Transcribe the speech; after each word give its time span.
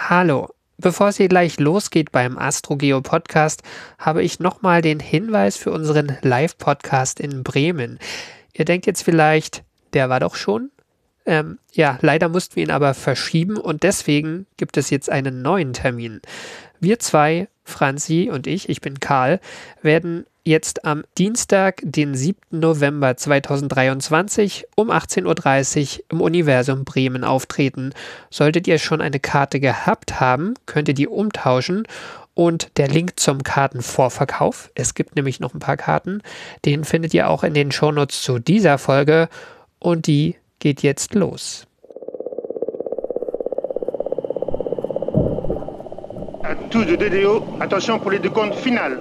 Hallo. 0.00 0.48
Bevor 0.78 1.08
es 1.08 1.16
hier 1.16 1.28
gleich 1.28 1.58
losgeht 1.58 2.12
beim 2.12 2.38
AstroGeo 2.38 3.02
Podcast, 3.02 3.62
habe 3.98 4.22
ich 4.22 4.38
nochmal 4.38 4.80
den 4.80 5.00
Hinweis 5.00 5.56
für 5.56 5.72
unseren 5.72 6.16
Live-Podcast 6.22 7.18
in 7.18 7.42
Bremen. 7.42 7.98
Ihr 8.52 8.64
denkt 8.64 8.86
jetzt 8.86 9.02
vielleicht, 9.02 9.64
der 9.94 10.08
war 10.08 10.20
doch 10.20 10.36
schon? 10.36 10.70
Ähm, 11.28 11.58
ja, 11.74 11.98
leider 12.00 12.30
mussten 12.30 12.56
wir 12.56 12.62
ihn 12.62 12.70
aber 12.70 12.94
verschieben 12.94 13.58
und 13.58 13.82
deswegen 13.82 14.46
gibt 14.56 14.78
es 14.78 14.88
jetzt 14.88 15.10
einen 15.10 15.42
neuen 15.42 15.74
Termin. 15.74 16.22
Wir 16.80 16.98
zwei, 17.00 17.48
Franzi 17.64 18.30
und 18.32 18.46
ich, 18.46 18.70
ich 18.70 18.80
bin 18.80 18.98
Karl, 18.98 19.38
werden 19.82 20.24
jetzt 20.42 20.86
am 20.86 21.04
Dienstag, 21.18 21.82
den 21.84 22.14
7. 22.14 22.38
November 22.50 23.14
2023 23.14 24.68
um 24.74 24.90
18.30 24.90 25.98
Uhr 25.98 26.04
im 26.08 26.20
Universum 26.22 26.86
Bremen 26.86 27.24
auftreten. 27.24 27.92
Solltet 28.30 28.66
ihr 28.66 28.78
schon 28.78 29.02
eine 29.02 29.20
Karte 29.20 29.60
gehabt 29.60 30.20
haben, 30.20 30.54
könnt 30.64 30.88
ihr 30.88 30.94
die 30.94 31.08
umtauschen 31.08 31.86
und 32.32 32.78
der 32.78 32.88
Link 32.88 33.20
zum 33.20 33.42
Kartenvorverkauf, 33.42 34.70
es 34.74 34.94
gibt 34.94 35.14
nämlich 35.14 35.40
noch 35.40 35.52
ein 35.52 35.60
paar 35.60 35.76
Karten, 35.76 36.22
den 36.64 36.84
findet 36.84 37.12
ihr 37.12 37.28
auch 37.28 37.44
in 37.44 37.52
den 37.52 37.70
Shownotes 37.70 38.22
zu 38.22 38.38
dieser 38.38 38.78
Folge 38.78 39.28
und 39.78 40.06
die 40.06 40.36
geht 40.58 40.82
jetzt 40.82 41.14
los. 41.14 41.66
À 46.42 46.54
tous 46.70 46.84
de 46.84 46.96
DDO, 46.96 47.44
attention 47.60 47.98
pour 47.98 48.10
les 48.10 48.18
deux 48.18 48.30
comptes 48.30 48.54
finales. 48.54 49.00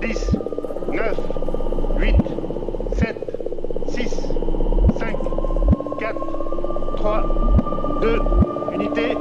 10, 0.00 0.36
9, 0.92 1.16
8, 1.98 2.16
7, 2.98 3.16
6, 3.88 4.10
5, 4.98 5.16
4, 5.98 6.16
3, 6.96 7.98
2, 8.02 8.20
unité, 8.74 9.16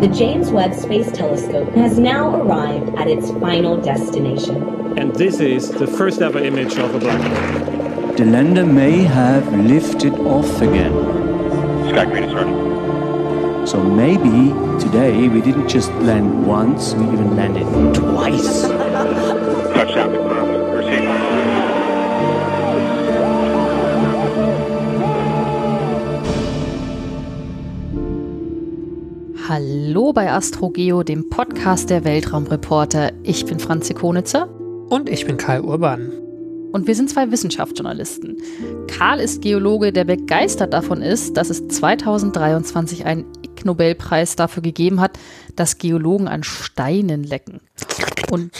The 0.00 0.06
James 0.06 0.52
Webb 0.52 0.74
Space 0.74 1.10
Telescope 1.10 1.70
has 1.70 1.98
now 1.98 2.40
arrived 2.40 2.94
at 2.94 3.08
its 3.08 3.32
final 3.32 3.76
destination. 3.76 4.96
And 4.96 5.12
this 5.12 5.40
is 5.40 5.72
the 5.72 5.88
first 5.88 6.22
ever 6.22 6.38
image 6.38 6.78
of 6.78 6.94
a 6.94 7.00
black 7.00 7.20
hole. 7.20 8.12
The 8.12 8.24
lander 8.24 8.64
may 8.64 9.02
have 9.02 9.52
lifted 9.52 10.14
off 10.20 10.62
again. 10.62 10.92
Sky 11.88 12.04
Green 12.04 12.22
is 12.22 12.32
ready. 12.32 13.66
So 13.66 13.82
maybe 13.82 14.52
today 14.78 15.26
we 15.26 15.40
didn't 15.40 15.66
just 15.66 15.90
land 15.94 16.46
once, 16.46 16.94
we 16.94 17.02
even 17.02 17.34
landed 17.34 17.66
twice. 17.96 18.62
Touchdown 18.62 20.37
Hallo 29.48 30.12
bei 30.12 30.30
AstroGeo, 30.30 31.02
dem 31.02 31.30
Podcast 31.30 31.88
der 31.88 32.04
Weltraumreporter. 32.04 33.12
Ich 33.22 33.46
bin 33.46 33.58
Franzi 33.58 33.94
Konitzer 33.94 34.46
Und 34.90 35.08
ich 35.08 35.24
bin 35.24 35.38
Karl 35.38 35.62
Urban. 35.62 36.12
und 36.72 36.86
wir 36.86 36.94
sind 36.94 37.08
zwei 37.08 37.30
Wissenschaftsjournalisten. 37.30 38.36
Karl 38.88 39.20
ist 39.20 39.40
Geologe, 39.40 39.90
der 39.90 40.04
begeistert 40.04 40.74
davon 40.74 41.00
ist, 41.00 41.38
dass 41.38 41.48
es 41.48 41.66
2023 41.66 43.06
einen 43.06 43.24
Ig 43.42 43.64
Nobelpreis 43.64 44.36
dafür 44.36 44.62
gegeben 44.62 45.00
hat, 45.00 45.18
dass 45.56 45.78
Geologen 45.78 46.28
an 46.28 46.42
Steinen 46.42 47.24
lecken. 47.24 47.62
Und 48.30 48.50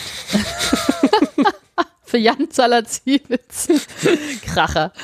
für 2.02 2.16
Jan 2.16 2.50
Zalaziewicz. 2.50 3.68
Kracher. 4.42 4.94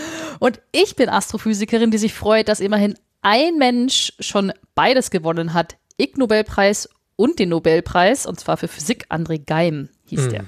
Und 0.40 0.62
ich 0.72 0.96
bin 0.96 1.10
Astrophysikerin, 1.10 1.90
die 1.90 1.98
sich 1.98 2.14
freut, 2.14 2.48
dass 2.48 2.60
immerhin 2.60 2.94
ein 3.24 3.56
Mensch 3.56 4.12
schon 4.20 4.52
beides 4.74 5.10
gewonnen 5.10 5.54
hat. 5.54 5.76
Ig 5.98 6.16
Nobelpreis 6.16 6.88
und 7.16 7.38
den 7.38 7.48
Nobelpreis, 7.48 8.26
und 8.26 8.38
zwar 8.38 8.56
für 8.56 8.68
Physik, 8.68 9.06
André 9.08 9.44
Geim 9.44 9.88
hieß 10.06 10.28
der. 10.28 10.44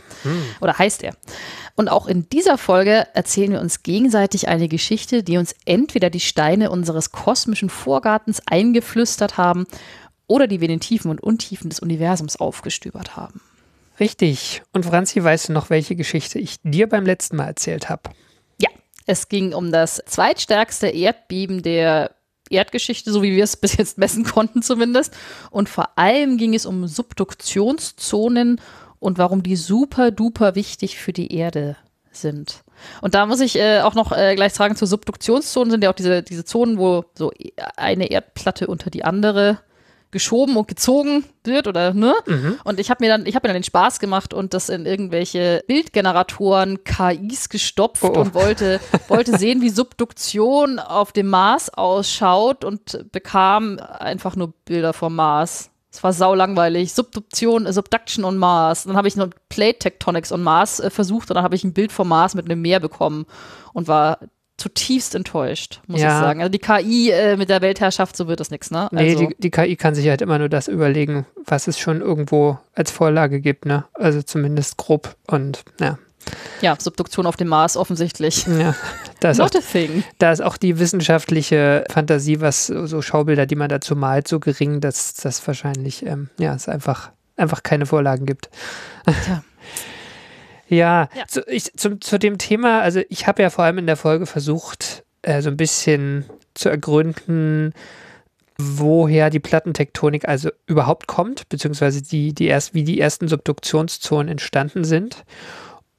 Oder 0.60 0.78
heißt 0.78 1.02
er. 1.02 1.16
Und 1.74 1.88
auch 1.88 2.06
in 2.06 2.28
dieser 2.28 2.58
Folge 2.58 3.06
erzählen 3.14 3.52
wir 3.52 3.60
uns 3.60 3.82
gegenseitig 3.82 4.48
eine 4.48 4.68
Geschichte, 4.68 5.22
die 5.22 5.38
uns 5.38 5.54
entweder 5.64 6.10
die 6.10 6.20
Steine 6.20 6.70
unseres 6.70 7.12
kosmischen 7.12 7.70
Vorgartens 7.70 8.42
eingeflüstert 8.46 9.36
haben 9.36 9.66
oder 10.26 10.46
die 10.46 10.60
wir 10.60 10.68
in 10.68 10.74
den 10.74 10.80
Tiefen 10.80 11.10
und 11.10 11.22
Untiefen 11.22 11.70
des 11.70 11.80
Universums 11.80 12.36
aufgestöbert 12.36 13.16
haben. 13.16 13.40
Richtig. 14.00 14.62
Und 14.72 14.84
Franzi, 14.84 15.22
weißt 15.22 15.48
du 15.48 15.52
noch, 15.52 15.70
welche 15.70 15.96
Geschichte 15.96 16.38
ich 16.38 16.56
dir 16.62 16.88
beim 16.88 17.06
letzten 17.06 17.36
Mal 17.36 17.46
erzählt 17.46 17.88
habe? 17.88 18.10
Ja, 18.60 18.68
es 19.06 19.28
ging 19.28 19.54
um 19.54 19.72
das 19.72 20.02
zweitstärkste 20.06 20.88
Erdbeben 20.88 21.62
der 21.62 22.15
Erdgeschichte, 22.50 23.12
so 23.12 23.22
wie 23.22 23.36
wir 23.36 23.44
es 23.44 23.56
bis 23.56 23.76
jetzt 23.76 23.98
messen 23.98 24.24
konnten 24.24 24.62
zumindest. 24.62 25.16
Und 25.50 25.68
vor 25.68 25.98
allem 25.98 26.38
ging 26.38 26.54
es 26.54 26.66
um 26.66 26.86
Subduktionszonen 26.86 28.60
und 28.98 29.18
warum 29.18 29.42
die 29.42 29.56
super 29.56 30.10
duper 30.10 30.54
wichtig 30.54 30.98
für 30.98 31.12
die 31.12 31.32
Erde 31.34 31.76
sind. 32.12 32.64
Und 33.00 33.14
da 33.14 33.26
muss 33.26 33.40
ich 33.40 33.56
äh, 33.56 33.80
auch 33.80 33.94
noch 33.94 34.12
äh, 34.12 34.34
gleich 34.34 34.52
sagen, 34.54 34.76
zu 34.76 34.86
Subduktionszonen 34.86 35.70
sind 35.70 35.84
ja 35.84 35.90
auch 35.90 35.94
diese, 35.94 36.22
diese 36.22 36.44
Zonen, 36.44 36.78
wo 36.78 37.04
so 37.14 37.32
eine 37.76 38.10
Erdplatte 38.10 38.66
unter 38.66 38.90
die 38.90 39.04
andere 39.04 39.58
geschoben 40.16 40.56
und 40.56 40.66
gezogen 40.66 41.24
wird 41.44 41.66
oder 41.68 41.92
ne? 41.92 42.14
Und 42.64 42.80
ich 42.80 42.88
habe 42.88 43.04
mir 43.04 43.10
dann 43.10 43.26
ich 43.26 43.34
habe 43.34 43.46
mir 43.46 43.52
dann 43.52 43.60
den 43.60 43.64
Spaß 43.64 43.98
gemacht 44.00 44.32
und 44.32 44.54
das 44.54 44.70
in 44.70 44.86
irgendwelche 44.86 45.62
Bildgeneratoren 45.66 46.82
KIs 46.84 47.50
gestopft 47.50 48.02
Oh, 48.02 48.12
oh. 48.16 48.20
und 48.20 48.34
wollte 48.34 48.80
wollte 49.08 49.36
sehen, 49.36 49.60
wie 49.60 49.68
Subduktion 49.68 50.78
auf 50.78 51.12
dem 51.12 51.28
Mars 51.28 51.68
ausschaut 51.68 52.64
und 52.64 53.12
bekam 53.12 53.78
einfach 53.78 54.36
nur 54.36 54.54
Bilder 54.64 54.94
vom 54.94 55.14
Mars. 55.14 55.70
Es 55.92 56.02
war 56.02 56.12
sau 56.12 56.34
langweilig. 56.34 56.92
Subduktion, 56.92 57.66
äh, 57.66 57.72
Subduction 57.72 58.24
on 58.24 58.36
Mars. 58.36 58.84
Dann 58.84 58.96
habe 58.96 59.08
ich 59.08 59.16
noch 59.16 59.28
Plate 59.48 59.78
Tectonics 59.78 60.32
on 60.32 60.42
Mars 60.42 60.80
äh, 60.80 60.90
versucht 60.90 61.30
und 61.30 61.34
dann 61.36 61.44
habe 61.44 61.54
ich 61.54 61.64
ein 61.64 61.72
Bild 61.72 61.92
vom 61.92 62.08
Mars 62.08 62.34
mit 62.34 62.44
einem 62.46 62.60
Meer 62.60 62.80
bekommen 62.80 63.26
und 63.72 63.88
war 63.88 64.18
zutiefst 64.56 65.14
enttäuscht, 65.14 65.80
muss 65.86 66.00
Ja. 66.00 66.08
ich 66.08 66.24
sagen. 66.24 66.40
Also 66.40 66.50
die 66.50 66.58
KI 66.58 67.10
äh, 67.10 67.36
mit 67.36 67.50
der 67.50 67.60
Weltherrschaft, 67.60 68.16
so 68.16 68.26
wird 68.26 68.40
das 68.40 68.50
nichts, 68.50 68.70
ne? 68.70 68.88
Nee, 68.90 69.10
also, 69.12 69.26
die, 69.26 69.36
die 69.38 69.50
KI 69.50 69.76
kann 69.76 69.94
sich 69.94 70.08
halt 70.08 70.22
immer 70.22 70.38
nur 70.38 70.48
das 70.48 70.68
überlegen, 70.68 71.26
was 71.44 71.66
es 71.68 71.78
schon 71.78 72.00
irgendwo 72.00 72.58
als 72.74 72.90
Vorlage 72.90 73.40
gibt, 73.40 73.66
ne? 73.66 73.84
Also 73.94 74.22
zumindest 74.22 74.76
grob. 74.78 75.14
Und 75.26 75.64
ja, 75.80 75.98
ja, 76.60 76.76
Subduktion 76.78 77.26
auf 77.26 77.36
dem 77.36 77.48
Mars 77.48 77.76
offensichtlich. 77.76 78.46
ja. 78.46 78.74
Da 79.20 79.30
ist, 79.30 79.40
auch, 79.40 79.50
da 80.18 80.32
ist 80.32 80.42
auch 80.42 80.56
die 80.56 80.78
wissenschaftliche 80.78 81.84
Fantasie, 81.90 82.40
was 82.40 82.66
so 82.66 83.00
Schaubilder, 83.00 83.46
die 83.46 83.56
man 83.56 83.68
dazu 83.68 83.96
malt, 83.96 84.28
so 84.28 84.40
gering, 84.40 84.80
dass 84.80 85.14
das 85.14 85.44
wahrscheinlich, 85.46 86.04
ähm, 86.04 86.28
ja, 86.38 86.54
es 86.54 86.68
einfach, 86.68 87.10
einfach 87.36 87.62
keine 87.62 87.86
Vorlagen 87.86 88.26
gibt. 88.26 88.50
Tja. 89.24 89.42
Ja, 90.68 91.08
Ja. 91.14 91.26
Zu, 91.28 91.42
ich, 91.48 91.72
zum, 91.74 92.00
zu 92.00 92.18
dem 92.18 92.38
Thema, 92.38 92.80
also 92.80 93.00
ich 93.08 93.26
habe 93.26 93.42
ja 93.42 93.50
vor 93.50 93.64
allem 93.64 93.78
in 93.78 93.86
der 93.86 93.96
Folge 93.96 94.26
versucht, 94.26 95.04
äh, 95.22 95.42
so 95.42 95.50
ein 95.50 95.56
bisschen 95.56 96.24
zu 96.54 96.68
ergründen, 96.68 97.72
woher 98.58 99.28
die 99.30 99.38
Plattentektonik 99.40 100.26
also 100.26 100.50
überhaupt 100.66 101.06
kommt, 101.06 101.48
beziehungsweise 101.48 102.02
die, 102.02 102.32
die 102.34 102.46
erst, 102.46 102.72
wie 102.74 102.84
die 102.84 102.98
ersten 102.98 103.28
Subduktionszonen 103.28 104.28
entstanden 104.28 104.84
sind. 104.84 105.24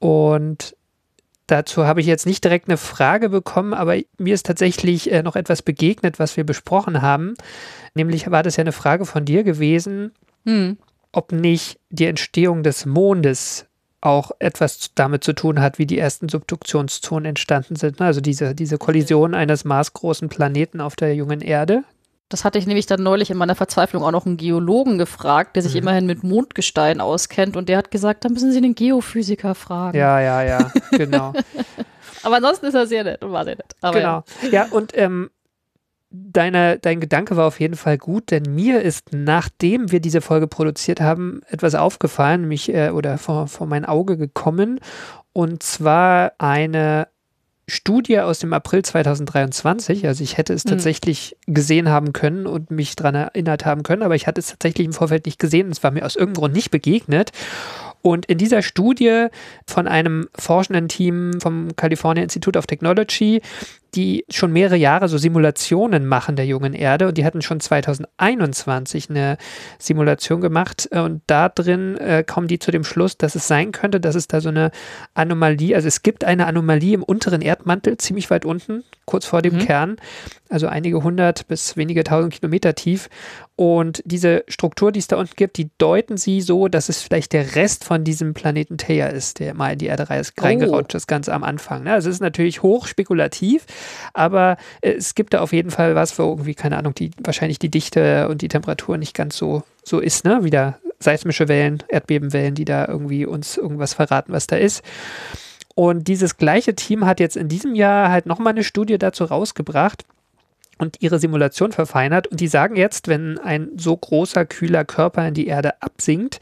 Und 0.00 0.74
dazu 1.46 1.86
habe 1.86 2.00
ich 2.00 2.06
jetzt 2.06 2.26
nicht 2.26 2.42
direkt 2.42 2.68
eine 2.68 2.76
Frage 2.76 3.28
bekommen, 3.28 3.74
aber 3.74 3.96
mir 4.18 4.34
ist 4.34 4.44
tatsächlich 4.46 5.10
äh, 5.12 5.22
noch 5.22 5.36
etwas 5.36 5.62
begegnet, 5.62 6.18
was 6.18 6.36
wir 6.36 6.44
besprochen 6.44 7.00
haben. 7.00 7.34
Nämlich 7.94 8.28
war 8.30 8.42
das 8.42 8.56
ja 8.56 8.62
eine 8.62 8.72
Frage 8.72 9.06
von 9.06 9.24
dir 9.24 9.44
gewesen, 9.44 10.12
Hm. 10.44 10.78
ob 11.12 11.32
nicht 11.32 11.78
die 11.90 12.06
Entstehung 12.06 12.62
des 12.62 12.86
Mondes 12.86 13.66
auch 14.00 14.30
etwas 14.38 14.90
damit 14.94 15.24
zu 15.24 15.32
tun 15.32 15.60
hat, 15.60 15.78
wie 15.78 15.86
die 15.86 15.98
ersten 15.98 16.28
Subduktionszonen 16.28 17.24
entstanden 17.24 17.74
sind. 17.76 17.98
ne? 18.00 18.06
Also 18.06 18.20
diese, 18.20 18.54
diese 18.54 18.78
Kollision 18.78 19.34
eines 19.34 19.64
maßgroßen 19.64 20.28
Planeten 20.28 20.80
auf 20.80 20.94
der 20.96 21.14
jungen 21.14 21.40
Erde. 21.40 21.82
Das 22.28 22.44
hatte 22.44 22.58
ich 22.58 22.66
nämlich 22.66 22.84
dann 22.86 23.02
neulich 23.02 23.30
in 23.30 23.38
meiner 23.38 23.54
Verzweiflung 23.54 24.02
auch 24.04 24.10
noch 24.10 24.26
einen 24.26 24.36
Geologen 24.36 24.98
gefragt, 24.98 25.56
der 25.56 25.62
sich 25.62 25.72
Mhm. 25.72 25.78
immerhin 25.78 26.06
mit 26.06 26.22
Mondgestein 26.22 27.00
auskennt 27.00 27.56
und 27.56 27.68
der 27.70 27.78
hat 27.78 27.90
gesagt, 27.90 28.24
da 28.24 28.28
müssen 28.28 28.52
Sie 28.52 28.60
den 28.60 28.74
Geophysiker 28.74 29.54
fragen. 29.54 29.96
Ja, 29.98 30.20
ja, 30.20 30.42
ja, 30.42 30.70
genau. 30.90 31.32
Aber 32.22 32.36
ansonsten 32.36 32.66
ist 32.66 32.74
er 32.74 32.86
sehr 32.86 33.04
nett 33.04 33.22
und 33.24 33.32
war 33.32 33.44
sehr 33.44 33.56
nett. 33.56 33.74
Aber 33.80 33.98
genau. 33.98 34.24
Ja, 34.50 34.66
und 34.70 34.92
ähm, 34.96 35.30
deine, 36.10 36.78
dein 36.78 37.00
Gedanke 37.00 37.36
war 37.36 37.46
auf 37.46 37.60
jeden 37.60 37.76
Fall 37.76 37.98
gut, 37.98 38.30
denn 38.30 38.42
mir 38.54 38.82
ist, 38.82 39.12
nachdem 39.12 39.92
wir 39.92 40.00
diese 40.00 40.20
Folge 40.20 40.46
produziert 40.46 41.00
haben, 41.00 41.40
etwas 41.48 41.74
aufgefallen, 41.74 42.42
nämlich 42.42 42.72
äh, 42.74 42.90
oder 42.90 43.18
vor, 43.18 43.46
vor 43.48 43.66
mein 43.66 43.84
Auge 43.84 44.16
gekommen. 44.16 44.80
Und 45.32 45.62
zwar 45.62 46.32
eine 46.38 47.08
Studie 47.70 48.18
aus 48.20 48.38
dem 48.38 48.54
April 48.54 48.82
2023. 48.82 50.06
Also 50.06 50.24
ich 50.24 50.38
hätte 50.38 50.54
es 50.54 50.64
Mhm. 50.64 50.70
tatsächlich 50.70 51.36
gesehen 51.46 51.88
haben 51.90 52.14
können 52.14 52.46
und 52.46 52.70
mich 52.70 52.96
daran 52.96 53.14
erinnert 53.14 53.66
haben 53.66 53.82
können, 53.82 54.02
aber 54.02 54.14
ich 54.14 54.26
hatte 54.26 54.40
es 54.40 54.48
tatsächlich 54.48 54.86
im 54.86 54.94
Vorfeld 54.94 55.26
nicht 55.26 55.38
gesehen. 55.38 55.70
Es 55.70 55.82
war 55.82 55.90
mir 55.90 56.06
aus 56.06 56.16
irgendeinem 56.16 56.40
Grund 56.40 56.54
nicht 56.54 56.70
begegnet. 56.70 57.30
Und 58.00 58.26
in 58.26 58.38
dieser 58.38 58.62
Studie 58.62 59.26
von 59.66 59.86
einem 59.88 60.28
forschenden 60.34 60.88
Team 60.88 61.40
vom 61.40 61.74
California 61.76 62.22
Institute 62.22 62.58
of 62.58 62.66
Technology, 62.66 63.42
die 63.94 64.24
schon 64.30 64.52
mehrere 64.52 64.76
Jahre 64.76 65.08
so 65.08 65.18
Simulationen 65.18 66.06
machen 66.06 66.36
der 66.36 66.46
jungen 66.46 66.74
Erde 66.74 67.08
und 67.08 67.18
die 67.18 67.24
hatten 67.24 67.42
schon 67.42 67.60
2021 67.60 69.10
eine 69.10 69.38
Simulation 69.78 70.40
gemacht 70.40 70.88
äh, 70.92 71.00
und 71.00 71.22
da 71.26 71.48
drin 71.48 71.96
äh, 71.98 72.24
kommen 72.26 72.48
die 72.48 72.58
zu 72.58 72.70
dem 72.70 72.84
Schluss, 72.84 73.16
dass 73.16 73.34
es 73.34 73.48
sein 73.48 73.72
könnte, 73.72 74.00
dass 74.00 74.14
es 74.14 74.28
da 74.28 74.40
so 74.40 74.48
eine 74.50 74.70
Anomalie, 75.14 75.74
also 75.74 75.88
es 75.88 76.02
gibt 76.02 76.24
eine 76.24 76.46
Anomalie 76.46 76.94
im 76.94 77.02
unteren 77.02 77.40
Erdmantel, 77.40 77.96
ziemlich 77.98 78.30
weit 78.30 78.44
unten, 78.44 78.84
kurz 79.04 79.24
vor 79.26 79.42
dem 79.42 79.54
Mhm. 79.54 79.58
Kern, 79.60 79.96
also 80.50 80.66
einige 80.66 81.02
hundert 81.02 81.48
bis 81.48 81.76
wenige 81.76 82.04
tausend 82.04 82.34
Kilometer 82.34 82.74
tief 82.74 83.08
und 83.56 84.02
diese 84.04 84.44
Struktur, 84.48 84.92
die 84.92 85.00
es 85.00 85.08
da 85.08 85.16
unten 85.16 85.34
gibt, 85.34 85.56
die 85.56 85.70
deuten 85.78 86.16
sie 86.16 86.40
so, 86.40 86.68
dass 86.68 86.88
es 86.88 87.02
vielleicht 87.02 87.32
der 87.32 87.56
Rest 87.56 87.84
von 87.84 88.04
diesem 88.04 88.34
Planeten 88.34 88.78
Theia 88.78 89.08
ist, 89.08 89.40
der 89.40 89.54
mal 89.54 89.72
in 89.72 89.78
die 89.78 89.86
Erde 89.86 90.10
reis- 90.10 90.32
reingerutscht 90.38 90.94
ist, 90.94 91.06
ganz 91.08 91.28
am 91.28 91.42
Anfang. 91.42 91.82
Ne? 91.82 91.92
Also 91.92 92.08
es 92.08 92.16
ist 92.16 92.20
natürlich 92.20 92.62
hoch 92.62 92.86
spekulativ, 92.86 93.66
aber 94.12 94.56
äh, 94.80 94.92
es 94.92 95.14
gibt 95.14 95.34
da 95.34 95.40
auf 95.40 95.52
jeden 95.52 95.70
Fall 95.70 95.94
was, 95.94 96.18
wo 96.18 96.24
irgendwie, 96.24 96.54
keine 96.54 96.76
Ahnung, 96.76 96.94
die 96.94 97.10
wahrscheinlich 97.22 97.58
die 97.58 97.70
Dichte 97.70 98.28
und 98.28 98.42
die 98.42 98.48
Temperatur 98.48 98.98
nicht 98.98 99.14
ganz 99.14 99.36
so, 99.36 99.62
so 99.82 99.98
ist, 100.00 100.24
ne? 100.24 100.44
Wieder 100.44 100.78
seismische 101.00 101.48
Wellen, 101.48 101.82
Erdbebenwellen, 101.88 102.54
die 102.54 102.64
da 102.64 102.86
irgendwie 102.86 103.24
uns 103.24 103.56
irgendwas 103.56 103.94
verraten, 103.94 104.32
was 104.32 104.46
da 104.46 104.56
ist. 104.56 104.82
Und 105.74 106.08
dieses 106.08 106.36
gleiche 106.36 106.74
Team 106.74 107.06
hat 107.06 107.20
jetzt 107.20 107.36
in 107.36 107.48
diesem 107.48 107.74
Jahr 107.76 108.10
halt 108.10 108.26
nochmal 108.26 108.52
eine 108.52 108.64
Studie 108.64 108.98
dazu 108.98 109.24
rausgebracht 109.24 110.04
und 110.78 110.96
ihre 111.00 111.18
Simulation 111.18 111.72
verfeinert. 111.72 112.26
Und 112.26 112.40
die 112.40 112.48
sagen 112.48 112.76
jetzt, 112.76 113.08
wenn 113.08 113.38
ein 113.38 113.70
so 113.76 113.96
großer, 113.96 114.44
kühler 114.46 114.84
Körper 114.84 115.26
in 115.28 115.34
die 115.34 115.46
Erde 115.46 115.80
absinkt, 115.82 116.40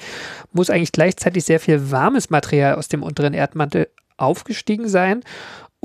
muss 0.52 0.70
eigentlich 0.70 0.92
gleichzeitig 0.92 1.44
sehr 1.44 1.60
viel 1.60 1.90
warmes 1.90 2.30
Material 2.30 2.76
aus 2.76 2.88
dem 2.88 3.02
unteren 3.02 3.34
Erdmantel 3.34 3.88
aufgestiegen 4.16 4.88
sein. 4.88 5.22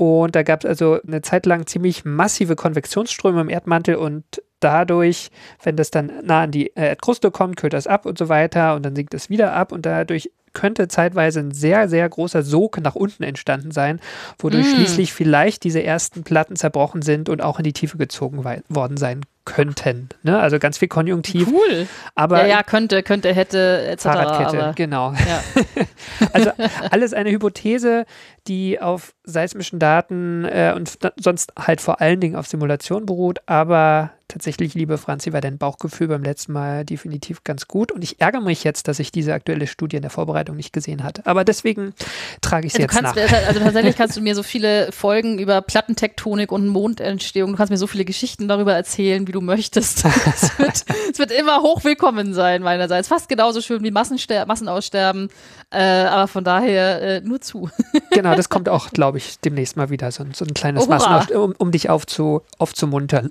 Und 0.02 0.34
da 0.34 0.42
gab 0.42 0.64
es 0.64 0.68
also 0.68 0.98
eine 1.06 1.22
Zeit 1.22 1.46
lang 1.46 1.68
ziemlich 1.68 2.04
massive 2.04 2.56
Konvektionsströme 2.56 3.40
im 3.42 3.48
Erdmantel 3.48 3.94
und 3.94 4.24
dadurch, 4.58 5.30
wenn 5.62 5.76
das 5.76 5.92
dann 5.92 6.10
nah 6.24 6.42
an 6.42 6.50
die 6.50 6.74
äh, 6.74 6.88
Erdkruste 6.88 7.30
kommt, 7.30 7.56
kühlt 7.56 7.72
das 7.72 7.86
ab 7.86 8.04
und 8.04 8.18
so 8.18 8.28
weiter 8.28 8.74
und 8.74 8.84
dann 8.84 8.96
sinkt 8.96 9.14
es 9.14 9.30
wieder 9.30 9.52
ab 9.52 9.70
und 9.70 9.86
dadurch 9.86 10.32
könnte 10.54 10.88
zeitweise 10.88 11.38
ein 11.38 11.52
sehr, 11.52 11.88
sehr 11.88 12.08
großer 12.08 12.42
Sog 12.42 12.80
nach 12.80 12.96
unten 12.96 13.22
entstanden 13.22 13.70
sein, 13.70 14.00
wodurch 14.40 14.66
Mm. 14.66 14.74
schließlich 14.74 15.12
vielleicht 15.12 15.62
diese 15.62 15.84
ersten 15.84 16.24
Platten 16.24 16.56
zerbrochen 16.56 17.02
sind 17.02 17.28
und 17.28 17.40
auch 17.40 17.60
in 17.60 17.64
die 17.64 17.72
Tiefe 17.72 17.96
gezogen 17.96 18.42
worden 18.44 18.96
sein 18.96 19.20
könnten. 19.44 20.08
Ne? 20.22 20.38
Also 20.38 20.58
ganz 20.58 20.78
viel 20.78 20.88
Konjunktiv. 20.88 21.48
Cool. 21.48 21.86
Aber 22.14 22.42
ja, 22.42 22.46
ja, 22.46 22.62
könnte, 22.62 23.02
könnte, 23.02 23.32
hätte, 23.34 23.86
etc. 23.88 24.02
Fahrradkette, 24.02 24.62
Aber, 24.62 24.72
genau. 24.74 25.12
ja. 25.12 25.42
Also 26.32 26.52
alles 26.90 27.14
eine 27.14 27.30
Hypothese, 27.30 28.04
die 28.46 28.80
auf 28.80 29.14
seismischen 29.24 29.78
Daten 29.78 30.44
äh, 30.44 30.72
und 30.74 30.98
sonst 31.16 31.52
halt 31.58 31.80
vor 31.80 32.00
allen 32.00 32.20
Dingen 32.20 32.36
auf 32.36 32.46
Simulation 32.46 33.06
beruht. 33.06 33.40
Aber 33.46 34.12
tatsächlich, 34.32 34.74
liebe 34.74 34.98
Franzi, 34.98 35.32
war 35.32 35.40
dein 35.40 35.58
Bauchgefühl 35.58 36.08
beim 36.08 36.22
letzten 36.22 36.52
Mal 36.52 36.84
definitiv 36.84 37.44
ganz 37.44 37.68
gut. 37.68 37.92
Und 37.92 38.02
ich 38.02 38.20
ärgere 38.20 38.40
mich 38.40 38.64
jetzt, 38.64 38.88
dass 38.88 38.98
ich 38.98 39.12
diese 39.12 39.34
aktuelle 39.34 39.66
Studie 39.66 39.96
in 39.96 40.02
der 40.02 40.10
Vorbereitung 40.10 40.56
nicht 40.56 40.72
gesehen 40.72 41.04
hatte. 41.04 41.24
Aber 41.26 41.44
deswegen 41.44 41.94
trage 42.40 42.66
ich 42.66 42.72
es 42.72 42.76
Du 42.76 42.82
jetzt 42.82 42.92
kannst, 42.92 43.14
nach. 43.14 43.46
also 43.46 43.60
tatsächlich 43.60 43.96
kannst 43.96 44.16
du 44.16 44.20
mir 44.22 44.34
so 44.34 44.42
viele 44.42 44.90
Folgen 44.90 45.38
über 45.38 45.60
Plattentektonik 45.62 46.50
und 46.50 46.66
Mondentstehung, 46.66 47.52
du 47.52 47.56
kannst 47.56 47.70
mir 47.70 47.76
so 47.76 47.86
viele 47.86 48.04
Geschichten 48.04 48.48
darüber 48.48 48.74
erzählen, 48.74 49.26
wie 49.28 49.31
du 49.32 49.40
möchtest. 49.40 50.04
Es 50.26 50.58
wird, 50.58 50.84
es 51.12 51.18
wird 51.18 51.30
immer 51.32 51.62
hochwillkommen 51.62 52.34
sein 52.34 52.62
meinerseits. 52.62 53.08
Fast 53.08 53.28
genauso 53.28 53.60
schön 53.60 53.82
wie 53.82 53.90
Massenster 53.90 54.46
Massenaussterben, 54.46 55.28
äh, 55.70 55.82
aber 55.82 56.28
von 56.28 56.44
daher 56.44 57.02
äh, 57.02 57.20
nur 57.22 57.40
zu. 57.40 57.68
Genau, 58.10 58.34
das 58.34 58.48
kommt 58.50 58.68
auch, 58.68 58.90
glaube 58.90 59.16
ich, 59.18 59.40
demnächst 59.40 59.76
mal 59.76 59.88
wieder. 59.90 60.10
So, 60.12 60.22
ein- 60.22 60.34
so 60.34 60.44
ein 60.44 60.52
kleines 60.54 60.84
Oh, 60.84 60.86
hurra. 60.88 60.96
Massenaus, 60.98 61.30
um, 61.44 61.54
um 61.58 61.70
dich 61.72 61.88
aufzu, 61.90 62.42
aufzumuntern. 62.58 63.30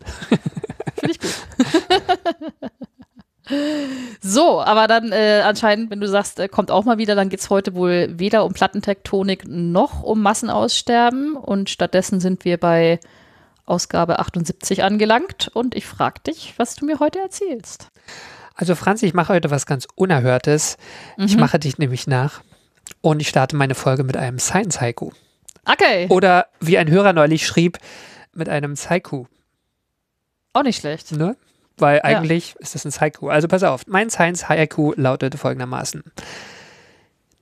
Finde 1.00 1.12
ich 1.12 1.20
gut. 1.20 1.32
So, 4.22 4.62
aber 4.62 4.88
dann 4.88 5.12
äh, 5.12 5.42
anscheinend, 5.44 5.92
wenn 5.92 6.00
du 6.00 6.08
sagst, 6.08 6.40
äh, 6.40 6.48
kommt 6.48 6.72
auch 6.72 6.86
mal 6.86 6.98
wieder, 6.98 7.16
dann 7.16 7.28
geht 7.30 7.42
es 7.42 7.50
heute 7.50 7.76
wohl 7.76 8.08
weder 8.18 8.46
um 8.46 8.54
Plattentektonik 8.54 9.44
noch 9.48 10.04
um 10.04 10.22
Massenaussterben. 10.22 11.36
Und 11.36 11.70
stattdessen 11.70 12.20
sind 12.22 12.46
wir 12.46 12.58
bei 12.58 13.00
Ausgabe 13.66 14.20
78 14.20 14.84
angelangt. 14.84 15.50
Und 15.54 15.76
ich 15.76 15.86
frage 15.86 16.22
dich, 16.28 16.54
was 16.58 16.76
du 16.76 16.86
mir 16.86 17.00
heute 17.00 17.20
erzählst. 17.20 17.88
Also 18.56 18.76
Franzi, 18.76 19.06
ich 19.06 19.14
mache 19.14 19.34
heute 19.34 19.50
was 19.52 19.66
ganz 19.66 19.88
Unerhörtes. 19.96 20.78
Ich 21.18 21.36
Mhm. 21.36 21.40
mache 21.40 21.60
dich 21.60 21.78
nämlich 21.78 22.06
nach 22.08 22.42
und 23.02 23.20
ich 23.22 23.30
starte 23.30 23.56
meine 23.56 23.76
Folge 23.76 24.04
mit 24.04 24.18
einem 24.18 24.40
Science-Haiku. 24.40 25.12
Okay, 25.66 26.08
Oder 26.10 26.48
wie 26.60 26.78
ein 26.78 26.90
Hörer 26.90 27.14
neulich 27.14 27.46
schrieb, 27.46 27.78
mit 28.34 28.50
einem 28.50 28.76
Saiku. 28.76 29.26
auch 30.54 30.64
nicht 30.64 30.80
schlecht. 30.80 31.12
Ne? 31.14 31.38
Weil 31.78 32.02
eigentlich 32.02 32.56
ist 32.60 32.76
das 32.76 32.86
ein 32.86 32.92
Haiku. 33.00 33.30
Also 33.30 33.48
pass 33.48 33.64
auf, 33.64 33.88
mein 33.88 34.10
Science-Haiku 34.10 34.94
lautet 34.96 35.36
folgendermaßen. 35.36 36.04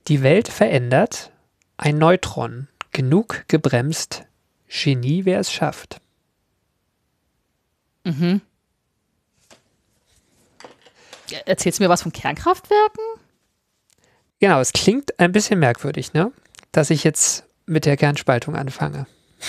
Die 0.08 0.22
Welt 0.22 0.48
verändert, 0.48 1.30
ein 1.76 1.98
Neutron, 1.98 2.68
genug 2.92 3.44
gebremst, 3.48 4.24
Genie, 4.68 5.24
wer 5.24 5.40
es 5.40 5.52
schafft. 5.52 6.00
Mhm. 8.04 8.40
Erzählst 11.46 11.78
du 11.78 11.84
mir 11.84 11.88
was 11.88 12.02
von 12.02 12.12
Kernkraftwerken? 12.12 13.04
Genau, 14.40 14.60
es 14.60 14.72
klingt 14.72 15.18
ein 15.20 15.32
bisschen 15.32 15.58
merkwürdig, 15.60 16.12
ne? 16.12 16.32
Dass 16.72 16.90
ich 16.90 17.04
jetzt 17.04 17.44
mit 17.66 17.84
der 17.84 17.96
Kernspaltung 17.96 18.56
anfange. 18.56 19.06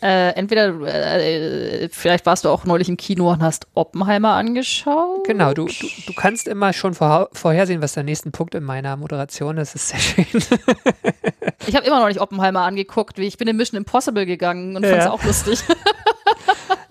Äh, 0.00 0.28
entweder, 0.36 0.68
äh, 0.86 1.88
vielleicht 1.90 2.24
warst 2.24 2.44
du 2.44 2.50
auch 2.50 2.64
neulich 2.64 2.88
im 2.88 2.96
Kino 2.96 3.32
und 3.32 3.42
hast 3.42 3.66
Oppenheimer 3.74 4.34
angeschaut. 4.34 5.26
Genau, 5.26 5.52
du, 5.54 5.66
du, 5.66 5.86
du 6.06 6.12
kannst 6.12 6.46
immer 6.46 6.72
schon 6.72 6.94
vorha- 6.94 7.26
vorhersehen, 7.32 7.82
was 7.82 7.94
der 7.94 8.04
nächste 8.04 8.30
Punkt 8.30 8.54
in 8.54 8.62
meiner 8.62 8.96
Moderation 8.96 9.58
ist. 9.58 9.74
Das 9.74 9.82
ist 9.82 9.88
sehr 10.14 10.24
schön. 10.24 10.42
Ich 11.66 11.74
habe 11.74 11.84
immer 11.84 11.98
noch 11.98 12.06
nicht 12.06 12.20
Oppenheimer 12.20 12.60
angeguckt. 12.60 13.18
wie 13.18 13.26
Ich 13.26 13.38
bin 13.38 13.48
in 13.48 13.56
Mission 13.56 13.76
Impossible 13.76 14.24
gegangen 14.24 14.76
und 14.76 14.84
Ja. 14.84 14.90
fand's 14.90 15.06
auch 15.08 15.24
lustig. 15.24 15.58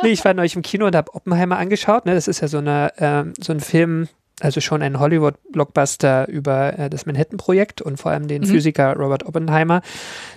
nee, 0.07 0.13
ich 0.13 0.25
war 0.25 0.33
neulich 0.33 0.56
im 0.56 0.62
Kino 0.62 0.86
und 0.86 0.95
habe 0.95 1.13
Oppenheimer 1.13 1.57
angeschaut. 1.57 2.06
Ne? 2.06 2.15
Das 2.15 2.27
ist 2.27 2.42
ja 2.42 2.48
so, 2.48 2.59
eine, 2.59 2.94
ähm, 2.98 3.33
so 3.39 3.51
ein 3.51 3.59
Film, 3.59 4.07
also 4.39 4.62
schon 4.62 4.81
ein 4.81 5.00
Hollywood-Blockbuster 5.00 6.30
über 6.30 6.80
äh, 6.80 6.89
das 6.89 7.06
Manhattan-Projekt 7.06 7.81
und 7.81 7.98
vor 7.98 8.12
allem 8.12 8.27
den 8.27 8.44
Mhm. 8.44 8.48
Physiker 8.48 8.95
Robert 8.95 9.25
Oppenheimer. 9.25 9.81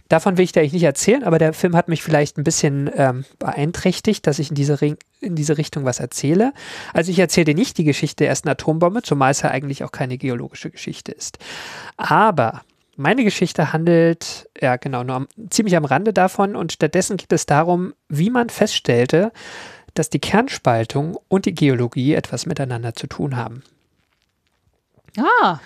Davon 0.08 0.36
will 0.36 0.44
ich 0.44 0.52
dir 0.52 0.60
eigentlich 0.60 0.72
nicht 0.72 0.84
erzählen, 0.84 1.22
aber 1.22 1.38
der 1.38 1.52
Film 1.52 1.76
hat 1.76 1.88
mich 1.88 2.02
vielleicht 2.02 2.36
ein 2.36 2.44
bisschen 2.44 2.90
ähm, 2.96 3.24
beeinträchtigt, 3.38 4.26
dass 4.26 4.38
ich 4.40 4.48
in 4.48 4.56
diese, 4.56 4.80
Ring 4.80 4.96
in 5.20 5.36
diese 5.36 5.56
Richtung 5.56 5.84
was 5.84 6.00
erzähle. 6.00 6.52
Also 6.92 7.12
ich 7.12 7.18
erzähle 7.18 7.44
dir 7.44 7.54
nicht 7.54 7.78
die 7.78 7.84
Geschichte 7.84 8.24
der 8.24 8.28
ersten 8.28 8.48
Atombombe, 8.48 9.02
zumal 9.02 9.30
es 9.30 9.42
ja 9.42 9.50
eigentlich 9.50 9.84
auch 9.84 9.92
keine 9.92 10.18
geologische 10.18 10.70
Geschichte 10.70 11.12
ist. 11.12 11.38
Aber 11.96 12.62
meine 12.96 13.24
Geschichte 13.24 13.72
handelt, 13.72 14.48
ja 14.60 14.76
genau, 14.76 15.02
nur 15.02 15.16
am, 15.16 15.28
ziemlich 15.50 15.76
am 15.76 15.84
Rande 15.84 16.12
davon 16.12 16.56
und 16.56 16.72
stattdessen 16.72 17.16
geht 17.16 17.32
es 17.32 17.46
darum, 17.46 17.94
wie 18.08 18.30
man 18.30 18.50
feststellte, 18.50 19.32
dass 19.94 20.10
die 20.10 20.20
Kernspaltung 20.20 21.18
und 21.28 21.46
die 21.46 21.54
Geologie 21.54 22.14
etwas 22.14 22.46
miteinander 22.46 22.94
zu 22.94 23.06
tun 23.06 23.36
haben. 23.36 23.62
ah, 25.18 25.58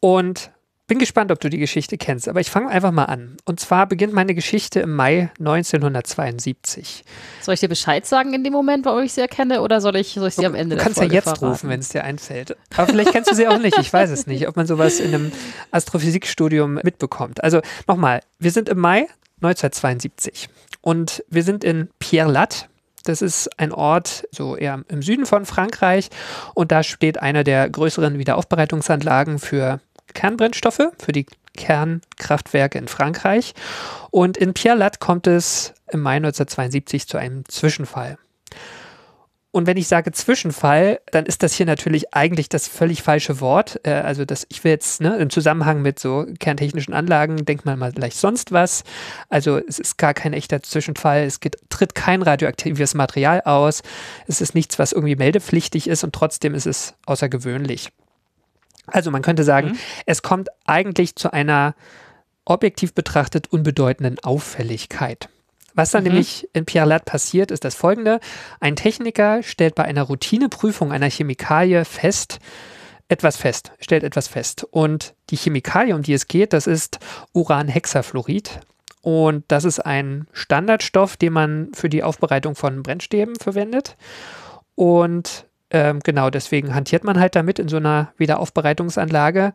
Und 0.00 0.50
bin 0.86 0.98
gespannt, 0.98 1.30
ob 1.32 1.40
du 1.40 1.48
die 1.48 1.58
Geschichte 1.58 1.96
kennst, 1.96 2.28
aber 2.28 2.40
ich 2.40 2.50
fange 2.50 2.68
einfach 2.68 2.90
mal 2.90 3.04
an. 3.04 3.36
Und 3.46 3.58
zwar 3.58 3.86
beginnt 3.86 4.12
meine 4.12 4.34
Geschichte 4.34 4.80
im 4.80 4.94
Mai 4.94 5.30
1972. 5.38 7.04
soll 7.40 7.54
ich 7.54 7.60
dir 7.60 7.68
Bescheid 7.68 8.04
sagen 8.04 8.34
in 8.34 8.44
dem 8.44 8.52
Moment, 8.52 8.84
warum 8.84 9.02
ich 9.02 9.14
sie 9.14 9.22
erkenne, 9.22 9.62
oder 9.62 9.80
soll 9.80 9.96
ich, 9.96 10.12
soll 10.12 10.28
ich 10.28 10.34
sie 10.34 10.44
am 10.44 10.54
Ende 10.54 10.76
du 10.76 10.82
kannst 10.82 11.00
ja 11.00 11.06
jetzt 11.06 11.24
verraten? 11.24 11.46
rufen, 11.46 11.70
wenn 11.70 11.80
es 11.80 11.88
dir 11.88 12.04
einfällt. 12.04 12.56
Aber 12.76 12.86
vielleicht 12.86 13.12
kennst 13.12 13.30
du 13.30 13.34
sie 13.34 13.48
auch 13.48 13.58
nicht. 13.58 13.78
Ich 13.78 13.92
weiß 13.92 14.10
es 14.10 14.26
nicht, 14.26 14.46
ob 14.46 14.56
man 14.56 14.66
sowas 14.66 15.00
in 15.00 15.14
einem 15.14 15.32
Astrophysikstudium 15.70 16.80
mitbekommt. 16.82 17.42
Also 17.42 17.60
nochmal, 17.86 18.20
wir 18.38 18.50
sind 18.50 18.68
im 18.68 18.78
Mai 18.78 19.06
1972 19.36 20.48
und 20.82 21.24
wir 21.28 21.42
sind 21.42 21.64
in 21.64 21.88
Pierre-Latte. 21.98 22.66
Das 23.04 23.22
ist 23.22 23.58
ein 23.58 23.72
Ort 23.72 24.26
so 24.30 24.56
eher 24.56 24.82
im 24.88 25.02
Süden 25.02 25.26
von 25.26 25.44
Frankreich 25.44 26.08
und 26.54 26.72
da 26.72 26.82
steht 26.82 27.20
eine 27.20 27.44
der 27.44 27.68
größeren 27.68 28.18
Wiederaufbereitungsanlagen 28.18 29.38
für 29.38 29.80
Kernbrennstoffe, 30.14 30.88
für 30.98 31.12
die 31.12 31.26
Kernkraftwerke 31.56 32.78
in 32.78 32.88
Frankreich. 32.88 33.54
Und 34.10 34.36
in 34.36 34.54
Pierre-Latte 34.54 34.98
kommt 34.98 35.26
es 35.26 35.74
im 35.90 36.00
Mai 36.00 36.16
1972 36.16 37.06
zu 37.06 37.18
einem 37.18 37.44
Zwischenfall. 37.48 38.18
Und 39.54 39.68
wenn 39.68 39.76
ich 39.76 39.86
sage 39.86 40.10
Zwischenfall, 40.10 40.98
dann 41.12 41.26
ist 41.26 41.44
das 41.44 41.54
hier 41.54 41.64
natürlich 41.64 42.12
eigentlich 42.12 42.48
das 42.48 42.66
völlig 42.66 43.04
falsche 43.04 43.40
Wort. 43.40 43.78
Äh, 43.84 43.92
also 43.92 44.24
das, 44.24 44.44
ich 44.50 44.64
will 44.64 44.72
jetzt 44.72 45.00
ne, 45.00 45.16
im 45.18 45.30
Zusammenhang 45.30 45.80
mit 45.80 46.00
so 46.00 46.26
kerntechnischen 46.40 46.92
Anlagen, 46.92 47.44
denkt 47.44 47.64
man 47.64 47.78
mal 47.78 47.92
gleich 47.92 48.16
sonst 48.16 48.50
was. 48.50 48.82
Also 49.28 49.58
es 49.58 49.78
ist 49.78 49.96
gar 49.96 50.12
kein 50.12 50.32
echter 50.32 50.60
Zwischenfall. 50.60 51.22
Es 51.22 51.38
geht, 51.38 51.56
tritt 51.68 51.94
kein 51.94 52.22
radioaktives 52.22 52.94
Material 52.94 53.42
aus. 53.42 53.82
Es 54.26 54.40
ist 54.40 54.56
nichts, 54.56 54.80
was 54.80 54.90
irgendwie 54.90 55.14
meldepflichtig 55.14 55.86
ist 55.86 56.02
und 56.02 56.12
trotzdem 56.12 56.52
ist 56.56 56.66
es 56.66 56.94
außergewöhnlich. 57.06 57.90
Also 58.86 59.10
man 59.10 59.22
könnte 59.22 59.44
sagen, 59.44 59.78
es 60.06 60.22
kommt 60.22 60.48
eigentlich 60.66 61.16
zu 61.16 61.32
einer 61.32 61.74
objektiv 62.44 62.94
betrachtet 62.94 63.52
unbedeutenden 63.52 64.18
Auffälligkeit. 64.20 65.28
Was 65.74 65.90
dann 65.90 66.04
nämlich 66.04 66.48
in 66.52 66.66
Pierre 66.66 66.86
Lat 66.86 67.04
passiert, 67.04 67.50
ist 67.50 67.64
das 67.64 67.74
folgende. 67.74 68.20
Ein 68.60 68.76
Techniker 68.76 69.42
stellt 69.42 69.74
bei 69.74 69.84
einer 69.84 70.02
Routineprüfung 70.02 70.92
einer 70.92 71.10
Chemikalie 71.10 71.84
fest, 71.84 72.38
etwas 73.08 73.36
fest, 73.36 73.72
stellt 73.80 74.04
etwas 74.04 74.28
fest. 74.28 74.64
Und 74.70 75.14
die 75.30 75.36
Chemikalie, 75.36 75.94
um 75.94 76.02
die 76.02 76.12
es 76.12 76.28
geht, 76.28 76.52
das 76.52 76.68
ist 76.68 77.00
Uranhexafluorid. 77.32 78.60
Und 79.02 79.44
das 79.48 79.64
ist 79.64 79.80
ein 79.80 80.28
Standardstoff, 80.32 81.16
den 81.16 81.32
man 81.32 81.74
für 81.74 81.88
die 81.88 82.04
Aufbereitung 82.04 82.54
von 82.54 82.82
Brennstäben 82.82 83.34
verwendet. 83.36 83.96
Und 84.76 85.46
ähm, 85.70 86.00
genau 86.00 86.30
deswegen 86.30 86.74
hantiert 86.74 87.04
man 87.04 87.18
halt 87.18 87.36
damit 87.36 87.58
in 87.58 87.68
so 87.68 87.76
einer 87.76 88.12
Wiederaufbereitungsanlage. 88.16 89.52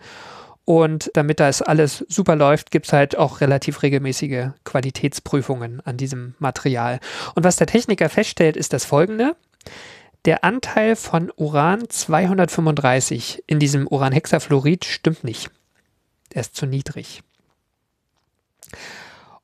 Und 0.66 1.10
damit 1.16 1.40
das 1.40 1.64
alles 1.64 2.06
super 2.10 2.36
läuft, 2.36 2.70
gibt 2.70 2.86
es 2.86 2.94
halt 2.94 3.18
auch 3.18 3.42
relativ 3.42 3.82
regelmäßige 3.82 4.50
Qualitätsprüfungen 4.66 5.82
an 5.84 5.98
diesem 5.98 6.36
Material. 6.38 7.00
Und 7.34 7.44
was 7.44 7.56
der 7.56 7.66
Techniker 7.66 8.08
feststellt, 8.08 8.56
ist 8.56 8.72
das 8.72 8.86
folgende. 8.86 9.36
Der 10.26 10.44
Anteil 10.44 10.96
von 10.96 11.32
Uran 11.38 11.90
235 11.90 13.46
in 13.48 13.58
diesem 13.58 13.88
Uranhexafluorid 13.88 14.86
stimmt 14.86 15.24
nicht. 15.24 15.50
Er 16.32 16.42
ist 16.42 16.56
zu 16.56 16.66
niedrig. 16.66 17.24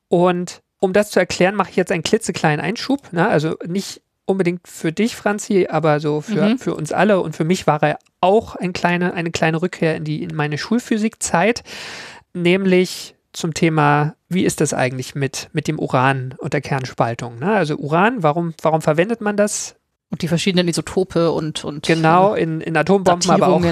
Und 0.08 0.62
um 0.78 0.92
das 0.92 1.10
zu 1.10 1.18
erklären, 1.18 1.54
mache 1.54 1.70
ich 1.70 1.76
jetzt 1.76 1.90
einen 1.90 2.02
klitzekleinen 2.04 2.64
Einschub. 2.64 3.12
Ne? 3.12 3.26
Also 3.26 3.56
nicht 3.66 4.02
unbedingt 4.26 4.66
für 4.68 4.92
dich, 4.92 5.16
Franzi, 5.16 5.68
aber 5.70 6.00
so 6.00 6.20
für, 6.20 6.50
Mhm. 6.50 6.58
für 6.58 6.74
uns 6.74 6.92
alle. 6.92 7.20
Und 7.20 7.34
für 7.36 7.44
mich 7.44 7.66
war 7.66 7.82
er 7.82 7.98
auch 8.20 8.56
ein 8.56 8.72
kleine, 8.72 9.14
eine 9.14 9.30
kleine 9.30 9.62
Rückkehr 9.62 9.96
in, 9.96 10.04
die, 10.04 10.22
in 10.22 10.34
meine 10.34 10.58
Schulphysikzeit, 10.58 11.62
nämlich 12.34 13.14
zum 13.32 13.54
Thema, 13.54 14.14
wie 14.28 14.44
ist 14.44 14.60
das 14.60 14.72
eigentlich 14.74 15.14
mit, 15.14 15.48
mit 15.52 15.68
dem 15.68 15.78
Uran 15.78 16.34
und 16.38 16.52
der 16.54 16.60
Kernspaltung? 16.62 17.38
Ne? 17.38 17.52
Also 17.52 17.76
Uran, 17.76 18.22
warum, 18.22 18.54
warum 18.62 18.80
verwendet 18.82 19.20
man 19.20 19.36
das? 19.36 19.76
Und 20.10 20.22
die 20.22 20.28
verschiedenen 20.28 20.68
Isotope 20.68 21.32
und, 21.32 21.64
und 21.64 21.84
Genau, 21.86 22.34
in, 22.34 22.60
in 22.60 22.76
Atombomben, 22.76 23.30
aber 23.30 23.48
auch 23.48 23.62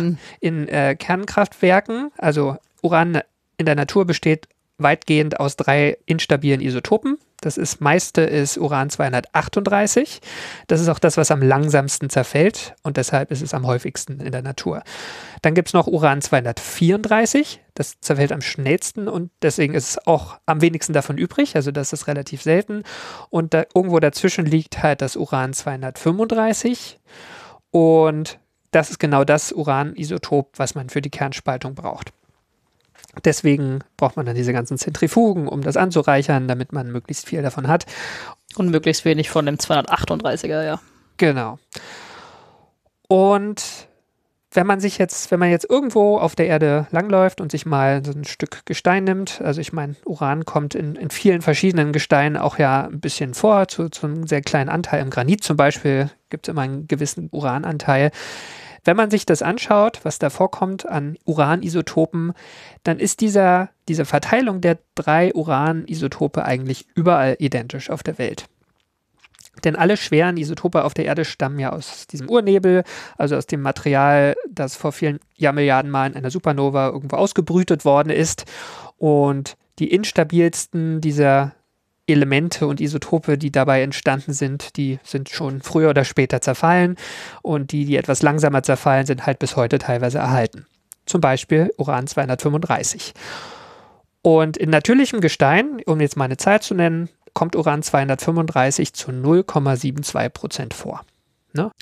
in 0.41 0.69
äh, 0.69 0.97
Kernkraftwerken. 0.97 2.11
Also 2.19 2.57
Uran 2.83 3.21
in 3.57 3.67
der 3.67 3.77
Natur 3.77 4.05
besteht 4.05 4.49
weitgehend 4.79 5.41
aus 5.41 5.57
drei 5.57 5.99
instabilen 6.07 6.61
Isotopen. 6.61 7.19
Das 7.41 7.59
ist 7.59 7.81
meiste 7.81 8.23
ist 8.23 8.57
Uran 8.57 8.89
238. 8.89 10.21
Das 10.67 10.81
ist 10.81 10.89
auch 10.89 10.99
das, 10.99 11.17
was 11.17 11.31
am 11.31 11.43
langsamsten 11.43 12.09
zerfällt 12.09 12.75
und 12.83 12.97
deshalb 12.97 13.31
ist 13.31 13.43
es 13.43 13.53
am 13.53 13.67
häufigsten 13.67 14.21
in 14.21 14.33
der 14.33 14.43
Natur. 14.43 14.83
Dann 15.43 15.55
gibt 15.55 15.69
es 15.69 15.75
noch 15.75 15.87
Uran 15.87 16.23
234. 16.23 17.61
Das 17.75 18.01
zerfällt 18.01 18.33
am 18.33 18.41
schnellsten 18.41 19.09
und 19.09 19.31
deswegen 19.43 19.75
ist 19.75 19.91
es 19.91 20.07
auch 20.07 20.39
am 20.47 20.63
wenigsten 20.63 20.95
davon 20.95 21.19
übrig. 21.19 21.55
Also 21.55 21.71
das 21.71 21.93
ist 21.93 22.07
relativ 22.07 22.43
selten. 22.43 22.83
Und 23.29 23.53
da, 23.53 23.65
irgendwo 23.75 24.01
dazwischen 24.01 24.47
liegt 24.47 24.83
halt 24.83 25.03
das 25.03 25.17
Uran 25.17 25.53
235. 25.53 26.99
Und 27.71 28.39
das 28.71 28.91
ist 28.91 28.99
genau 28.99 29.25
das 29.25 29.53
Uranisotop, 29.53 30.53
was 30.57 30.75
man 30.75 30.89
für 30.89 31.03
die 31.03 31.11
Kernspaltung 31.11 31.75
braucht. 31.75 32.13
Deswegen 33.25 33.81
braucht 33.97 34.17
man 34.17 34.27
dann 34.27 34.35
diese 34.35 34.53
ganzen 34.53 34.79
Zentrifugen, 34.79 35.49
um 35.49 35.63
das 35.63 35.77
anzureichern, 35.77 36.49
damit 36.49 36.73
man 36.73 36.91
möglichst 36.91 37.27
viel 37.27 37.43
davon 37.43 37.69
hat. 37.69 37.87
Und 38.57 38.71
möglichst 38.71 39.05
wenig 39.05 39.31
von 39.31 39.47
dem 39.47 39.57
238er, 39.57 40.65
ja. 40.65 40.81
Genau. 41.17 41.59
Und 43.09 43.89
wenn 44.55 44.67
man 44.67 44.81
sich 44.81 44.99
jetzt, 44.99 45.31
wenn 45.31 45.41
man 45.41 45.51
jetzt 45.51 45.69
irgendwo 45.69 46.19
auf 46.19 46.37
der 46.37 46.47
Erde 46.47 46.87
langläuft 46.91 47.41
und 47.41 47.51
sich 47.51 47.67
mal 47.67 48.05
so 48.05 48.13
ein 48.13 48.25
Stück 48.25 48.65
Gestein 48.67 49.05
nimmt, 49.05 49.41
also 49.43 49.61
ich 49.61 49.73
meine, 49.73 49.97
Uran 50.05 50.45
kommt 50.45 50.75
in, 50.75 50.95
in 50.95 51.11
vielen 51.11 51.43
verschiedenen 51.43 51.93
Gesteinen 51.93 52.37
auch 52.37 52.59
ja 52.59 52.85
ein 52.85 53.01
bisschen 53.01 53.35
vor, 53.35 53.69
zu, 53.69 53.89
zu 53.89 54.07
einem 54.07 54.27
sehr 54.27 54.43
kleinen 54.43 54.71
Anteil. 54.71 55.03
Im 55.03 55.11
Granit 55.11 55.43
zum 55.43 55.57
Beispiel 55.57 56.11
gibt 56.31 56.47
es 56.47 56.53
immer 56.53 56.63
einen 56.63 56.87
gewissen 56.87 57.29
Urananteil. 57.33 58.13
Wenn 58.85 58.97
man 58.97 59.11
sich 59.11 59.27
das 59.27 59.43
anschaut, 59.43 60.01
was 60.03 60.19
da 60.19 60.31
vorkommt 60.31 60.87
an 60.87 61.17
Uranisotopen, 61.25 62.35
dann 62.83 62.99
ist 62.99 63.21
dieser, 63.21 63.71
diese 63.89 64.05
Verteilung 64.05 64.61
der 64.61 64.79
drei 64.95 65.33
Uranisotope 65.35 66.45
eigentlich 66.45 66.87
überall 66.95 67.37
identisch 67.39 67.91
auf 67.91 68.03
der 68.03 68.19
Welt. 68.19 68.47
Denn 69.63 69.77
alle 69.77 69.97
schweren 69.97 70.37
Isotope 70.37 70.85
auf 70.85 70.95
der 70.95 71.05
Erde 71.07 71.25
stammen 71.25 71.59
ja 71.59 71.73
aus 71.73 72.07
diesem 72.07 72.29
Urnebel, 72.29 72.83
also 73.17 73.37
aus 73.37 73.47
dem 73.47 73.63
Material, 73.63 74.35
das 74.51 74.77
vor 74.77 74.93
vielen 74.93 75.21
Jahrmilliarden 75.37 75.91
Mal 75.91 76.11
in 76.11 76.17
einer 76.17 76.31
Supernova 76.31 76.89
irgendwo 76.89 77.17
ausgebrütet 77.17 77.85
worden 77.85 78.11
ist. 78.11 78.45
Und 78.99 79.57
die 79.79 79.93
instabilsten 79.93 81.01
dieser 81.01 81.55
Elemente 82.07 82.67
und 82.67 82.81
Isotope, 82.81 83.39
die 83.39 83.51
dabei 83.51 83.83
entstanden 83.83 84.33
sind, 84.33 84.77
die 84.77 84.99
sind 85.03 85.29
schon 85.31 85.63
früher 85.63 85.91
oder 85.91 86.05
später 86.05 86.41
zerfallen. 86.41 86.97
Und 87.43 87.73
die, 87.73 87.85
die 87.85 87.97
etwas 87.97 88.23
langsamer 88.23 88.63
zerfallen, 88.63 89.07
sind 89.07 89.27
halt 89.27 89.39
bis 89.39 89.57
heute 89.57 89.79
teilweise 89.79 90.19
erhalten. 90.19 90.67
Zum 91.07 91.21
Beispiel 91.21 91.73
Uran 91.77 92.07
235. 92.07 93.15
Und 94.23 94.57
in 94.57 94.71
natürlichem 94.71 95.21
Gestein, 95.21 95.81
um 95.87 96.01
jetzt 96.01 96.17
mal 96.17 96.25
eine 96.25 96.37
Zahl 96.37 96.61
zu 96.61 96.75
nennen, 96.75 97.09
kommt 97.35 97.57
Uran 97.57 97.83
235 97.83 98.95
zu 98.95 99.11
0,72 99.11 100.29
Prozent 100.31 100.75
vor. 100.75 101.05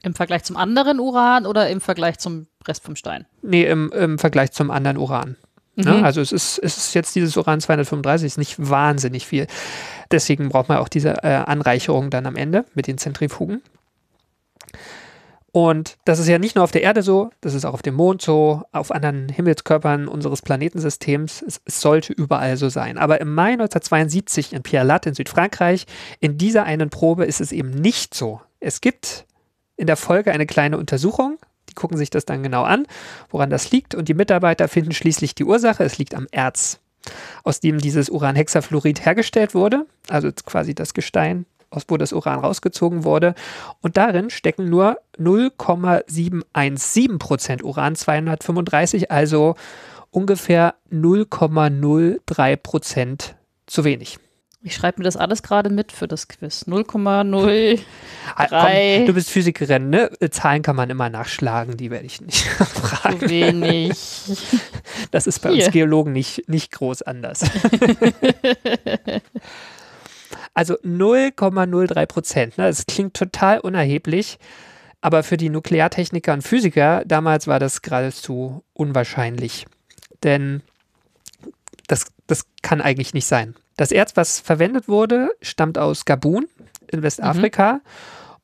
Im 0.02 0.14
Vergleich 0.14 0.44
zum 0.44 0.56
anderen 0.56 1.00
Uran 1.00 1.46
oder 1.46 1.68
im 1.70 1.80
Vergleich 1.80 2.18
zum 2.18 2.46
Rest 2.66 2.84
vom 2.84 2.94
Stein? 2.94 3.26
Nee, 3.40 3.64
im, 3.64 3.90
im 3.92 4.18
Vergleich 4.18 4.52
zum 4.52 4.70
anderen 4.70 4.98
Uran. 4.98 5.36
Ne? 5.74 5.92
Mhm. 5.92 6.04
Also 6.04 6.20
es 6.20 6.32
ist, 6.32 6.58
es 6.58 6.76
ist 6.76 6.94
jetzt 6.94 7.14
dieses 7.14 7.36
Uran 7.36 7.60
235, 7.60 8.26
ist 8.26 8.38
nicht 8.38 8.56
wahnsinnig 8.58 9.26
viel. 9.26 9.46
Deswegen 10.10 10.48
braucht 10.50 10.68
man 10.68 10.78
auch 10.78 10.88
diese 10.88 11.22
äh, 11.22 11.28
Anreicherung 11.28 12.10
dann 12.10 12.26
am 12.26 12.36
Ende 12.36 12.64
mit 12.74 12.86
den 12.86 12.98
Zentrifugen. 12.98 13.62
Und 15.52 15.98
das 16.06 16.18
ist 16.18 16.28
ja 16.28 16.38
nicht 16.38 16.56
nur 16.56 16.64
auf 16.64 16.72
der 16.72 16.82
Erde 16.82 17.02
so, 17.02 17.30
das 17.42 17.52
ist 17.52 17.66
auch 17.66 17.74
auf 17.74 17.82
dem 17.82 17.94
Mond 17.94 18.22
so, 18.22 18.62
auf 18.72 18.90
anderen 18.90 19.28
Himmelskörpern 19.28 20.08
unseres 20.08 20.40
Planetensystems. 20.40 21.44
Es, 21.46 21.60
es 21.66 21.80
sollte 21.80 22.14
überall 22.14 22.56
so 22.56 22.70
sein. 22.70 22.96
Aber 22.96 23.20
im 23.20 23.34
Mai 23.34 23.52
1972 23.52 24.54
in 24.54 24.62
Pierre 24.62 24.86
Lat 24.86 25.04
in 25.04 25.12
Südfrankreich, 25.12 25.84
in 26.20 26.38
dieser 26.38 26.64
einen 26.64 26.88
Probe 26.88 27.26
ist 27.26 27.42
es 27.42 27.52
eben 27.52 27.70
nicht 27.70 28.14
so. 28.14 28.40
Es 28.60 28.80
gibt 28.80 29.26
in 29.76 29.86
der 29.86 29.96
Folge 29.96 30.32
eine 30.32 30.46
kleine 30.46 30.78
Untersuchung. 30.78 31.38
Die 31.72 31.74
gucken 31.74 31.96
sich 31.96 32.10
das 32.10 32.26
dann 32.26 32.42
genau 32.42 32.64
an, 32.64 32.86
woran 33.30 33.48
das 33.48 33.70
liegt. 33.70 33.94
Und 33.94 34.08
die 34.08 34.14
Mitarbeiter 34.14 34.68
finden 34.68 34.92
schließlich 34.92 35.34
die 35.34 35.44
Ursache. 35.44 35.84
Es 35.84 35.96
liegt 35.96 36.14
am 36.14 36.26
Erz, 36.30 36.80
aus 37.44 37.60
dem 37.60 37.78
dieses 37.78 38.10
Uranhexafluorid 38.10 39.06
hergestellt 39.06 39.54
wurde. 39.54 39.86
Also 40.08 40.28
quasi 40.44 40.74
das 40.74 40.92
Gestein, 40.92 41.46
aus 41.70 41.84
wo 41.88 41.96
das 41.96 42.12
Uran 42.12 42.40
rausgezogen 42.40 43.04
wurde. 43.04 43.34
Und 43.80 43.96
darin 43.96 44.28
stecken 44.28 44.68
nur 44.68 44.98
0,717 45.16 47.18
Prozent 47.18 47.64
Uran 47.64 47.96
235, 47.96 49.10
also 49.10 49.54
ungefähr 50.10 50.74
0,03 50.92 52.56
Prozent 52.56 53.34
zu 53.66 53.84
wenig. 53.84 54.18
Ich 54.64 54.76
schreibe 54.76 55.00
mir 55.00 55.04
das 55.04 55.16
alles 55.16 55.42
gerade 55.42 55.70
mit 55.70 55.90
für 55.90 56.06
das 56.06 56.28
Quiz. 56.28 56.66
0,0. 56.68 57.80
Ah, 58.36 58.46
du 59.04 59.12
bist 59.12 59.28
Physikerin, 59.30 59.90
ne? 59.90 60.08
Zahlen 60.30 60.62
kann 60.62 60.76
man 60.76 60.88
immer 60.88 61.10
nachschlagen, 61.10 61.76
die 61.76 61.90
werde 61.90 62.06
ich 62.06 62.20
nicht 62.20 62.44
fragen. 62.46 63.18
Zu 63.18 63.28
wenig. 63.28 64.22
Das 65.10 65.26
ist 65.26 65.40
bei 65.40 65.50
Hier. 65.50 65.64
uns 65.64 65.72
Geologen 65.72 66.12
nicht, 66.12 66.48
nicht 66.48 66.70
groß 66.70 67.02
anders. 67.02 67.40
also 70.54 70.74
0,03 70.74 72.06
Prozent. 72.06 72.58
Ne? 72.58 72.66
Das 72.66 72.86
klingt 72.86 73.14
total 73.14 73.58
unerheblich, 73.58 74.38
aber 75.00 75.24
für 75.24 75.36
die 75.36 75.48
Nukleartechniker 75.48 76.32
und 76.32 76.42
Physiker 76.42 77.02
damals 77.04 77.48
war 77.48 77.58
das 77.58 77.82
geradezu 77.82 78.62
unwahrscheinlich. 78.74 79.66
Denn 80.22 80.62
das, 82.26 82.44
kann 82.62 82.80
eigentlich 82.80 83.14
nicht 83.14 83.26
sein. 83.26 83.54
Das 83.76 83.92
Erz, 83.92 84.16
was 84.16 84.40
verwendet 84.40 84.88
wurde, 84.88 85.30
stammt 85.40 85.78
aus 85.78 86.04
Gabun 86.04 86.46
in 86.88 87.02
Westafrika. 87.02 87.80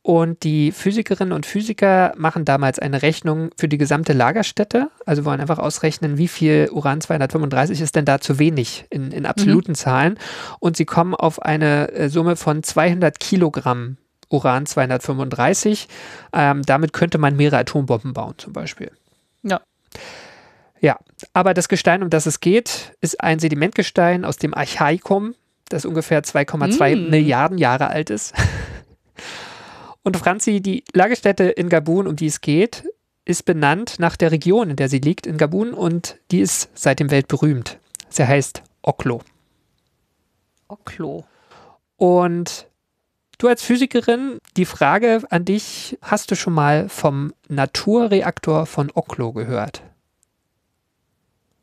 Und 0.03 0.43
die 0.43 0.73
Physikerinnen 0.73 1.35
und 1.35 1.45
Physiker 1.45 2.15
machen 2.17 2.47
damals 2.47 2.79
eine 2.79 3.03
Rechnung 3.03 3.51
für 3.59 3.69
die 3.69 3.77
gesamte 3.77 4.15
Lagerstätte, 4.15 4.91
also 5.05 5.27
wollen 5.27 5.41
einfach 5.41 5.59
ausrechnen, 5.59 6.17
wie 6.17 6.29
viel 6.29 6.71
Uran 6.73 7.03
235 7.03 7.83
ist 7.83 7.95
denn 7.95 8.07
da 8.07 8.19
zu 8.19 8.39
wenig 8.39 8.87
in, 8.89 9.13
in 9.13 9.27
absoluten 9.27 9.75
Zahlen. 9.75 10.19
Und 10.61 10.79
sie 10.79 10.87
kommen 10.87 11.15
auf 11.15 11.43
eine 11.43 11.93
äh, 11.93 12.09
Summe 12.09 12.37
von 12.37 12.63
200 12.63 13.21
Kilogramm 13.21 13.99
Uran 14.31 14.67
235. 14.67 15.89
Ähm, 16.33 16.63
damit 16.63 16.93
könnte 16.93 17.19
man 17.19 17.37
mehrere 17.37 17.59
Atombomben 17.59 18.13
bauen, 18.15 18.35
zum 18.39 18.53
Beispiel. 18.53 18.91
Ja. 19.43 19.61
Ja, 20.81 20.99
aber 21.33 21.55
das 21.55 21.69
Gestein, 21.69 22.03
um 22.03 22.11
das 22.11 22.27
es 22.27 22.41
geht, 22.41 22.97
ist 23.01 23.21
ein 23.21 23.39
Sedimentgestein 23.39 24.25
aus 24.25 24.37
dem 24.37 24.55
Archaikum, 24.55 25.35
das 25.69 25.85
ungefähr 25.85 26.23
2,2 26.23 26.97
Mm. 26.97 27.11
Milliarden 27.11 27.59
Jahre 27.59 27.89
alt 27.89 28.11
ist. 28.11 28.35
Und 30.03 30.17
Franzi, 30.17 30.61
die 30.61 30.85
Lagerstätte 30.93 31.45
in 31.45 31.69
Gabun, 31.69 32.07
um 32.07 32.17
die 32.17 32.27
es 32.27 32.41
geht, 32.41 32.85
ist 33.25 33.45
benannt 33.45 33.97
nach 33.99 34.17
der 34.17 34.33
Region, 34.33 34.71
in 34.71 34.77
der 34.77 34.89
sie 34.89 35.01
liegt, 35.01 35.27
in 35.27 35.37
Gabun, 35.37 35.75
und 35.75 36.17
die 36.31 36.41
ist 36.41 36.71
seitdem 36.73 37.11
weltberühmt. 37.11 37.79
Sie 38.09 38.27
heißt 38.27 38.63
Oklo. 38.81 39.21
Oklo. 40.67 41.27
Und 41.97 42.69
du 43.37 43.49
als 43.49 43.63
Physikerin, 43.63 44.39
die 44.57 44.65
Frage 44.65 45.21
an 45.29 45.45
dich, 45.45 45.99
hast 46.01 46.31
du 46.31 46.37
schon 46.37 46.55
mal 46.55 46.89
vom 46.89 47.35
Naturreaktor 47.49 48.65
von 48.65 48.91
Oklo 48.95 49.35
gehört? 49.35 49.83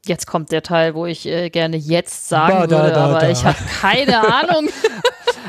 Jetzt 0.07 0.27
kommt 0.27 0.51
der 0.51 0.63
Teil, 0.63 0.93
wo 0.95 1.05
ich 1.05 1.25
äh, 1.25 1.50
gerne 1.50 1.77
jetzt 1.77 2.29
sagen 2.29 2.53
Da, 2.53 2.67
da, 2.67 2.83
würde, 2.83 2.93
da, 2.93 3.05
aber 3.05 3.29
ich 3.29 3.43
habe 3.43 3.57
keine 3.81 4.19
Ahnung. 4.33 4.69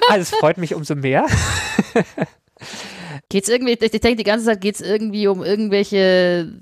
Ah, 0.09 0.19
das 0.19 0.31
freut 0.31 0.59
mich 0.59 0.75
umso 0.75 0.95
mehr. 0.95 1.27
Geht's 3.29 3.49
irgendwie, 3.49 3.73
ich 3.73 3.83
ich 3.83 4.01
denke 4.01 4.17
die 4.17 4.25
ganze 4.25 4.47
Zeit 4.47 4.61
geht 4.61 4.77
es 4.77 4.81
irgendwie 4.81 5.27
um 5.27 5.43
irgendwelche, 5.43 6.53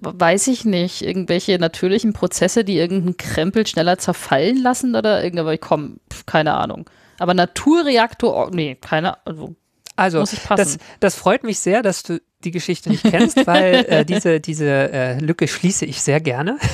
weiß 0.00 0.48
ich 0.48 0.64
nicht, 0.66 1.02
irgendwelche 1.02 1.58
natürlichen 1.58 2.12
Prozesse, 2.12 2.62
die 2.62 2.76
irgendeinen 2.76 3.16
Krempel 3.16 3.66
schneller 3.66 3.96
zerfallen 3.98 4.62
lassen 4.62 4.94
oder 4.94 5.24
irgendwie, 5.24 5.40
aber 5.40 5.54
ich 5.54 5.60
komm, 5.60 5.98
pf, 6.12 6.26
keine 6.26 6.54
Ahnung. 6.54 6.88
Aber 7.18 7.34
Naturreaktor, 7.34 8.48
oh, 8.48 8.50
nee, 8.50 8.76
keine 8.76 9.26
Ahnung. 9.26 9.56
Also, 10.00 10.20
Muss 10.20 10.32
ich 10.32 10.38
das, 10.38 10.48
passen. 10.48 10.80
das 11.00 11.14
freut 11.14 11.44
mich 11.44 11.58
sehr, 11.58 11.82
dass 11.82 12.02
du 12.02 12.20
die 12.42 12.52
Geschichte 12.52 12.88
nicht 12.88 13.02
kennst, 13.02 13.36
weil 13.46 13.84
äh, 13.86 14.04
diese, 14.06 14.40
diese 14.40 14.64
äh, 14.64 15.18
Lücke 15.18 15.46
schließe 15.46 15.84
ich 15.84 16.00
sehr 16.00 16.20
gerne. 16.20 16.58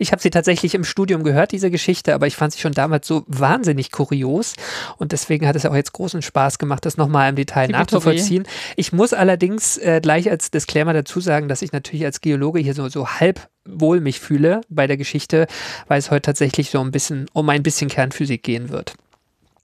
Ich 0.00 0.10
habe 0.10 0.20
sie 0.20 0.30
tatsächlich 0.30 0.74
im 0.74 0.82
Studium 0.82 1.22
gehört, 1.22 1.52
diese 1.52 1.70
Geschichte, 1.70 2.14
aber 2.14 2.26
ich 2.26 2.34
fand 2.34 2.52
sie 2.52 2.58
schon 2.58 2.72
damals 2.72 3.06
so 3.06 3.22
wahnsinnig 3.28 3.92
kurios 3.92 4.54
und 4.98 5.12
deswegen 5.12 5.46
hat 5.46 5.54
es 5.54 5.66
auch 5.66 5.74
jetzt 5.74 5.92
großen 5.92 6.20
Spaß 6.20 6.58
gemacht, 6.58 6.84
das 6.84 6.96
nochmal 6.96 7.30
im 7.30 7.36
Detail 7.36 7.66
Tippitoppi. 7.66 7.80
nachzuvollziehen. 7.80 8.44
Ich 8.74 8.92
muss 8.92 9.12
allerdings 9.12 9.76
äh, 9.78 10.00
gleich 10.02 10.28
als 10.28 10.50
Disclaimer 10.50 10.94
dazu 10.94 11.20
sagen, 11.20 11.48
dass 11.48 11.62
ich 11.62 11.70
natürlich 11.70 12.04
als 12.04 12.20
Geologe 12.20 12.58
hier 12.58 12.74
so, 12.74 12.88
so 12.88 13.06
halb 13.08 13.48
wohl 13.64 14.00
mich 14.00 14.18
fühle 14.18 14.62
bei 14.68 14.88
der 14.88 14.96
Geschichte, 14.96 15.46
weil 15.86 16.00
es 16.00 16.10
heute 16.10 16.22
tatsächlich 16.22 16.70
so 16.70 16.80
ein 16.80 16.90
bisschen 16.90 17.26
um 17.32 17.48
ein 17.48 17.62
bisschen 17.62 17.88
Kernphysik 17.88 18.42
gehen 18.42 18.70
wird. 18.70 18.94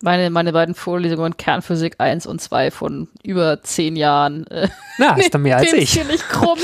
Meine, 0.03 0.31
meine 0.31 0.53
beiden 0.55 0.75
Vorlesungen 0.75 1.37
Kernphysik 1.37 1.97
1 1.99 2.25
und 2.27 2.41
2 2.41 2.71
von 2.71 3.09
über 3.23 3.63
zehn 3.63 3.97
Jahren. 3.97 4.47
Äh, 4.47 4.69
Na, 4.97 5.15
ist 5.19 5.35
dann 5.35 5.43
mehr 5.43 5.57
als 5.59 5.73
ich. 5.75 5.93
hier 5.93 6.05
nicht 6.05 6.27
krumm. 6.29 6.59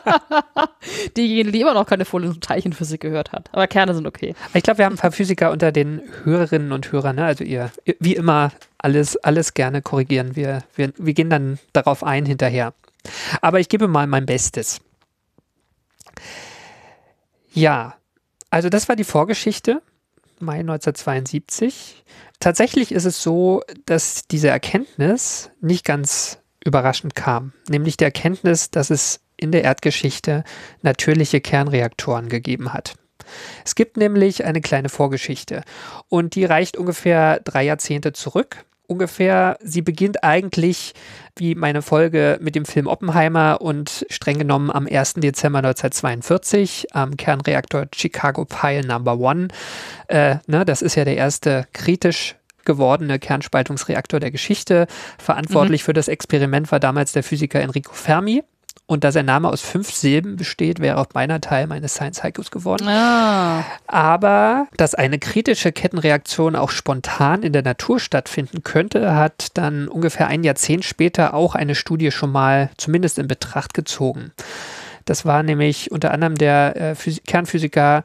Diejenige, 1.16 1.52
die 1.52 1.60
immer 1.60 1.74
noch 1.74 1.86
keine 1.86 2.04
Vorlesung 2.04 2.40
Teilchenphysik 2.40 3.00
gehört 3.00 3.30
hat. 3.30 3.48
Aber 3.52 3.68
Kerne 3.68 3.94
sind 3.94 4.06
okay. 4.08 4.34
Ich 4.54 4.62
glaube, 4.64 4.78
wir 4.78 4.86
haben 4.86 4.94
ein 4.94 4.98
paar 4.98 5.12
Physiker 5.12 5.52
unter 5.52 5.70
den 5.70 6.02
Hörerinnen 6.24 6.72
und 6.72 6.90
Hörern. 6.90 7.14
Ne? 7.16 7.24
Also 7.24 7.44
ihr, 7.44 7.70
ihr- 7.84 7.94
wie 8.00 8.16
immer, 8.16 8.50
alles, 8.78 9.16
alles 9.18 9.54
gerne 9.54 9.80
korrigieren. 9.80 10.34
Wir, 10.34 10.64
wir, 10.74 10.92
wir 10.96 11.14
gehen 11.14 11.30
dann 11.30 11.60
darauf 11.72 12.02
ein 12.02 12.26
hinterher. 12.26 12.74
Aber 13.40 13.60
ich 13.60 13.68
gebe 13.68 13.86
mal 13.86 14.08
mein 14.08 14.26
Bestes. 14.26 14.80
Ja, 17.52 17.94
also 18.50 18.68
das 18.68 18.88
war 18.88 18.96
die 18.96 19.04
Vorgeschichte, 19.04 19.80
Mai 20.40 20.60
1972. 20.60 22.02
Tatsächlich 22.42 22.90
ist 22.90 23.04
es 23.04 23.22
so, 23.22 23.62
dass 23.86 24.26
diese 24.26 24.48
Erkenntnis 24.48 25.50
nicht 25.60 25.84
ganz 25.84 26.40
überraschend 26.64 27.14
kam, 27.14 27.52
nämlich 27.68 27.96
die 27.96 28.02
Erkenntnis, 28.02 28.68
dass 28.72 28.90
es 28.90 29.20
in 29.36 29.52
der 29.52 29.62
Erdgeschichte 29.62 30.42
natürliche 30.80 31.40
Kernreaktoren 31.40 32.28
gegeben 32.28 32.72
hat. 32.72 32.94
Es 33.64 33.76
gibt 33.76 33.96
nämlich 33.96 34.44
eine 34.44 34.60
kleine 34.60 34.88
Vorgeschichte 34.88 35.62
und 36.08 36.34
die 36.34 36.44
reicht 36.44 36.76
ungefähr 36.76 37.38
drei 37.38 37.62
Jahrzehnte 37.62 38.12
zurück. 38.12 38.64
Ungefähr, 38.86 39.56
sie 39.62 39.80
beginnt 39.80 40.22
eigentlich 40.24 40.92
wie 41.36 41.54
meine 41.54 41.82
Folge 41.82 42.38
mit 42.42 42.54
dem 42.54 42.64
Film 42.64 42.86
Oppenheimer 42.86 43.60
und 43.60 44.04
streng 44.10 44.38
genommen 44.38 44.70
am 44.70 44.86
1. 44.86 45.14
Dezember 45.14 45.58
1942 45.58 46.88
am 46.92 47.16
Kernreaktor 47.16 47.86
Chicago 47.94 48.44
Pile 48.44 48.86
Number 48.86 49.18
One. 49.18 49.48
Äh, 50.08 50.36
ne, 50.46 50.64
das 50.64 50.82
ist 50.82 50.96
ja 50.96 51.04
der 51.04 51.16
erste 51.16 51.66
kritisch 51.72 52.36
gewordene 52.64 53.18
Kernspaltungsreaktor 53.18 54.20
der 54.20 54.30
Geschichte. 54.30 54.86
Verantwortlich 55.18 55.84
für 55.84 55.92
das 55.92 56.08
Experiment 56.08 56.70
war 56.70 56.80
damals 56.80 57.12
der 57.12 57.22
Physiker 57.22 57.60
Enrico 57.60 57.92
Fermi. 57.92 58.42
Und 58.86 59.04
da 59.04 59.12
sein 59.12 59.26
Name 59.26 59.48
aus 59.48 59.62
fünf 59.62 59.90
Silben 59.90 60.36
besteht, 60.36 60.80
wäre 60.80 60.98
auch 60.98 61.06
meiner 61.14 61.40
Teil 61.40 61.66
meines 61.66 61.94
Science 61.94 62.22
Haikus 62.22 62.50
geworden. 62.50 62.86
Ah. 62.88 63.64
Aber 63.86 64.66
dass 64.76 64.94
eine 64.94 65.18
kritische 65.18 65.72
Kettenreaktion 65.72 66.56
auch 66.56 66.70
spontan 66.70 67.42
in 67.42 67.52
der 67.52 67.62
Natur 67.62 68.00
stattfinden 68.00 68.62
könnte, 68.62 69.14
hat 69.14 69.48
dann 69.54 69.88
ungefähr 69.88 70.26
ein 70.26 70.44
Jahrzehnt 70.44 70.84
später 70.84 71.32
auch 71.32 71.54
eine 71.54 71.74
Studie 71.74 72.10
schon 72.10 72.32
mal 72.32 72.70
zumindest 72.76 73.18
in 73.18 73.28
Betracht 73.28 73.72
gezogen. 73.72 74.32
Das 75.04 75.24
war 75.24 75.42
nämlich 75.42 75.90
unter 75.90 76.10
anderem 76.10 76.36
der 76.36 76.76
äh, 76.76 76.94
Phys 76.94 77.22
Kernphysiker 77.26 78.02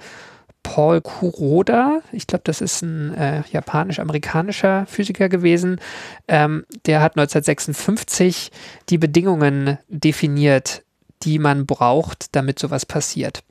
Paul 0.67 0.99
Kuroda, 0.99 2.01
ich 2.11 2.27
glaube, 2.27 2.41
das 2.43 2.59
ist 2.59 2.81
ein 2.81 3.13
äh, 3.13 3.41
japanisch-amerikanischer 3.53 4.85
Physiker 4.85 5.29
gewesen, 5.29 5.79
ähm, 6.27 6.65
der 6.85 7.01
hat 7.01 7.13
1956 7.13 8.51
die 8.89 8.97
Bedingungen 8.97 9.77
definiert, 9.87 10.83
die 11.23 11.39
man 11.39 11.65
braucht, 11.65 12.35
damit 12.35 12.59
sowas 12.59 12.85
passiert. 12.85 13.43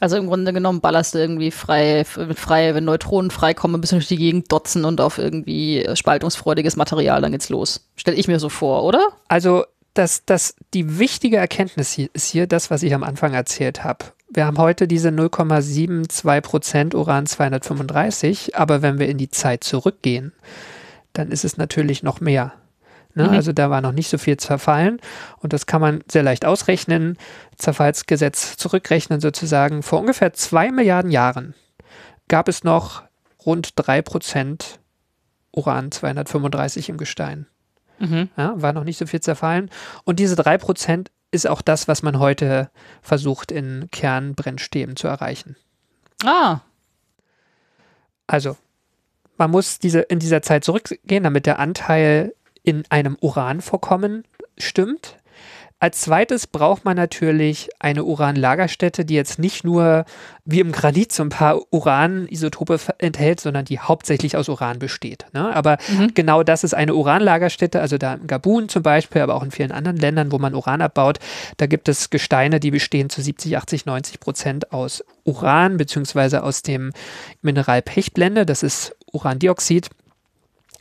Also 0.00 0.18
im 0.18 0.26
Grunde 0.26 0.52
genommen 0.52 0.82
ballerst 0.82 1.14
du 1.14 1.18
irgendwie 1.18 1.50
frei, 1.50 2.04
mit 2.18 2.38
frei, 2.38 2.74
wenn 2.74 2.84
Neutronen 2.84 3.30
freikommen, 3.30 3.78
ein 3.78 3.80
bisschen 3.80 3.98
durch 3.98 4.08
die 4.08 4.16
Gegend 4.16 4.52
dotzen 4.52 4.84
und 4.84 5.00
auf 5.00 5.16
irgendwie 5.16 5.82
äh, 5.82 5.96
spaltungsfreudiges 5.96 6.76
Material, 6.76 7.22
dann 7.22 7.32
geht's 7.32 7.48
los. 7.48 7.88
Stell 7.96 8.18
ich 8.18 8.28
mir 8.28 8.38
so 8.38 8.50
vor, 8.50 8.84
oder? 8.84 9.08
Also, 9.28 9.64
das, 9.94 10.26
das, 10.26 10.54
die 10.74 10.98
wichtige 10.98 11.38
Erkenntnis 11.38 11.90
hier 11.92 12.10
ist 12.12 12.26
hier 12.26 12.46
das, 12.46 12.70
was 12.70 12.82
ich 12.82 12.92
am 12.92 13.02
Anfang 13.02 13.32
erzählt 13.32 13.82
habe. 13.82 14.04
Wir 14.32 14.46
haben 14.46 14.58
heute 14.58 14.86
diese 14.86 15.08
0,72% 15.08 16.94
Uran-235, 16.94 18.54
aber 18.54 18.80
wenn 18.80 19.00
wir 19.00 19.08
in 19.08 19.18
die 19.18 19.30
Zeit 19.30 19.64
zurückgehen, 19.64 20.32
dann 21.12 21.32
ist 21.32 21.44
es 21.44 21.56
natürlich 21.56 22.04
noch 22.04 22.20
mehr. 22.20 22.52
Ne? 23.14 23.24
Mhm. 23.24 23.30
Also 23.30 23.52
da 23.52 23.70
war 23.70 23.80
noch 23.80 23.90
nicht 23.90 24.08
so 24.08 24.18
viel 24.18 24.36
zerfallen 24.36 25.00
und 25.38 25.52
das 25.52 25.66
kann 25.66 25.80
man 25.80 26.04
sehr 26.10 26.22
leicht 26.22 26.44
ausrechnen, 26.44 27.18
Zerfallsgesetz 27.56 28.56
zurückrechnen 28.56 29.20
sozusagen. 29.20 29.82
Vor 29.82 29.98
ungefähr 29.98 30.32
zwei 30.32 30.70
Milliarden 30.70 31.10
Jahren 31.10 31.54
gab 32.28 32.48
es 32.48 32.62
noch 32.62 33.02
rund 33.44 33.74
3% 33.74 34.78
Uran-235 35.52 36.88
im 36.88 36.98
Gestein. 36.98 37.46
Ja, 38.36 38.54
war 38.56 38.72
noch 38.72 38.84
nicht 38.84 38.98
so 38.98 39.06
viel 39.06 39.20
zerfallen. 39.20 39.70
Und 40.04 40.20
diese 40.20 40.40
3% 40.40 41.08
ist 41.30 41.46
auch 41.48 41.62
das, 41.62 41.88
was 41.88 42.02
man 42.02 42.18
heute 42.18 42.70
versucht, 43.02 43.52
in 43.52 43.88
Kernbrennstäben 43.90 44.96
zu 44.96 45.06
erreichen. 45.08 45.56
Ah, 46.24 46.60
Also, 48.26 48.56
man 49.38 49.50
muss 49.50 49.78
diese, 49.78 50.00
in 50.00 50.18
dieser 50.18 50.42
Zeit 50.42 50.64
zurückgehen, 50.64 51.24
damit 51.24 51.46
der 51.46 51.58
Anteil 51.58 52.34
in 52.62 52.84
einem 52.90 53.16
Uranvorkommen 53.20 54.24
stimmt. 54.58 55.16
Als 55.82 56.02
zweites 56.02 56.46
braucht 56.46 56.84
man 56.84 56.94
natürlich 56.94 57.70
eine 57.78 58.04
Uranlagerstätte, 58.04 59.06
die 59.06 59.14
jetzt 59.14 59.38
nicht 59.38 59.64
nur 59.64 60.04
wie 60.44 60.60
im 60.60 60.72
Granit 60.72 61.10
so 61.10 61.22
ein 61.22 61.30
paar 61.30 61.58
Uranisotope 61.72 62.78
enthält, 62.98 63.40
sondern 63.40 63.64
die 63.64 63.78
hauptsächlich 63.78 64.36
aus 64.36 64.50
Uran 64.50 64.78
besteht. 64.78 65.24
Ne? 65.32 65.56
Aber 65.56 65.78
genau 66.14 66.42
das 66.42 66.64
ist 66.64 66.74
eine 66.74 66.94
Uranlagerstätte, 66.94 67.80
also 67.80 67.96
da 67.96 68.12
in 68.12 68.26
Gabun 68.26 68.68
zum 68.68 68.82
Beispiel, 68.82 69.22
aber 69.22 69.34
auch 69.34 69.42
in 69.42 69.52
vielen 69.52 69.72
anderen 69.72 69.96
Ländern, 69.96 70.32
wo 70.32 70.38
man 70.38 70.54
Uran 70.54 70.82
abbaut. 70.82 71.18
Da 71.56 71.66
gibt 71.66 71.88
es 71.88 72.10
Gesteine, 72.10 72.60
die 72.60 72.70
bestehen 72.70 73.08
zu 73.08 73.22
70, 73.22 73.56
80, 73.56 73.86
90 73.86 74.20
Prozent 74.20 74.72
aus 74.72 75.02
Uran, 75.24 75.78
beziehungsweise 75.78 76.42
aus 76.42 76.60
dem 76.60 76.92
Mineral 77.40 77.80
Pechblende, 77.80 78.44
das 78.44 78.62
ist 78.62 78.94
Urandioxid. 79.12 79.88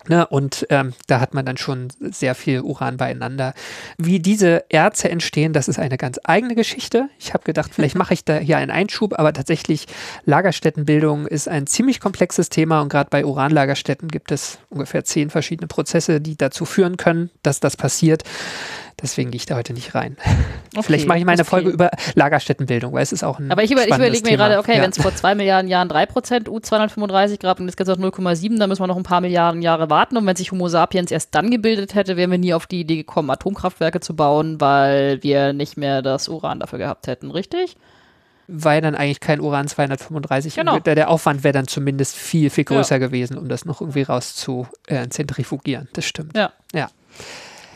Ne, 0.10 0.26
und 0.26 0.66
ähm, 0.72 0.94
da 1.06 1.20
hat 1.20 1.36
man 1.36 1.46
dann 1.46 1.58
schon 1.58 1.90
sehr 2.00 2.34
viel 2.34 2.62
Uran 2.62 2.98
beieinander. 2.98 3.54
Wie 4.00 4.20
diese 4.20 4.66
Erze 4.70 5.08
entstehen, 5.08 5.54
das 5.54 5.68
ist 5.68 5.78
eine 5.78 5.98
ganz 5.98 6.20
eigene 6.24 6.56
Geschichte. 6.56 7.10
Ich 7.20 7.36
habe 7.36 7.44
gedacht, 7.44 7.76
vielleicht 7.76 7.96
mache 7.96 8.16
ich 8.16 8.26
da 8.26 8.38
hier 8.38 8.58
einen 8.58 8.72
Einschub, 8.72 9.20
aber 9.20 9.34
tatsächlich 9.34 9.86
Lagerstättenbildung 10.26 11.28
ist 11.28 11.48
ein 11.48 11.68
ziemlich 11.68 12.00
komplexes 12.00 12.50
Thema 12.50 12.82
und 12.82 12.90
gerade 12.90 13.12
bei 13.12 13.24
Uranlagerstätten 13.24 14.08
gibt 14.08 14.32
es 14.32 14.58
ungefähr 14.70 15.06
zehn 15.06 15.30
verschiedene 15.30 15.68
Prozesse, 15.68 16.20
die 16.20 16.36
dazu 16.36 16.66
führen 16.66 16.98
können, 16.98 17.30
dass 17.44 17.60
das 17.60 17.78
passiert. 17.78 18.24
Deswegen 19.02 19.32
gehe 19.32 19.38
ich 19.38 19.46
da 19.46 19.56
heute 19.56 19.74
nicht 19.74 19.96
rein. 19.96 20.18
Vielleicht 20.82 21.08
mache 21.08 21.18
ich 21.18 21.26
mal 21.26 21.32
eine 21.34 21.42
okay. 21.42 21.50
Folge 21.50 21.70
über 21.70 21.90
Lagerstättenbildung, 22.16 22.94
weil 22.94 23.02
es 23.04 23.12
ist 23.12 23.24
auch 23.24 23.40
ein 23.40 23.52
aber 23.52 23.64
ich, 23.64 23.72
über, 23.72 23.82
ich 23.82 23.88
überlege 23.88 24.24
mir 24.24 24.32
Thema. 24.32 24.48
gerade, 24.50 24.60
okay, 24.60 24.78
Ja. 24.78 24.84
wenn 24.84 24.92
es 24.92 25.02
vor 25.02 25.16
zwei 25.16 25.36
Milliarden 25.36 25.70
Jahren 25.70 25.90
3% 25.90 26.48
U235 26.48 27.40
gab 27.40 27.60
und 27.60 27.68
jetzt 27.68 27.78
geht 27.78 27.88
es 27.88 27.94
auf 27.94 28.00
0,7, 28.00 28.58
dann 28.60 28.70
müssen 28.70 28.82
wir 28.84 28.88
noch 28.88 28.98
ein 28.98 29.04
paar 29.04 29.22
Milliarden 29.22 29.62
Jahre 29.62 29.90
warten. 29.90 30.18
Und 30.18 30.26
wenn 30.26 30.36
sich 30.36 30.52
Homo 30.52 30.68
sapiens 30.68 31.12
erst 31.12 31.34
dann 31.36 31.50
gebildet 31.50 31.96
hätte, 31.96 32.18
wären 32.18 32.32
wir 32.32 32.38
nie 32.38 32.54
auf 32.54 32.68
die 32.68 32.82
Idee 32.82 32.98
gekommen, 32.98 33.30
Atomkraftwerke 33.30 34.00
zu 34.00 34.16
bauen, 34.16 34.60
weil 34.62 35.24
wir 35.24 35.54
nicht 35.54 35.78
mehr 35.78 36.02
das 36.02 36.28
Uran 36.28 36.60
dafür 36.60 36.80
gehabt 36.80 37.08
hätten, 37.08 37.32
richtig? 37.32 37.78
weil 38.52 38.82
dann 38.82 38.96
eigentlich 38.96 39.20
kein 39.20 39.42
Uran 39.42 39.68
235 39.68 40.56
Genau. 40.56 40.80
der, 40.80 40.96
der 40.96 41.12
Aufwand 41.12 41.44
wäre 41.44 41.54
dann 41.54 41.68
zumindest 41.68 42.16
viel, 42.16 42.50
viel 42.50 42.64
größer 42.64 42.96
Ja. 42.96 42.98
gewesen, 42.98 43.38
um 43.38 43.48
das 43.48 43.64
noch 43.64 43.80
irgendwie 43.80 44.02
raus 44.02 44.34
zu 44.36 44.68
äh, 44.88 45.08
zentrifugieren. 45.08 45.88
Das 45.94 46.06
stimmt. 46.06 46.36
Ja. 46.36 46.52
Ja. 46.74 46.90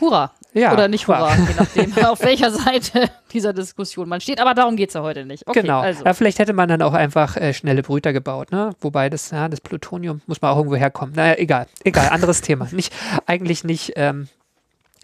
Hurra. 0.00 0.32
Ja, 0.54 0.72
Oder 0.72 0.86
nicht 0.86 1.08
Hurra. 1.08 1.36
Hurra, 1.36 1.48
je 1.48 1.54
nachdem, 1.56 2.04
auf 2.06 2.22
welcher 2.22 2.50
Seite 2.52 3.10
dieser 3.32 3.52
Diskussion 3.52 4.08
man 4.08 4.20
steht. 4.20 4.40
Aber 4.40 4.54
darum 4.54 4.76
geht 4.76 4.88
es 4.88 4.94
ja 4.94 5.02
heute 5.02 5.26
nicht. 5.26 5.46
Okay, 5.46 5.62
genau. 5.62 5.80
Also. 5.80 6.04
Ja, 6.04 6.14
vielleicht 6.14 6.38
hätte 6.38 6.52
man 6.52 6.68
dann 6.68 6.80
auch 6.80 6.94
einfach 6.94 7.36
äh, 7.36 7.52
schnelle 7.52 7.82
Brüter 7.82 8.12
gebaut, 8.12 8.52
ne? 8.52 8.70
Wobei 8.80 9.10
das, 9.10 9.32
ja, 9.32 9.48
das 9.48 9.60
Plutonium 9.60 10.22
muss 10.26 10.40
man 10.40 10.52
auch 10.52 10.56
irgendwo 10.56 10.76
herkommen. 10.76 11.14
Naja, 11.16 11.34
egal. 11.38 11.66
Egal, 11.82 12.08
anderes 12.10 12.40
Thema. 12.40 12.68
Nicht, 12.70 12.92
eigentlich 13.26 13.64
nicht 13.64 13.94
ähm, 13.96 14.28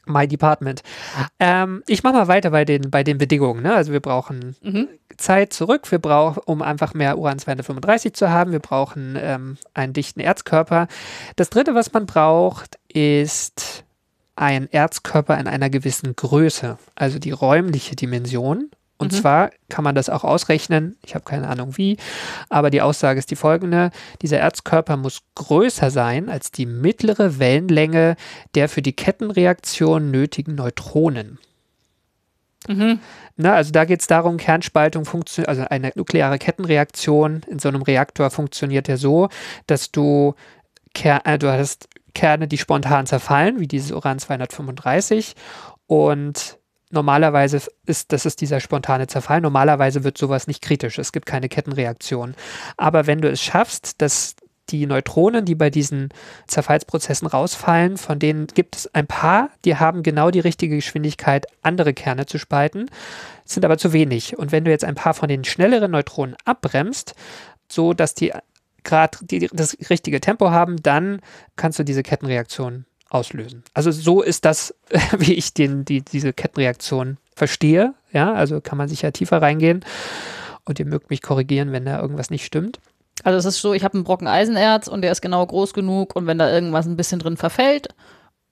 my 0.06 0.28
department. 0.28 0.82
Ähm, 1.40 1.82
ich 1.88 2.04
mache 2.04 2.14
mal 2.14 2.28
weiter 2.28 2.50
bei 2.50 2.64
den, 2.64 2.90
bei 2.90 3.02
den 3.02 3.18
Bedingungen. 3.18 3.62
Ne? 3.62 3.74
Also 3.74 3.92
wir 3.92 4.00
brauchen 4.00 4.56
Zeit 5.16 5.52
zurück, 5.52 5.90
wir 5.90 5.98
brauchen, 5.98 6.40
um 6.46 6.62
einfach 6.62 6.94
mehr 6.94 7.18
Uran-235 7.18 8.14
zu 8.14 8.30
haben, 8.30 8.52
wir 8.52 8.60
brauchen 8.60 9.16
ähm, 9.20 9.58
einen 9.74 9.92
dichten 9.92 10.20
Erzkörper. 10.20 10.88
Das 11.36 11.50
dritte, 11.50 11.74
was 11.74 11.92
man 11.92 12.06
braucht, 12.06 12.78
ist 12.88 13.84
ein 14.40 14.72
Erzkörper 14.72 15.38
in 15.38 15.46
einer 15.46 15.68
gewissen 15.68 16.16
Größe, 16.16 16.78
also 16.94 17.18
die 17.18 17.30
räumliche 17.30 17.94
Dimension. 17.94 18.70
Und 18.96 19.14
zwar 19.14 19.50
kann 19.70 19.82
man 19.82 19.94
das 19.94 20.10
auch 20.10 20.24
ausrechnen, 20.24 20.98
ich 21.02 21.14
habe 21.14 21.24
keine 21.24 21.48
Ahnung 21.48 21.78
wie, 21.78 21.96
aber 22.50 22.68
die 22.68 22.82
Aussage 22.82 23.18
ist 23.18 23.30
die 23.30 23.36
folgende, 23.36 23.90
dieser 24.20 24.38
Erzkörper 24.38 24.98
muss 24.98 25.22
größer 25.36 25.90
sein 25.90 26.28
als 26.28 26.50
die 26.52 26.66
mittlere 26.66 27.38
Wellenlänge 27.38 28.16
der 28.54 28.68
für 28.68 28.82
die 28.82 28.92
Kettenreaktion 28.92 30.10
nötigen 30.10 30.54
Neutronen. 30.54 31.38
Na, 33.36 33.54
also 33.54 33.72
da 33.72 33.86
geht 33.86 34.00
es 34.00 34.06
darum, 34.06 34.36
Kernspaltung 34.36 35.06
funktioniert, 35.06 35.48
also 35.48 35.64
eine 35.70 35.92
nukleare 35.94 36.38
Kettenreaktion 36.38 37.40
in 37.46 37.58
so 37.58 37.70
einem 37.70 37.80
Reaktor 37.80 38.28
funktioniert 38.30 38.86
ja 38.86 38.98
so, 38.98 39.30
dass 39.66 39.90
du, 39.90 40.34
Ker 40.94 41.22
äh, 41.24 41.38
du 41.38 41.50
hast 41.50 41.88
Kerne, 42.14 42.48
die 42.48 42.58
spontan 42.58 43.06
zerfallen, 43.06 43.60
wie 43.60 43.68
dieses 43.68 43.92
Uran-235 43.92 45.34
und 45.86 46.58
normalerweise 46.90 47.60
ist, 47.86 48.12
das 48.12 48.26
ist 48.26 48.40
dieser 48.40 48.60
spontane 48.60 49.06
Zerfall, 49.06 49.40
normalerweise 49.40 50.04
wird 50.04 50.18
sowas 50.18 50.46
nicht 50.46 50.60
kritisch, 50.60 50.98
es 50.98 51.12
gibt 51.12 51.26
keine 51.26 51.48
Kettenreaktion. 51.48 52.34
Aber 52.76 53.06
wenn 53.06 53.20
du 53.20 53.30
es 53.30 53.40
schaffst, 53.40 54.02
dass 54.02 54.34
die 54.70 54.86
Neutronen, 54.86 55.44
die 55.44 55.54
bei 55.54 55.70
diesen 55.70 56.10
Zerfallsprozessen 56.46 57.26
rausfallen, 57.26 57.96
von 57.96 58.18
denen 58.18 58.46
gibt 58.46 58.76
es 58.76 58.94
ein 58.94 59.06
paar, 59.06 59.50
die 59.64 59.76
haben 59.76 60.02
genau 60.02 60.30
die 60.30 60.40
richtige 60.40 60.76
Geschwindigkeit, 60.76 61.46
andere 61.62 61.92
Kerne 61.92 62.26
zu 62.26 62.38
spalten, 62.38 62.86
sind 63.44 63.64
aber 63.64 63.78
zu 63.78 63.92
wenig. 63.92 64.38
Und 64.38 64.52
wenn 64.52 64.64
du 64.64 64.70
jetzt 64.70 64.84
ein 64.84 64.94
paar 64.94 65.14
von 65.14 65.28
den 65.28 65.44
schnelleren 65.44 65.90
Neutronen 65.90 66.36
abbremst, 66.44 67.14
so 67.68 67.94
dass 67.94 68.14
die 68.14 68.32
gerade 68.84 69.18
das 69.52 69.76
richtige 69.88 70.20
Tempo 70.20 70.50
haben, 70.50 70.82
dann 70.82 71.20
kannst 71.56 71.78
du 71.78 71.84
diese 71.84 72.02
Kettenreaktion 72.02 72.84
auslösen. 73.08 73.64
Also 73.74 73.90
so 73.90 74.22
ist 74.22 74.44
das, 74.44 74.74
wie 75.18 75.34
ich 75.34 75.54
den, 75.54 75.84
die, 75.84 76.02
diese 76.02 76.32
Kettenreaktion 76.32 77.18
verstehe. 77.34 77.94
Ja, 78.12 78.32
also 78.32 78.60
kann 78.60 78.78
man 78.78 78.88
sicher 78.88 79.12
tiefer 79.12 79.42
reingehen. 79.42 79.84
Und 80.64 80.78
ihr 80.78 80.86
mögt 80.86 81.10
mich 81.10 81.22
korrigieren, 81.22 81.72
wenn 81.72 81.84
da 81.84 82.00
irgendwas 82.00 82.30
nicht 82.30 82.44
stimmt. 82.44 82.80
Also 83.24 83.38
es 83.38 83.44
ist 83.44 83.60
so, 83.60 83.74
ich 83.74 83.84
habe 83.84 83.94
einen 83.94 84.04
Brocken 84.04 84.28
Eisenerz 84.28 84.88
und 84.88 85.02
der 85.02 85.12
ist 85.12 85.20
genau 85.20 85.44
groß 85.44 85.74
genug 85.74 86.16
und 86.16 86.26
wenn 86.26 86.38
da 86.38 86.50
irgendwas 86.50 86.86
ein 86.86 86.96
bisschen 86.96 87.18
drin 87.18 87.36
verfällt, 87.36 87.88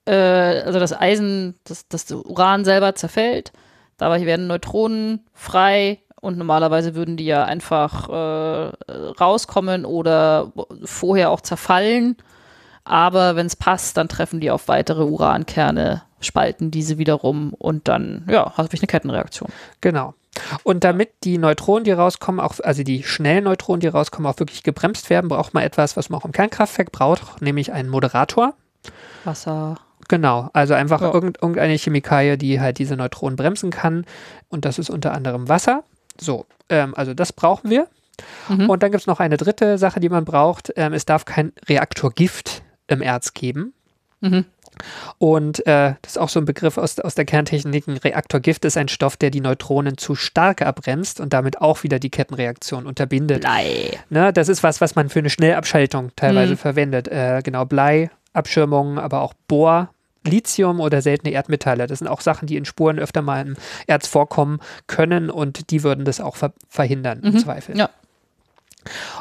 äh, 0.05 0.13
also 0.13 0.79
das 0.79 0.93
Eisen, 0.93 1.55
das, 1.63 1.87
das 1.87 2.11
Uran 2.11 2.65
selber 2.65 2.95
zerfällt, 2.95 3.51
dabei 3.97 4.25
werden 4.25 4.47
Neutronen 4.47 5.25
frei 5.33 5.99
und 6.21 6.37
normalerweise 6.37 6.95
würden 6.95 7.17
die 7.17 7.25
ja 7.25 7.43
einfach 7.45 8.09
äh, 8.09 8.71
rauskommen 9.19 9.85
oder 9.85 10.51
vorher 10.83 11.29
auch 11.31 11.41
zerfallen. 11.41 12.17
Aber 12.83 13.35
wenn 13.35 13.45
es 13.45 13.55
passt, 13.55 13.97
dann 13.97 14.07
treffen 14.09 14.39
die 14.39 14.49
auf 14.51 14.67
weitere 14.67 15.03
Urankerne, 15.03 16.01
spalten 16.21 16.71
diese 16.71 16.97
wiederum 16.97 17.53
und 17.53 17.87
dann, 17.87 18.25
ja, 18.29 18.57
habe 18.57 18.69
ich 18.71 18.81
eine 18.81 18.87
Kettenreaktion. 18.87 19.49
Genau. 19.81 20.13
Und 20.63 20.83
damit 20.83 21.09
die 21.23 21.37
Neutronen, 21.37 21.83
die 21.83 21.91
rauskommen, 21.91 22.39
auch, 22.39 22.55
also 22.63 22.83
die 22.83 23.03
schnellen 23.03 23.43
Neutronen, 23.43 23.81
die 23.81 23.87
rauskommen, 23.87 24.31
auch 24.31 24.39
wirklich 24.39 24.63
gebremst 24.63 25.09
werden, 25.09 25.27
braucht 25.27 25.53
man 25.53 25.63
etwas, 25.63 25.97
was 25.97 26.09
man 26.09 26.19
auch 26.21 26.25
im 26.25 26.31
Kernkraftwerk 26.31 26.91
braucht, 26.91 27.41
nämlich 27.41 27.71
einen 27.73 27.89
Moderator. 27.89 28.53
Wasser. 29.25 29.75
Genau, 30.07 30.49
also 30.53 30.73
einfach 30.73 31.01
Ja. 31.01 31.13
irgend, 31.13 31.41
irgendeine 31.41 31.73
Chemikalie, 31.77 32.37
die 32.37 32.59
halt 32.59 32.79
diese 32.79 32.95
Neutronen 32.95 33.35
bremsen 33.35 33.69
kann. 33.69 34.05
Und 34.47 34.65
das 34.65 34.79
ist 34.79 34.89
unter 34.89 35.13
anderem 35.13 35.49
Wasser. 35.49 35.83
So, 36.19 36.45
ähm, 36.69 36.93
also 36.95 37.13
das 37.13 37.33
brauchen 37.33 37.69
wir. 37.69 37.87
Und 38.67 38.83
dann 38.83 38.91
gibt 38.91 39.01
es 39.01 39.07
noch 39.07 39.19
eine 39.19 39.37
dritte 39.37 39.77
Sache, 39.77 39.99
die 39.99 40.09
man 40.09 40.25
braucht. 40.25 40.73
Ähm, 40.75 40.93
es 40.93 41.05
darf 41.05 41.25
kein 41.25 41.53
Reaktorgift 41.67 42.63
im 42.87 43.01
Erz 43.01 43.33
geben. 43.33 43.73
Und 45.17 45.65
äh, 45.65 45.95
das 46.01 46.13
ist 46.13 46.17
auch 46.17 46.29
so 46.29 46.39
ein 46.39 46.45
Begriff 46.45 46.77
aus, 46.77 46.99
aus 46.99 47.15
der 47.15 47.25
Kerntechnik. 47.25 47.87
Ein 47.87 47.97
Reaktorgift 47.97 48.65
ist 48.65 48.77
ein 48.77 48.87
Stoff, 48.87 49.17
der 49.17 49.29
die 49.29 49.41
Neutronen 49.41 49.97
zu 49.97 50.15
stark 50.15 50.61
abbremst 50.61 51.19
und 51.19 51.33
damit 51.33 51.61
auch 51.61 51.83
wieder 51.83 51.99
die 51.99 52.09
Kettenreaktion 52.09 52.85
unterbindet. 52.85 53.41
Blei. 53.41 53.99
Ne, 54.09 54.31
das 54.33 54.49
ist 54.49 54.63
was, 54.63 54.81
was 54.81 54.95
man 54.95 55.09
für 55.09 55.19
eine 55.19 55.29
Schnellabschaltung 55.29 56.11
teilweise 56.15 56.57
verwendet. 56.57 57.07
Äh, 57.07 57.41
genau, 57.43 57.65
Blei, 57.65 58.09
Abschirmung, 58.33 58.99
aber 58.99 59.21
auch 59.21 59.33
Bohr, 59.47 59.89
Lithium 60.23 60.79
oder 60.79 61.01
seltene 61.01 61.31
Erdmetalle. 61.31 61.87
Das 61.87 61.99
sind 61.99 62.07
auch 62.07 62.21
Sachen, 62.21 62.47
die 62.47 62.57
in 62.57 62.65
Spuren 62.65 62.99
öfter 62.99 63.21
mal 63.21 63.45
im 63.45 63.55
Erz 63.87 64.07
vorkommen 64.07 64.59
können 64.87 65.29
und 65.29 65.71
die 65.71 65.83
würden 65.83 66.05
das 66.05 66.21
auch 66.21 66.35
ver 66.35 66.53
verhindern 66.67 67.21
im 67.23 67.37
Zweifel. 67.37 67.77
Ja. 67.77 67.89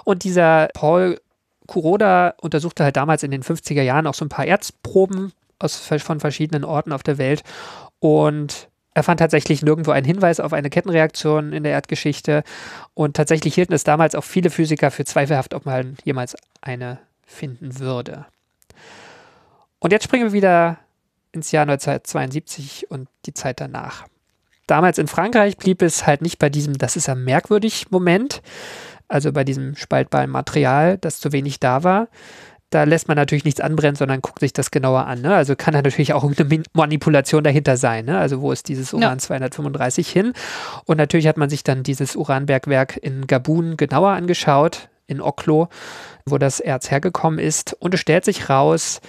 Und 0.05 0.25
dieser 0.25 0.69
Paul 0.75 1.21
Kuroda 1.67 2.35
untersuchte 2.41 2.85
halt 2.85 2.97
damals 2.97 3.23
in 3.23 3.31
den 3.31 3.43
50er 3.43 3.83
Jahren 3.83 4.07
auch 4.07 4.15
so 4.15 4.25
ein 4.25 4.31
paar 4.31 4.47
Erzproben 4.47 5.33
aus, 5.59 5.77
von 5.77 6.21
verschiedenen 6.21 6.65
Orten 6.65 6.93
auf 6.93 7.03
der 7.03 7.19
Welt 7.19 7.43
und 8.01 8.69
er 8.95 9.05
fand 9.05 9.21
tatsächlich 9.21 9.63
nirgendwo 9.63 9.93
einen 9.93 10.07
Hinweis 10.07 10.41
auf 10.41 10.53
eine 10.53 10.71
Kettenreaktion 10.71 11.53
in 11.53 11.63
der 11.63 11.73
Erdgeschichte 11.73 12.43
und 12.95 13.17
tatsächlich 13.17 13.55
hielten 13.55 13.73
es 13.73 13.85
damals 13.85 14.15
auch 14.15 14.25
viele 14.25 14.51
Physiker 14.51 14.91
für 14.91 15.05
zweifelhaft, 15.05 15.55
ob 15.55 15.67
man 15.67 15.97
jemals 16.05 16.37
eine 16.63 16.99
finden 17.25 17.79
würde. 17.79 18.27
Und 19.79 19.93
jetzt 19.93 20.05
springen 20.05 20.25
wir 20.25 20.33
wieder 20.33 20.79
ins 21.39 21.51
Jahr 21.53 21.63
1972 21.63 22.91
und 22.91 23.09
die 23.27 23.35
Zeit 23.35 23.61
danach. 23.61 24.07
Damals 24.67 24.99
in 24.99 25.09
Frankreich 25.09 25.57
blieb 25.57 25.81
es 25.83 26.07
halt 26.07 26.21
nicht 26.21 26.39
bei 26.39 26.51
diesem, 26.51 26.77
das 26.77 26.97
ist 26.97 27.07
ja 27.09 27.15
merkwürdig 27.15 27.87
Moment, 27.91 28.43
also 29.09 29.33
bei 29.33 29.43
diesem 29.45 29.75
spaltbaren 29.77 30.31
Material, 30.31 30.99
das 30.99 31.21
zu 31.21 31.33
wenig 31.33 31.59
da 31.61 31.83
war. 31.85 32.09
Da 32.71 32.85
lässt 32.85 33.09
man 33.09 33.17
natürlich 33.17 33.47
nichts 33.47 33.63
anbrennen, 33.63 33.97
sondern 33.97 34.21
guckt 34.21 34.41
sich 34.41 34.53
das 34.53 34.71
genauer 34.71 35.07
an. 35.07 35.23
Ne? 35.23 35.35
Also 35.35 35.57
kann 35.57 35.73
da 35.73 35.81
natürlich 35.81 36.13
auch 36.13 36.23
Min- 36.45 36.65
Manipulation 36.75 37.43
dahinter 37.43 37.79
sein. 37.79 38.05
Ne? 38.05 38.19
Also 38.19 38.43
wo 38.43 38.53
ist 38.53 38.69
dieses 38.69 38.93
Ja. 38.93 38.99
Uran 38.99 39.19
235 39.19 40.07
hin? 40.11 40.35
Und 40.85 40.99
natürlich 40.99 41.27
hat 41.29 41.39
man 41.39 41.49
sich 41.49 41.65
dann 41.65 41.83
dieses 41.83 42.15
Uranbergwerk 42.15 42.99
in 42.99 43.27
Gabun 43.27 43.79
genauer 43.79 44.11
angeschaut, 44.11 44.91
in 45.07 45.23
Oklo, 45.23 45.69
wo 46.27 46.37
das 46.37 46.61
Erz 46.61 46.91
hergekommen 46.91 47.39
ist. 47.39 47.73
Und 47.81 47.95
es 47.95 48.01
stellt 48.01 48.27
sich 48.27 48.51
raus, 48.51 49.01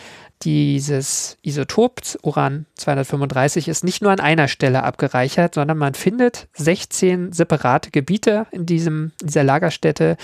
dieses 0.43 1.37
Isotop 1.41 2.01
Uran 2.23 2.65
235 2.75 3.67
ist 3.67 3.83
nicht 3.83 4.01
nur 4.01 4.11
an 4.11 4.19
einer 4.19 4.47
Stelle 4.47 4.83
abgereichert, 4.83 5.55
sondern 5.55 5.77
man 5.77 5.93
findet 5.93 6.47
16 6.53 7.33
separate 7.33 7.91
Gebiete 7.91 8.47
in 8.51 8.65
diesem, 8.65 9.11
dieser 9.21 9.43
Lagerstätte 9.43 10.15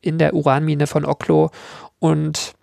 in 0.00 0.18
der 0.18 0.34
Uranmine 0.34 0.86
von 0.86 1.04
Oklo 1.04 1.50
und 2.00 2.54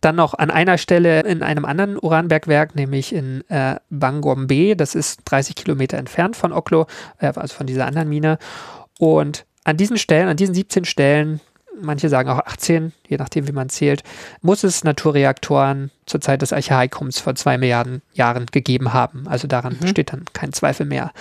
dann 0.00 0.16
noch 0.16 0.34
an 0.34 0.50
einer 0.50 0.78
Stelle 0.78 1.20
in 1.20 1.42
einem 1.42 1.64
anderen 1.64 1.98
Uranbergwerk, 1.98 2.74
nämlich 2.74 3.12
in 3.12 3.42
äh, 3.48 3.76
Bangombe, 3.90 4.76
das 4.76 4.94
ist 4.94 5.22
30 5.24 5.56
Kilometer 5.56 5.98
entfernt 5.98 6.36
von 6.36 6.52
Oklo, 6.52 6.86
äh, 7.18 7.32
also 7.34 7.54
von 7.54 7.66
dieser 7.66 7.86
anderen 7.86 8.08
Mine. 8.08 8.38
Und 8.98 9.46
an 9.64 9.76
diesen 9.76 9.98
Stellen, 9.98 10.28
an 10.28 10.36
diesen 10.36 10.54
17 10.54 10.84
Stellen, 10.84 11.40
manche 11.80 12.08
sagen 12.08 12.28
auch 12.30 12.38
18, 12.38 12.92
je 13.08 13.16
nachdem, 13.16 13.48
wie 13.48 13.52
man 13.52 13.68
zählt, 13.68 14.02
muss 14.42 14.64
es 14.64 14.84
Naturreaktoren 14.84 15.90
zur 16.06 16.20
Zeit 16.20 16.42
des 16.42 16.52
Archaikums 16.52 17.18
vor 17.18 17.34
zwei 17.34 17.58
Milliarden 17.58 18.02
Jahren 18.12 18.46
gegeben 18.46 18.92
haben. 18.92 19.26
Also 19.28 19.48
daran 19.48 19.76
besteht 19.78 20.12
dann 20.12 20.24
kein 20.32 20.52
Zweifel 20.52 20.86
mehr. 20.86 21.12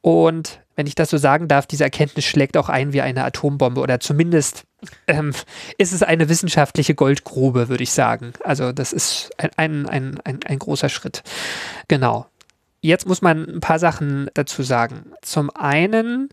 Und 0.00 0.60
wenn 0.76 0.86
ich 0.86 0.94
das 0.94 1.10
so 1.10 1.16
sagen 1.16 1.48
darf, 1.48 1.66
diese 1.66 1.84
Erkenntnis 1.84 2.24
schlägt 2.24 2.56
auch 2.56 2.68
ein 2.68 2.92
wie 2.92 3.00
eine 3.00 3.24
Atombombe 3.24 3.80
oder 3.80 3.98
zumindest 3.98 4.64
ähm, 5.06 5.32
ist 5.78 5.92
es 5.92 6.02
eine 6.02 6.28
wissenschaftliche 6.28 6.94
Goldgrube, 6.94 7.68
würde 7.68 7.82
ich 7.82 7.92
sagen. 7.92 8.32
Also 8.44 8.72
das 8.72 8.92
ist 8.92 9.30
ein, 9.38 9.50
ein, 9.56 9.88
ein, 9.88 10.20
ein, 10.24 10.40
ein 10.44 10.58
großer 10.58 10.90
Schritt. 10.90 11.22
Genau. 11.88 12.26
Jetzt 12.82 13.08
muss 13.08 13.22
man 13.22 13.48
ein 13.48 13.60
paar 13.60 13.78
Sachen 13.78 14.30
dazu 14.34 14.62
sagen. 14.62 15.12
Zum 15.22 15.50
einen 15.50 16.28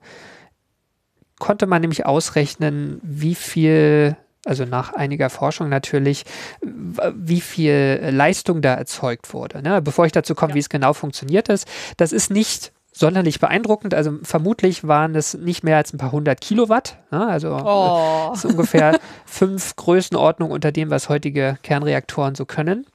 konnte 1.44 1.68
man 1.68 1.82
nämlich 1.82 2.06
ausrechnen, 2.06 3.02
wie 3.04 3.36
viel, 3.36 4.16
also 4.46 4.64
nach 4.64 4.94
einiger 4.94 5.30
Forschung 5.30 5.68
natürlich, 5.68 6.24
wie 6.62 7.42
viel 7.42 8.00
Leistung 8.14 8.62
da 8.62 8.76
erzeugt 8.76 9.34
wurde. 9.34 9.62
Ne? 9.62 9.82
Bevor 9.82 10.06
ich 10.06 10.14
dazu 10.14 10.36
komme, 10.36 10.54
wie 10.54 10.60
es 10.60 10.70
genau 10.70 10.94
funktioniert 10.94 11.50
ist, 11.50 11.68
das 11.98 12.14
ist 12.14 12.32
nicht 12.32 12.72
sonderlich 12.94 13.42
beeindruckend. 13.42 13.94
Also 13.94 14.20
vermutlich 14.24 14.88
waren 14.88 15.16
es 15.16 15.34
nicht 15.34 15.66
mehr 15.66 15.76
als 15.76 15.92
ein 15.92 15.98
paar 15.98 16.14
hundert 16.14 16.40
Kilowatt. 16.40 16.98
Ne? 17.12 17.28
Also 17.28 17.58
Oh. 17.62 18.30
das 18.30 18.46
ist 18.46 18.50
ungefähr 18.50 18.98
fünf 19.26 19.76
Größenordnungen 19.76 20.54
unter 20.54 20.72
dem, 20.72 20.92
was 20.92 21.10
heutige 21.10 21.58
Kernreaktoren 21.62 22.36
so 22.36 22.46
können. 22.46 22.86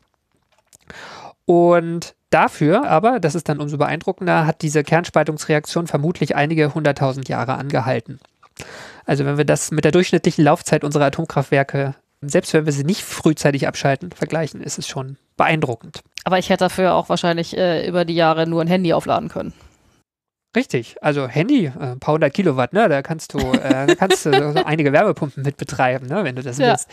Und 1.44 2.14
dafür 2.30 2.88
aber, 2.88 3.20
das 3.20 3.34
ist 3.34 3.50
dann 3.50 3.61
umso 3.61 3.76
beeindruckender, 3.76 4.46
hat 4.46 4.62
diese 4.62 4.84
Kernspaltungsreaktion 4.84 5.87
vermutlich 5.87 6.34
einige 6.34 6.72
hunderttausend 6.72 7.28
Jahre 7.28 7.54
angehalten. 7.56 8.20
Also 9.05 9.25
wenn 9.25 9.38
wir 9.38 9.44
das 9.44 9.71
mit 9.71 9.85
der 9.85 9.92
durchschnittlichen 9.92 10.44
Laufzeit 10.44 10.85
unserer 10.85 11.07
Atomkraftwerke, 11.07 11.94
selbst 12.21 12.53
wenn 12.53 12.66
wir 12.66 12.73
sie 12.73 12.85
nicht 12.85 13.03
frühzeitig 13.03 13.66
abschalten, 13.66 14.12
vergleichen, 14.12 14.61
ist 14.61 14.79
es 14.79 14.87
schon 14.88 15.16
beeindruckend. 15.37 16.01
Aber 16.25 16.38
ich 16.38 16.51
hätte 16.51 16.64
dafür 16.64 16.94
auch 16.94 17.09
wahrscheinlich 17.09 17.57
äh, 17.57 17.87
über 17.87 18.05
die 18.05 18.14
Jahre 18.14 18.47
nur 18.47 18.61
ein 18.61 18.68
Handy 18.68 18.92
aufladen 18.92 19.29
können. 19.29 19.53
Richtig, 20.59 20.97
also 21.01 21.29
Handy, 21.29 21.66
äh, 21.66 21.71
ein 21.92 22.01
paar 22.01 22.14
hundert 22.14 22.35
Kilowatt, 22.35 22.73
ne? 22.73 22.88
da 22.88 23.01
kannst 23.01 23.33
du, 23.33 23.38
äh, 23.38 23.87
da 23.87 23.94
kannst 23.94 24.27
du 24.27 24.53
so 24.53 24.64
einige 24.64 24.92
Wärmepumpen 24.92 25.44
mit 25.44 25.57
betreiben, 25.57 26.09
ne? 26.09 26.25
wenn 26.25 26.35
du 26.35 26.42
das 26.42 26.59
Ja. 26.59 26.71
willst. 26.71 26.88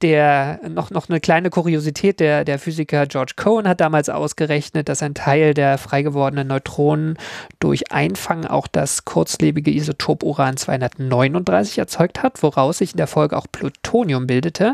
Der, 0.00 0.60
noch, 0.66 0.90
noch 0.90 1.10
eine 1.10 1.20
kleine 1.20 1.50
Kuriosität, 1.50 2.20
der, 2.20 2.46
der 2.46 2.58
Physiker 2.58 3.04
George 3.06 3.34
Cohen 3.36 3.68
hat 3.68 3.82
damals 3.82 4.08
ausgerechnet, 4.08 4.88
dass 4.88 5.02
ein 5.02 5.12
Teil 5.12 5.52
der 5.52 5.76
frei 5.76 6.00
gewordenen 6.00 6.48
Neutronen 6.48 7.18
durch 7.60 7.92
Einfangen 7.92 8.46
auch 8.46 8.66
das 8.66 9.04
kurzlebige 9.04 9.70
Isotop 9.70 10.22
Uran-239 10.22 11.78
erzeugt 11.78 12.22
hat, 12.22 12.42
woraus 12.42 12.78
sich 12.78 12.92
in 12.92 12.96
der 12.96 13.08
Folge 13.08 13.36
auch 13.36 13.46
Plutonium 13.52 14.26
bildete. 14.26 14.72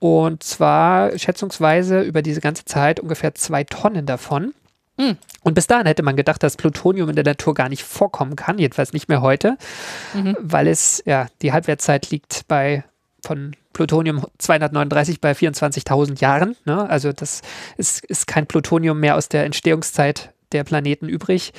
Und 0.00 0.42
zwar 0.42 1.16
schätzungsweise 1.16 2.00
über 2.00 2.22
diese 2.22 2.40
ganze 2.40 2.64
Zeit 2.64 2.98
ungefähr 2.98 3.36
zwei 3.36 3.62
Tonnen 3.62 4.06
davon. 4.06 4.54
Und 5.42 5.54
bis 5.54 5.66
dahin 5.66 5.86
hätte 5.86 6.02
man 6.02 6.16
gedacht, 6.16 6.42
dass 6.42 6.56
Plutonium 6.56 7.08
in 7.08 7.14
der 7.14 7.24
Natur 7.24 7.54
gar 7.54 7.68
nicht 7.68 7.82
vorkommen 7.82 8.36
kann, 8.36 8.58
jedenfalls 8.58 8.92
nicht 8.92 9.08
mehr 9.08 9.22
heute, 9.22 9.56
weil 10.40 10.66
es, 10.66 11.02
ja, 11.06 11.28
die 11.42 11.52
Halbwertszeit 11.52 12.10
liegt 12.10 12.46
bei 12.48 12.84
von 13.24 13.54
Plutonium 13.72 14.24
239 14.38 15.20
bei 15.20 15.32
24.000 15.32 16.20
Jahren. 16.20 16.56
Ne? 16.64 16.88
Also 16.88 17.12
das 17.12 17.42
ist, 17.76 18.04
ist 18.06 18.26
kein 18.26 18.46
Plutonium 18.46 18.98
mehr 18.98 19.16
aus 19.16 19.28
der 19.28 19.44
Entstehungszeit 19.44 20.32
der 20.52 20.64
Planeten 20.64 21.08
übrig. 21.08 21.52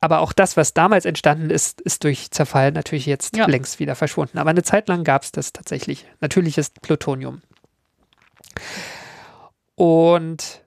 Aber 0.00 0.20
auch 0.20 0.32
das, 0.32 0.56
was 0.56 0.72
damals 0.74 1.04
entstanden 1.04 1.50
ist, 1.50 1.80
ist 1.80 2.04
durch 2.04 2.30
Zerfall 2.30 2.70
natürlich 2.72 3.06
jetzt 3.06 3.36
Ja. 3.36 3.46
längst 3.46 3.80
wieder 3.80 3.96
verschwunden. 3.96 4.38
Aber 4.38 4.50
eine 4.50 4.62
Zeit 4.62 4.88
lang 4.88 5.04
gab 5.04 5.22
es 5.22 5.32
das 5.32 5.52
tatsächlich. 5.52 6.06
Natürliches 6.20 6.70
Plutonium. 6.70 7.42
Und 9.74 10.62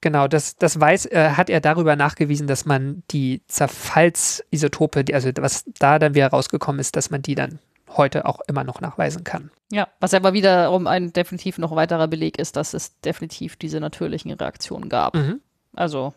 Genau, 0.00 0.28
das, 0.28 0.56
das 0.56 0.80
weiß, 0.80 1.06
äh, 1.06 1.30
hat 1.36 1.50
er 1.50 1.60
darüber 1.60 1.94
nachgewiesen, 1.94 2.46
dass 2.46 2.64
man 2.64 3.02
die 3.10 3.42
Zerfallsisotope, 3.48 5.04
die, 5.04 5.14
also 5.14 5.30
was 5.38 5.64
da 5.78 5.98
dann 5.98 6.14
wieder 6.14 6.28
rausgekommen 6.28 6.80
ist, 6.80 6.96
dass 6.96 7.10
man 7.10 7.20
die 7.20 7.34
dann 7.34 7.58
heute 7.96 8.24
auch 8.24 8.40
immer 8.46 8.64
noch 8.64 8.80
nachweisen 8.80 9.24
kann. 9.24 9.50
Ja, 9.70 9.88
was 9.98 10.14
aber 10.14 10.32
wiederum 10.32 10.86
ein 10.86 11.12
definitiv 11.12 11.58
noch 11.58 11.74
weiterer 11.74 12.08
Beleg 12.08 12.38
ist, 12.38 12.56
dass 12.56 12.72
es 12.72 12.98
definitiv 13.00 13.56
diese 13.56 13.80
natürlichen 13.80 14.30
Reaktionen 14.30 14.88
gab. 14.88 15.14
Mhm. 15.14 15.40
Also, 15.74 16.14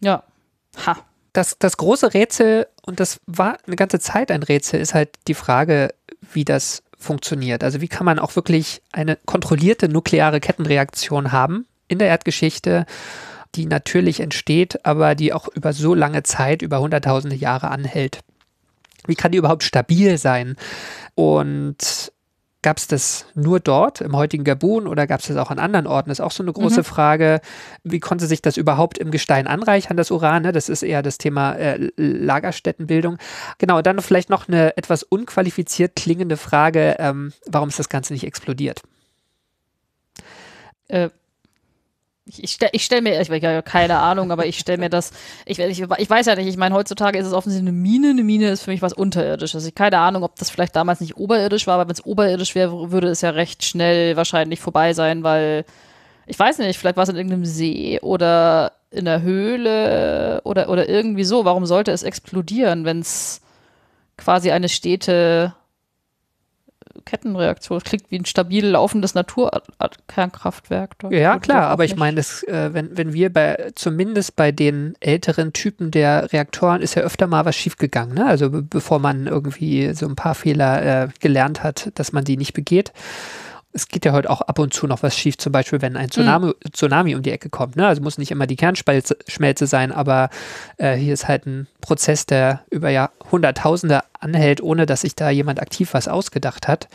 ja. 0.00 0.22
Ha. 0.84 0.96
Das, 1.32 1.58
das 1.58 1.76
große 1.76 2.14
Rätsel, 2.14 2.66
und 2.84 3.00
das 3.00 3.20
war 3.26 3.58
eine 3.66 3.76
ganze 3.76 4.00
Zeit 4.00 4.30
ein 4.30 4.42
Rätsel, 4.42 4.80
ist 4.80 4.94
halt 4.94 5.10
die 5.28 5.34
Frage, 5.34 5.94
wie 6.32 6.44
das 6.44 6.82
funktioniert. 6.98 7.62
Also 7.62 7.80
wie 7.80 7.88
kann 7.88 8.06
man 8.06 8.18
auch 8.18 8.36
wirklich 8.36 8.82
eine 8.92 9.16
kontrollierte 9.16 9.88
nukleare 9.88 10.40
Kettenreaktion 10.40 11.32
haben 11.32 11.66
in 11.88 11.98
der 11.98 12.08
Erdgeschichte, 12.08 12.86
die 13.54 13.66
natürlich 13.66 14.20
entsteht, 14.20 14.84
aber 14.84 15.14
die 15.14 15.32
auch 15.32 15.48
über 15.48 15.72
so 15.72 15.94
lange 15.94 16.22
Zeit, 16.22 16.62
über 16.62 16.80
hunderttausende 16.80 17.36
Jahre 17.36 17.68
anhält. 17.70 18.20
Wie 19.06 19.14
kann 19.14 19.32
die 19.32 19.38
überhaupt 19.38 19.62
stabil 19.62 20.18
sein? 20.18 20.56
Und 21.14 22.12
gab 22.66 22.78
es 22.78 22.88
das 22.88 23.26
nur 23.36 23.60
dort 23.60 24.00
im 24.00 24.16
heutigen 24.16 24.42
Gabun 24.42 24.88
oder 24.88 25.06
gab 25.06 25.20
es 25.20 25.28
das 25.28 25.36
auch 25.36 25.52
an 25.52 25.60
anderen 25.60 25.86
Orten? 25.86 26.08
Das 26.08 26.18
ist 26.18 26.24
auch 26.24 26.32
so 26.32 26.42
eine 26.42 26.52
große 26.52 26.82
Frage. 26.82 27.40
Wie 27.84 28.00
konnte 28.00 28.26
sich 28.26 28.42
das 28.42 28.56
überhaupt 28.56 28.98
im 28.98 29.12
Gestein 29.12 29.46
anreichern, 29.46 29.96
das 29.96 30.10
Uran? 30.10 30.42
Ne? 30.42 30.50
Das 30.50 30.68
ist 30.68 30.82
eher 30.82 31.02
das 31.02 31.16
Thema 31.16 31.52
äh, 31.52 31.90
Lagerstättenbildung. 31.96 33.18
Genau, 33.58 33.82
dann 33.82 34.00
vielleicht 34.00 34.30
noch 34.30 34.48
eine 34.48 34.76
etwas 34.76 35.04
unqualifiziert 35.04 35.94
klingende 35.94 36.36
Frage, 36.36 36.96
ähm, 36.98 37.32
warum 37.46 37.68
ist 37.68 37.78
das 37.78 37.88
Ganze 37.88 38.12
nicht 38.12 38.24
explodiert? 38.24 38.82
Äh, 40.88 41.10
ich, 42.28 42.42
ich 42.42 42.52
stelle 42.52 42.72
stell 42.76 43.02
mir, 43.02 43.20
ich 43.20 43.30
habe 43.30 43.62
keine 43.62 43.98
Ahnung, 43.98 44.32
aber 44.32 44.46
ich 44.46 44.58
stelle 44.58 44.78
mir 44.78 44.90
das, 44.90 45.12
ich, 45.44 45.60
ich, 45.60 45.80
ich 45.80 46.10
weiß 46.10 46.26
ja 46.26 46.34
nicht, 46.34 46.48
ich 46.48 46.56
meine, 46.56 46.74
heutzutage 46.74 47.18
ist 47.18 47.26
es 47.26 47.32
offensichtlich 47.32 47.68
eine 47.68 47.78
Mine. 47.78 48.10
Eine 48.10 48.24
Mine 48.24 48.50
ist 48.50 48.62
für 48.62 48.72
mich 48.72 48.82
was 48.82 48.92
Unterirdisches. 48.92 49.64
Ich 49.64 49.74
keine 49.74 49.98
Ahnung, 49.98 50.24
ob 50.24 50.34
das 50.36 50.50
vielleicht 50.50 50.74
damals 50.74 51.00
nicht 51.00 51.16
oberirdisch 51.16 51.66
war, 51.66 51.74
aber 51.74 51.88
wenn 51.88 51.94
es 51.94 52.04
oberirdisch 52.04 52.54
wäre, 52.56 52.90
würde 52.90 53.08
es 53.08 53.20
ja 53.20 53.30
recht 53.30 53.64
schnell 53.64 54.16
wahrscheinlich 54.16 54.60
vorbei 54.60 54.92
sein, 54.92 55.22
weil, 55.22 55.64
ich 56.26 56.38
weiß 56.38 56.58
nicht, 56.58 56.78
vielleicht 56.78 56.96
war 56.96 57.04
es 57.04 57.08
in 57.08 57.16
irgendeinem 57.16 57.44
See 57.44 58.00
oder 58.00 58.72
in 58.90 59.04
der 59.04 59.22
Höhle 59.22 60.40
oder, 60.42 60.68
oder 60.68 60.88
irgendwie 60.88 61.24
so. 61.24 61.44
Warum 61.44 61.64
sollte 61.64 61.92
es 61.92 62.02
explodieren, 62.02 62.84
wenn 62.84 63.00
es 63.00 63.40
quasi 64.16 64.50
eine 64.50 64.68
stete 64.68 65.54
Kettenreaktion. 67.06 67.80
Klingt 67.80 68.10
wie 68.10 68.18
ein 68.18 68.26
stabil 68.26 68.66
laufendes 68.66 69.14
Naturkernkraftwerk. 69.14 70.96
Ja, 71.10 71.38
klar, 71.38 71.68
aber 71.68 71.84
ich 71.84 71.96
meine, 71.96 72.16
das, 72.16 72.42
äh, 72.42 72.74
wenn, 72.74 72.96
wenn 72.98 73.14
wir 73.14 73.32
bei, 73.32 73.72
zumindest 73.74 74.36
bei 74.36 74.52
den 74.52 74.94
älteren 75.00 75.54
Typen 75.54 75.90
der 75.90 76.32
Reaktoren 76.32 76.82
ist 76.82 76.94
ja 76.96 77.02
öfter 77.02 77.26
mal 77.26 77.46
was 77.46 77.56
schiefgegangen, 77.56 78.14
ne? 78.14 78.26
Also 78.26 78.50
be 78.50 78.62
bevor 78.62 78.98
man 78.98 79.26
irgendwie 79.26 79.94
so 79.94 80.06
ein 80.06 80.16
paar 80.16 80.34
Fehler 80.34 81.04
äh, 81.04 81.08
gelernt 81.20 81.62
hat, 81.62 81.92
dass 81.94 82.12
man 82.12 82.24
die 82.24 82.36
nicht 82.36 82.52
begeht. 82.52 82.92
Es 83.76 83.88
geht 83.88 84.06
ja 84.06 84.12
heute 84.12 84.30
auch 84.30 84.40
ab 84.40 84.58
und 84.58 84.72
zu 84.72 84.86
noch 84.86 85.02
was 85.02 85.14
schief, 85.14 85.36
zum 85.36 85.52
Beispiel, 85.52 85.82
wenn 85.82 85.98
ein 85.98 86.10
Tsunami, 86.10 86.54
Tsunami 86.72 87.14
um 87.14 87.20
die 87.20 87.30
Ecke 87.30 87.50
kommt. 87.50 87.76
Ne? 87.76 87.86
Also 87.86 88.00
muss 88.00 88.16
nicht 88.16 88.30
immer 88.30 88.46
die 88.46 88.56
Kernschmelze 88.56 89.18
Schmelze 89.28 89.66
sein, 89.66 89.92
aber 89.92 90.30
äh, 90.78 90.94
hier 90.94 91.12
ist 91.12 91.28
halt 91.28 91.44
ein 91.44 91.66
Prozess, 91.82 92.24
der 92.24 92.62
über 92.70 92.88
Jahrhunderttausende 92.88 94.00
anhält, 94.18 94.62
ohne 94.62 94.86
dass 94.86 95.02
sich 95.02 95.14
da 95.14 95.28
jemand 95.28 95.60
aktiv 95.60 95.92
was 95.92 96.08
ausgedacht 96.08 96.68
hat. 96.68 96.88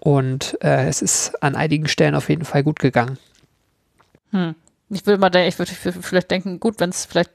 Und 0.00 0.58
äh, 0.60 0.88
es 0.88 1.02
ist 1.02 1.40
an 1.40 1.54
einigen 1.54 1.86
Stellen 1.86 2.16
auf 2.16 2.28
jeden 2.28 2.44
Fall 2.44 2.64
gut 2.64 2.80
gegangen. 2.80 3.18
Hm. 4.32 4.56
Ich 4.90 5.06
würde 5.06 5.20
mal 5.20 5.30
denken, 5.30 5.48
ich 5.48 5.58
würde 5.60 6.02
vielleicht 6.02 6.32
denken, 6.32 6.58
gut, 6.58 6.80
wenn 6.80 6.90
es 6.90 7.04
vielleicht 7.04 7.30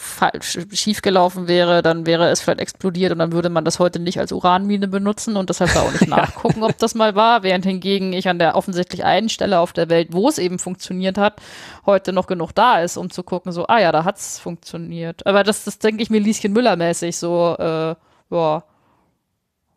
falsch 0.00 0.58
schief 0.72 1.02
gelaufen 1.02 1.48
wäre, 1.48 1.82
dann 1.82 2.06
wäre 2.06 2.30
es 2.30 2.40
vielleicht 2.40 2.60
explodiert 2.60 3.10
und 3.10 3.18
dann 3.18 3.32
würde 3.32 3.50
man 3.50 3.64
das 3.64 3.80
heute 3.80 3.98
nicht 3.98 4.20
als 4.20 4.30
Uranmine 4.30 4.86
benutzen 4.86 5.36
und 5.36 5.50
deshalb 5.50 5.74
auch 5.76 5.90
nicht 5.90 6.06
nachgucken, 6.08 6.62
ob 6.62 6.78
das 6.78 6.94
mal 6.94 7.16
war, 7.16 7.42
während 7.42 7.66
hingegen 7.66 8.12
ich 8.12 8.28
an 8.28 8.38
der 8.38 8.54
offensichtlich 8.54 9.04
einen 9.04 9.28
Stelle 9.28 9.58
auf 9.58 9.72
der 9.72 9.88
Welt, 9.88 10.08
wo 10.12 10.28
es 10.28 10.38
eben 10.38 10.60
funktioniert 10.60 11.18
hat, 11.18 11.40
heute 11.84 12.12
noch 12.12 12.28
genug 12.28 12.52
da 12.52 12.80
ist, 12.80 12.96
um 12.96 13.10
zu 13.10 13.24
gucken, 13.24 13.50
so, 13.50 13.66
ah 13.66 13.80
ja, 13.80 13.90
da 13.90 14.04
hat 14.04 14.18
es 14.18 14.38
funktioniert. 14.38 15.26
Aber 15.26 15.42
das, 15.42 15.64
das 15.64 15.80
denke 15.80 16.02
ich 16.02 16.10
mir 16.10 16.20
Lieschen 16.20 16.52
Müller-mäßig, 16.52 17.16
so, 17.16 17.56
äh, 17.58 17.94
ja. 18.30 18.62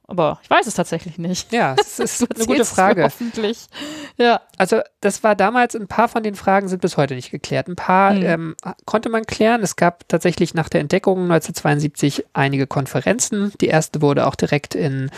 Aber 0.08 0.40
ich 0.44 0.50
weiß 0.50 0.68
es 0.68 0.76
tatsächlich 0.76 1.18
nicht. 1.18 1.52
Ja, 1.52 1.74
das 1.78 1.98
ist 1.98 2.36
eine 2.36 2.46
gute 2.46 2.66
Frage. 2.66 3.06
Hoffentlich. 3.06 3.68
Ja. 4.18 4.42
Also 4.58 4.82
das 5.02 5.24
war 5.24 5.36
damals, 5.36 5.76
ein 5.76 5.88
paar 5.88 6.08
von 6.08 6.22
den 6.24 6.36
Fragen 6.36 6.68
sind 6.68 6.82
bis 6.82 6.98
heute 6.98 7.16
nicht 7.16 7.32
geklärt. 7.32 7.68
Ein 7.68 7.76
paar 7.76 8.14
Hm. 8.14 8.24
ähm, 8.24 8.56
konnte 8.86 9.10
man 9.10 9.26
klären. 9.26 9.62
Es 9.64 9.76
gab 9.76 10.08
tatsächlich 10.08 10.54
nach 10.54 10.70
der 10.70 10.82
Entdeckung 10.82 11.24
1972 11.24 12.26
einige 12.34 12.68
Konferenzen. 12.68 13.52
Die 13.62 13.68
erste 13.68 14.02
wurde 14.02 14.28
auch 14.28 14.36
direkt 14.36 14.76
in 14.76 15.10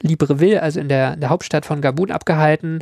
Libreville, 0.00 0.62
also 0.62 0.80
in 0.80 0.88
der, 0.88 1.14
in 1.14 1.20
der 1.20 1.30
Hauptstadt 1.30 1.66
von 1.66 1.80
Gabun, 1.80 2.10
abgehalten. 2.10 2.80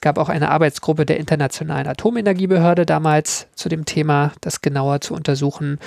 Gab 0.00 0.18
auch 0.18 0.28
eine 0.28 0.50
Arbeitsgruppe 0.50 1.06
der 1.06 1.18
Internationalen 1.18 1.86
Atomenergiebehörde 1.88 2.86
damals 2.86 3.48
zu 3.54 3.68
dem 3.68 3.84
Thema, 3.84 4.32
das 4.40 4.60
genauer 4.60 5.00
zu 5.00 5.14
untersuchen. 5.14 5.78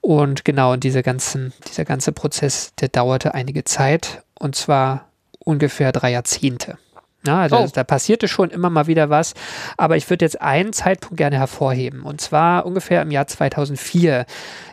Und 0.00 0.44
genau, 0.44 0.72
und 0.72 0.84
diese 0.84 1.02
ganzen, 1.02 1.52
dieser 1.68 1.84
ganze 1.84 2.12
Prozess, 2.12 2.72
der 2.80 2.88
dauerte 2.88 3.34
einige 3.34 3.64
Zeit 3.64 4.22
und 4.38 4.54
zwar 4.54 5.06
ungefähr 5.38 5.92
drei 5.92 6.12
Jahrzehnte. 6.12 6.78
Ja, 7.26 7.40
also 7.40 7.56
Oh. 7.56 7.68
da 7.72 7.84
passierte 7.84 8.28
schon 8.28 8.50
immer 8.50 8.70
mal 8.70 8.86
wieder 8.86 9.10
was, 9.10 9.34
aber 9.76 9.96
ich 9.96 10.08
würde 10.08 10.24
jetzt 10.24 10.40
einen 10.40 10.72
Zeitpunkt 10.72 11.16
gerne 11.16 11.38
hervorheben 11.38 12.02
und 12.02 12.20
zwar 12.20 12.66
ungefähr 12.66 13.02
im 13.02 13.10
Jahr 13.10 13.26
2004. 13.26 14.26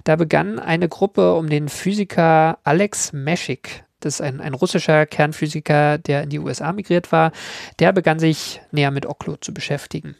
Da 0.04 0.16
begann 0.16 0.60
eine 0.60 0.88
Gruppe 0.89 1.34
um 1.36 1.50
den 1.50 1.70
Physiker 1.70 2.60
Alex 2.63 3.13
Meschik. 3.13 3.84
Das 4.00 4.16
ist 4.16 4.22
ein, 4.22 4.42
ein 4.42 4.54
russischer 4.54 5.06
Kernphysiker, 5.06 5.98
der 5.98 6.24
in 6.24 6.30
die 6.30 6.39
USA 6.39 6.74
migriert 6.74 7.12
war. 7.12 7.32
Der 7.80 7.94
begann 7.94 8.20
sich 8.20 8.62
näher 8.72 8.92
mit 8.92 9.06
Oklo 9.06 9.38
zu 9.38 9.54
beschäftigen. 9.54 10.16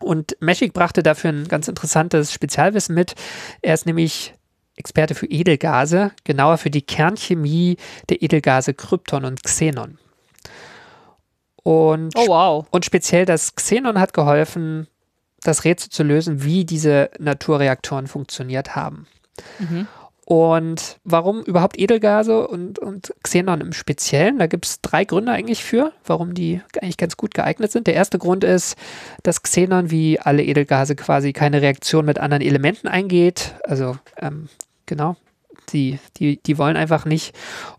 Und 0.00 0.36
Meschik 0.40 0.72
brachte 0.72 1.02
dafür 1.02 1.30
ein 1.30 1.48
ganz 1.48 1.68
interessantes 1.68 2.32
Spezialwissen 2.32 2.94
mit. 2.94 3.14
Er 3.62 3.74
ist 3.74 3.86
nämlich 3.86 4.34
Experte 4.76 5.14
für 5.14 5.26
Edelgase, 5.26 6.12
genauer 6.24 6.58
für 6.58 6.70
die 6.70 6.82
Kernchemie 6.82 7.76
der 8.10 8.22
Edelgase 8.22 8.74
Krypton 8.74 9.24
und 9.24 9.42
Xenon. 9.42 9.98
Und, 11.66 12.14
Oh 12.16 12.28
wow. 12.28 12.66
und 12.70 12.84
speziell 12.84 13.24
das 13.24 13.56
Xenon 13.56 13.98
hat 13.98 14.12
geholfen, 14.12 14.86
das 15.42 15.64
Rätsel 15.64 15.90
zu 15.90 16.04
lösen, 16.04 16.44
wie 16.44 16.64
diese 16.64 17.10
Naturreaktoren 17.18 18.06
funktioniert 18.06 18.76
haben. 18.76 19.08
Und 20.24 20.98
warum 21.02 21.42
überhaupt 21.42 21.76
Edelgase 21.76 22.46
und, 22.46 22.78
und 22.78 23.12
Xenon 23.24 23.60
im 23.60 23.72
Speziellen? 23.72 24.38
Da 24.38 24.46
gibt 24.46 24.64
es 24.64 24.80
drei 24.80 25.04
Gründe 25.04 25.32
eigentlich 25.32 25.64
für, 25.64 25.92
warum 26.04 26.34
die 26.34 26.60
eigentlich 26.80 26.98
ganz 26.98 27.16
gut 27.16 27.34
geeignet 27.34 27.72
sind. 27.72 27.88
Der 27.88 27.94
erste 27.94 28.18
Grund 28.18 28.44
ist, 28.44 28.76
dass 29.24 29.42
Xenon 29.42 29.90
wie 29.90 30.20
alle 30.20 30.44
Edelgase 30.44 30.94
quasi 30.94 31.32
keine 31.32 31.62
Reaktion 31.62 32.04
mit 32.04 32.20
anderen 32.20 32.42
Elementen 32.42 32.86
eingeht. 32.86 33.56
Also 33.64 33.98
ähm, 34.20 34.48
genau, 34.86 35.16
die, 35.72 35.98
die, 36.16 36.40
die 36.40 36.58
wollen 36.58 36.76
einfach 36.76 37.06
nicht. 37.06 37.34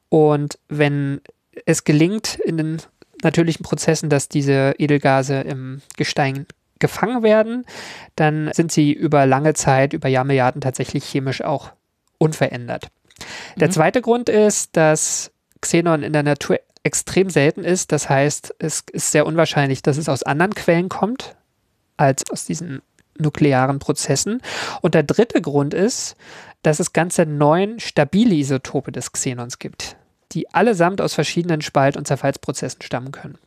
Und 0.10 0.60
wenn 0.68 1.22
es 1.66 1.86
gelingt 1.86 2.36
in 2.36 2.58
den 2.58 2.82
natürlichen 3.24 3.64
Prozessen, 3.64 4.10
dass 4.10 4.30
diese 4.30 4.76
Edelgase 4.78 5.42
im 5.42 5.82
Gestein 5.96 6.46
gefangen 6.80 7.24
werden, 7.24 7.66
dann 8.16 8.52
sind 8.54 8.72
sie 8.72 8.94
über 8.94 9.26
lange 9.26 9.54
Zeit, 9.54 9.94
über 9.94 10.10
Jahrmilliarden 10.10 10.62
tatsächlich 10.62 11.06
chemisch 11.06 11.42
auch 11.42 11.72
unverändert. 12.20 12.90
Der 13.56 13.72
zweite 13.72 14.02
Grund 14.02 14.30
ist, 14.30 14.78
dass 14.78 15.32
Xenon 15.62 16.04
in 16.04 16.14
der 16.14 16.24
Natur 16.24 16.60
extrem 16.84 17.30
selten 17.30 17.64
ist. 17.64 17.92
Das 17.92 18.10
heißt, 18.10 18.56
es 18.60 18.84
ist 18.92 19.12
sehr 19.12 19.26
unwahrscheinlich, 19.26 19.82
dass 19.82 19.98
es 19.98 20.08
aus 20.08 20.24
anderen 20.24 20.54
Quellen 20.56 20.90
kommt 20.90 21.36
als 21.98 22.24
aus 22.32 22.46
diesen 22.46 22.82
nuklearen 23.18 23.80
Prozessen. 23.80 24.42
Und 24.82 24.94
der 24.94 25.04
dritte 25.04 25.42
Grund 25.42 25.74
ist, 25.74 26.16
dass 26.62 26.80
es 26.80 26.94
ganze 26.94 27.26
neun 27.26 27.80
stabile 27.80 28.36
Isotope 28.36 28.92
des 28.92 29.12
Xenons 29.12 29.60
gibt, 29.60 29.98
die 30.32 30.54
allesamt 30.54 31.02
aus 31.02 31.14
verschiedenen 31.14 31.62
Spalt- 31.62 31.98
und 31.98 32.08
Zerfallsprozessen 32.08 32.82
stammen 32.82 33.12
können. 33.12 33.38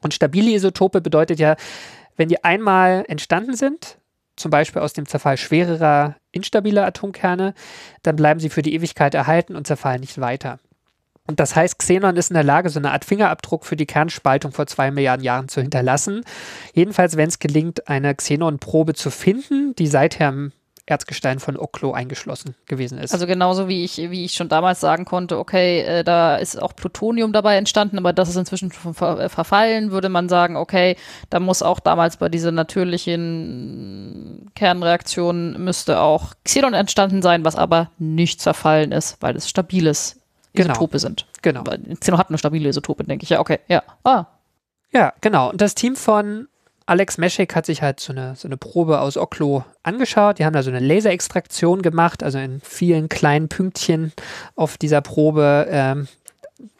Und 0.00 0.14
stabile 0.14 0.52
Isotope 0.52 1.00
bedeutet 1.00 1.38
ja, 1.38 1.56
wenn 2.16 2.28
die 2.28 2.44
einmal 2.44 3.04
entstanden 3.08 3.56
sind, 3.56 3.98
zum 4.36 4.50
Beispiel 4.50 4.82
aus 4.82 4.92
dem 4.92 5.06
Zerfall 5.06 5.36
schwererer, 5.36 6.16
instabiler 6.30 6.86
Atomkerne, 6.86 7.54
dann 8.02 8.16
bleiben 8.16 8.38
sie 8.38 8.50
für 8.50 8.62
die 8.62 8.74
Ewigkeit 8.74 9.14
erhalten 9.14 9.56
und 9.56 9.66
zerfallen 9.66 10.00
nicht 10.00 10.20
weiter. 10.20 10.58
Und 11.26 11.40
das 11.40 11.56
heißt, 11.56 11.78
Xenon 11.78 12.16
ist 12.16 12.30
in 12.30 12.34
der 12.34 12.44
Lage, 12.44 12.68
so 12.68 12.78
eine 12.78 12.92
Art 12.92 13.04
Fingerabdruck 13.04 13.64
für 13.66 13.74
die 13.74 13.86
Kernspaltung 13.86 14.52
vor 14.52 14.66
zwei 14.66 14.90
Milliarden 14.92 15.24
Jahren 15.24 15.48
zu 15.48 15.60
hinterlassen. 15.60 16.22
Jedenfalls, 16.72 17.16
wenn 17.16 17.28
es 17.28 17.40
gelingt, 17.40 17.88
eine 17.88 18.14
Xenon-Probe 18.14 18.94
zu 18.94 19.10
finden, 19.10 19.74
die 19.74 19.88
seither 19.88 20.28
im 20.28 20.52
Erzgestein 20.88 21.40
von 21.40 21.56
Oklo 21.56 21.92
eingeschlossen 21.92 22.54
gewesen 22.66 22.98
ist. 22.98 23.12
Also 23.12 23.26
genauso 23.26 23.66
wie 23.66 23.84
ich, 23.84 23.96
wie 23.96 24.24
ich 24.24 24.34
schon 24.34 24.48
damals 24.48 24.78
sagen 24.80 25.04
konnte, 25.04 25.36
okay, 25.38 25.80
äh, 25.80 26.04
da 26.04 26.36
ist 26.36 26.62
auch 26.62 26.76
Plutonium 26.76 27.32
dabei 27.32 27.56
entstanden, 27.56 27.98
aber 27.98 28.12
das 28.12 28.28
ist 28.28 28.36
inzwischen 28.36 28.70
schon 28.70 28.94
ver 28.94 29.18
äh, 29.18 29.28
verfallen, 29.28 29.90
würde 29.90 30.08
man 30.08 30.28
sagen, 30.28 30.56
okay, 30.56 30.96
da 31.28 31.40
muss 31.40 31.62
auch 31.62 31.80
damals 31.80 32.18
bei 32.18 32.28
dieser 32.28 32.52
natürlichen 32.52 34.50
Kernreaktion 34.54 35.62
müsste 35.62 36.00
auch 36.00 36.34
Xenon 36.44 36.74
entstanden 36.74 37.22
sein, 37.22 37.44
was 37.44 37.56
aber 37.56 37.90
nicht 37.98 38.40
zerfallen 38.40 38.92
ist, 38.92 39.16
weil 39.20 39.36
es 39.36 39.48
stabiles 39.48 40.20
Genau. 40.54 40.70
Isotope 40.72 40.98
sind. 40.98 41.26
Genau. 41.42 41.64
Xenon 42.00 42.18
hat 42.18 42.30
eine 42.30 42.38
stabile 42.38 42.70
Isotope, 42.70 43.04
denke 43.04 43.24
ich. 43.24 43.28
Ja, 43.30 43.40
okay, 43.40 43.58
ja. 43.68 43.82
Ah, 44.04 44.24
Ja, 44.92 45.12
genau. 45.20 45.50
Und 45.50 45.60
das 45.60 45.74
Team 45.74 45.96
von 45.96 46.48
Alex 46.86 47.18
Meschek 47.18 47.54
hat 47.56 47.66
sich 47.66 47.82
halt 47.82 47.98
so 47.98 48.12
eine, 48.12 48.36
so 48.36 48.46
eine 48.46 48.56
Probe 48.56 49.00
aus 49.00 49.16
Oklo 49.16 49.64
angeschaut. 49.82 50.38
Die 50.38 50.44
haben 50.44 50.52
da 50.52 50.62
so 50.62 50.70
eine 50.70 50.78
Laserextraktion 50.78 51.82
gemacht, 51.82 52.22
also 52.22 52.38
in 52.38 52.60
vielen 52.60 53.08
kleinen 53.08 53.48
Pünktchen 53.48 54.12
auf 54.54 54.78
dieser 54.78 55.00
Probe 55.00 55.66
ähm, 55.68 56.08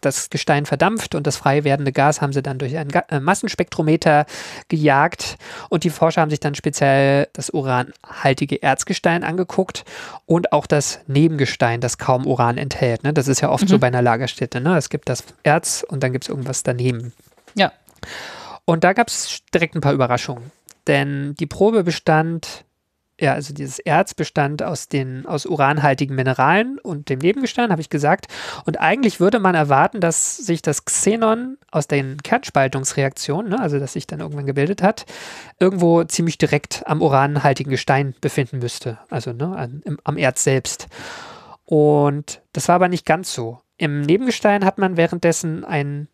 das 0.01 0.31
Gestein 0.31 0.65
verdampft 0.65 1.15
und 1.15 1.27
das 1.27 1.37
frei 1.37 1.65
werdende 1.65 1.93
Gas 1.93 2.21
haben 2.21 2.33
sie 2.33 2.41
dann 2.41 2.59
durch 2.59 2.77
einen 2.77 2.91
Ga 2.91 3.05
äh, 3.11 3.21
Massenspektrometer 3.21 4.27
gejagt 4.69 5.37
und 5.69 5.85
die 5.85 5.91
Forscher 5.91 6.23
haben 6.23 6.31
sich 6.31 6.41
dann 6.41 6.55
speziell 6.55 7.29
das 7.33 7.51
uranhaltige 7.51 8.63
Erzgestein 8.63 9.25
angeguckt 9.25 9.85
und 10.25 10.53
auch 10.53 10.67
das 10.67 11.01
Nebengestein, 11.09 11.81
das 11.81 11.99
kaum 11.99 12.27
Uran 12.27 12.57
enthält. 12.57 13.03
Ne? 13.03 13.13
Das 13.13 13.29
ist 13.29 13.41
ja 13.41 13.51
oft 13.51 13.69
so 13.69 13.79
bei 13.79 13.89
einer 13.89 14.03
Lagerstätte. 14.03 14.61
Ne? 14.61 14.77
Es 14.77 14.89
gibt 14.89 15.09
das 15.09 15.25
Erz 15.43 15.85
und 15.87 16.03
dann 16.03 16.13
gibt 16.13 16.25
es 16.25 16.31
irgendwas 16.31 16.63
daneben. 16.63 17.13
ja. 17.55 17.73
Und 18.67 18.85
da 18.85 18.93
gab 18.93 19.09
es 19.09 19.41
direkt 19.55 19.75
ein 19.75 19.81
paar 19.81 19.95
Überraschungen. 19.95 20.51
Denn 20.87 21.35
die 21.37 21.47
Probe 21.47 21.85
bestand, 21.85 22.65
ja, 23.19 23.33
also 23.33 23.55
dieses 23.55 23.79
Erz 23.79 24.13
bestand 24.13 24.63
aus 24.63 24.89
den 24.89 25.25
aus 25.25 25.47
uranhaltigen 25.47 26.15
Mineralen 26.15 26.79
und 26.79 27.09
dem 27.09 27.21
Nebengestein, 27.21 27.71
habe 27.71 27.81
ich 27.81 27.91
gesagt. 27.91 28.27
Und 28.65 28.79
eigentlich 28.81 29.21
würde 29.21 29.39
man 29.39 29.55
erwarten, 29.55 30.01
dass 30.01 30.37
sich 30.37 30.63
das 30.63 30.85
Xenon 30.85 31.59
aus 31.71 31.87
den 31.87 32.23
Kernspaltungsreaktionen, 32.23 33.53
ne, 33.53 33.61
also 33.61 33.79
das 33.79 33.95
sich 33.95 34.07
dann 34.07 34.21
irgendwann 34.21 34.47
gebildet 34.47 34.83
hat, 34.83 35.07
irgendwo 35.59 36.05
ziemlich 36.05 36.37
direkt 36.37 36.83
am 36.87 37.03
uranhaltigen 37.03 37.71
Gestein 37.71 38.15
befinden 38.21 38.59
müsste. 38.59 38.99
Also 39.09 39.33
ne, 39.33 39.57
an, 39.57 39.81
im, 39.85 39.99
am 40.05 40.19
Erz 40.19 40.43
selbst. 40.45 40.89
Und 41.65 42.43
das 42.53 42.69
war 42.69 42.75
aber 42.77 42.89
nicht 42.89 43.07
ganz 43.07 43.33
so. 43.33 43.61
Im 43.79 44.03
Nebengestein 44.03 44.65
hat 44.65 44.79
man 44.79 44.97
währenddessen 44.97 45.65
ein 45.65 46.09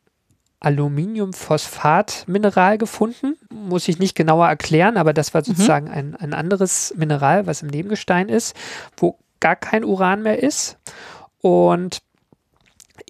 Aluminiumphosphat-Mineral 0.62 2.78
gefunden. 2.78 3.36
Muss 3.50 3.88
ich 3.88 3.98
nicht 3.98 4.14
genauer 4.14 4.48
erklären, 4.48 4.96
aber 4.96 5.12
das 5.12 5.34
war 5.34 5.44
sozusagen 5.44 5.88
ein, 5.88 6.16
ein 6.16 6.34
anderes 6.34 6.94
Mineral, 6.96 7.46
was 7.46 7.62
im 7.62 7.68
Nebengestein 7.68 8.28
ist, 8.28 8.56
wo 8.96 9.18
gar 9.40 9.56
kein 9.56 9.84
Uran 9.84 10.22
mehr 10.22 10.42
ist. 10.42 10.78
Und 11.40 11.98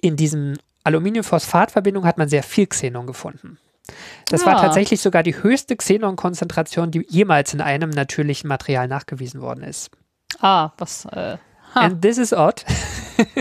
in 0.01 0.15
diesem 0.15 0.57
Aluminiumphosphat-Verbindung 0.83 2.05
hat 2.05 2.17
man 2.17 2.27
sehr 2.27 2.43
viel 2.43 2.67
Xenon 2.67 3.07
gefunden. 3.07 3.57
Das 4.29 4.45
war 4.45 4.57
Ah. 4.57 4.61
tatsächlich 4.61 5.01
sogar 5.01 5.23
die 5.23 5.43
höchste 5.43 5.75
Xenon-Konzentration, 5.75 6.91
die 6.91 7.05
jemals 7.09 7.53
in 7.53 7.61
einem 7.61 7.89
natürlichen 7.89 8.47
Material 8.47 8.87
nachgewiesen 8.87 9.41
worden 9.41 9.63
ist. 9.63 9.91
Ah, 10.39 10.71
was, 10.77 11.05
äh, 11.05 11.37
And 11.73 12.01
this 12.01 12.17
is 12.17 12.33
odd. 12.33 12.63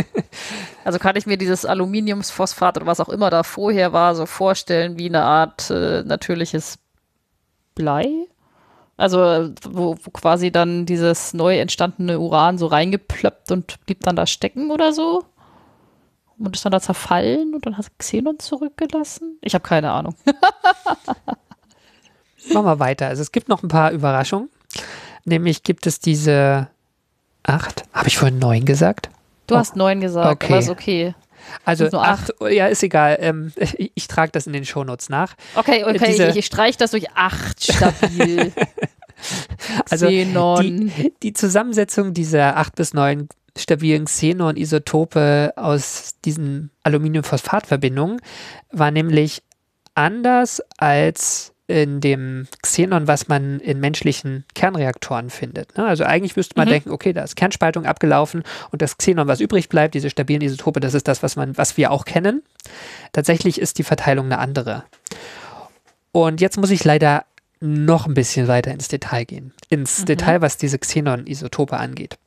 also 0.84 0.98
kann 0.98 1.16
ich 1.16 1.26
mir 1.26 1.36
dieses 1.36 1.64
Aluminiumsphosphat 1.64 2.76
oder 2.76 2.86
was 2.86 3.00
auch 3.00 3.08
immer 3.08 3.30
da 3.30 3.42
vorher 3.42 3.92
war, 3.92 4.14
so 4.14 4.26
vorstellen 4.26 4.98
wie 4.98 5.08
eine 5.08 5.22
Art 5.22 5.70
äh, 5.70 6.02
natürliches 6.02 6.78
Blei? 7.74 8.08
Also, 8.96 9.50
wo, 9.62 9.96
wo 10.02 10.10
quasi 10.10 10.52
dann 10.52 10.86
dieses 10.86 11.34
neu 11.34 11.58
entstandene 11.58 12.20
Uran 12.20 12.58
so 12.58 12.66
reingeplöppt 12.66 13.50
und 13.50 13.84
blieb 13.86 14.02
dann 14.02 14.16
da 14.16 14.26
stecken 14.26 14.70
oder 14.70 14.92
so? 14.92 15.24
Und 16.38 16.54
ist 16.54 16.64
dann 16.64 16.72
da 16.72 16.80
zerfallen 16.80 17.54
und 17.54 17.66
dann 17.66 17.78
hat 17.78 17.86
Xenon 17.98 18.38
zurückgelassen? 18.38 19.38
Ich 19.40 19.54
habe 19.54 19.66
keine 19.66 19.92
Ahnung. 19.92 20.14
Machen 22.52 22.66
wir 22.66 22.80
weiter. 22.80 23.08
Also 23.08 23.22
es 23.22 23.32
gibt 23.32 23.48
noch 23.48 23.62
ein 23.62 23.68
paar 23.68 23.92
Überraschungen. 23.92 24.50
Nämlich 25.24 25.62
gibt 25.62 25.86
es 25.86 26.00
diese 26.00 26.68
acht. 27.44 27.84
Habe 27.92 28.08
ich 28.08 28.18
vorhin 28.18 28.38
neun 28.38 28.64
gesagt? 28.64 29.10
Du 29.46 29.56
hast 29.56 29.76
neun 29.76 30.00
gesagt, 30.00 30.30
okay. 30.30 30.52
aber 30.52 30.58
ist 30.58 30.68
okay. 30.70 31.14
Also 31.64 31.88
nur 31.88 32.06
acht, 32.06 32.32
ja, 32.50 32.68
ist 32.68 32.82
egal. 32.82 33.18
Ähm, 33.20 33.52
ich 33.56 33.92
ich 33.94 34.08
trage 34.08 34.32
das 34.32 34.46
in 34.46 34.52
den 34.52 34.64
Shownotes 34.64 35.08
nach. 35.08 35.34
Okay, 35.56 35.84
okay, 35.84 36.06
Diese- 36.06 36.28
ich, 36.28 36.36
ich 36.36 36.46
streiche 36.46 36.78
das 36.78 36.92
durch 36.92 37.10
acht 37.12 37.62
stabil. 37.64 38.52
Also 39.88 40.06
Xenon. 40.08 40.60
die, 40.62 41.14
die 41.22 41.32
Zusammensetzung 41.32 42.12
dieser 42.12 42.56
acht 42.56 42.74
bis 42.74 42.92
neun 42.92 43.28
stabilen 43.56 44.06
Xenon-Isotope 44.06 45.52
aus 45.56 46.14
diesen 46.24 46.70
Aluminiumphosphat-Verbindungen 46.82 48.20
war 48.72 48.90
nämlich 48.90 49.44
anders 49.94 50.60
als 50.78 51.51
in 51.72 52.02
dem 52.02 52.46
Xenon, 52.60 53.08
was 53.08 53.28
man 53.28 53.58
in 53.58 53.80
menschlichen 53.80 54.44
Kernreaktoren 54.54 55.30
findet. 55.30 55.76
ne? 55.78 55.86
Also 55.86 56.04
eigentlich 56.04 56.36
müsste 56.36 56.54
man 56.58 56.68
denken, 56.68 56.90
okay, 56.90 57.14
da 57.14 57.22
ist 57.22 57.34
Kernspaltung 57.34 57.86
abgelaufen 57.86 58.42
und 58.70 58.82
das 58.82 58.98
Xenon, 58.98 59.26
was 59.26 59.40
übrig 59.40 59.70
bleibt, 59.70 59.94
diese 59.94 60.10
stabilen 60.10 60.42
Isotope, 60.42 60.80
das 60.80 60.92
ist 60.92 61.08
das, 61.08 61.22
was 61.22 61.34
man, 61.34 61.56
was 61.56 61.78
wir 61.78 61.90
auch 61.90 62.04
kennen. 62.04 62.42
Tatsächlich 63.12 63.58
ist 63.58 63.78
die 63.78 63.84
Verteilung 63.84 64.26
eine 64.26 64.38
andere. 64.38 64.84
Und 66.12 66.42
jetzt 66.42 66.58
muss 66.58 66.70
ich 66.70 66.84
leider 66.84 67.24
noch 67.60 68.06
ein 68.06 68.12
bisschen 68.12 68.48
weiter 68.48 68.70
ins 68.70 68.88
Detail 68.88 69.24
gehen. 69.24 69.54
Ins 69.70 70.04
Detail, 70.04 70.42
was 70.42 70.58
diese 70.58 70.78
Xenon-Isotope 70.78 71.78
angeht. 71.78 72.18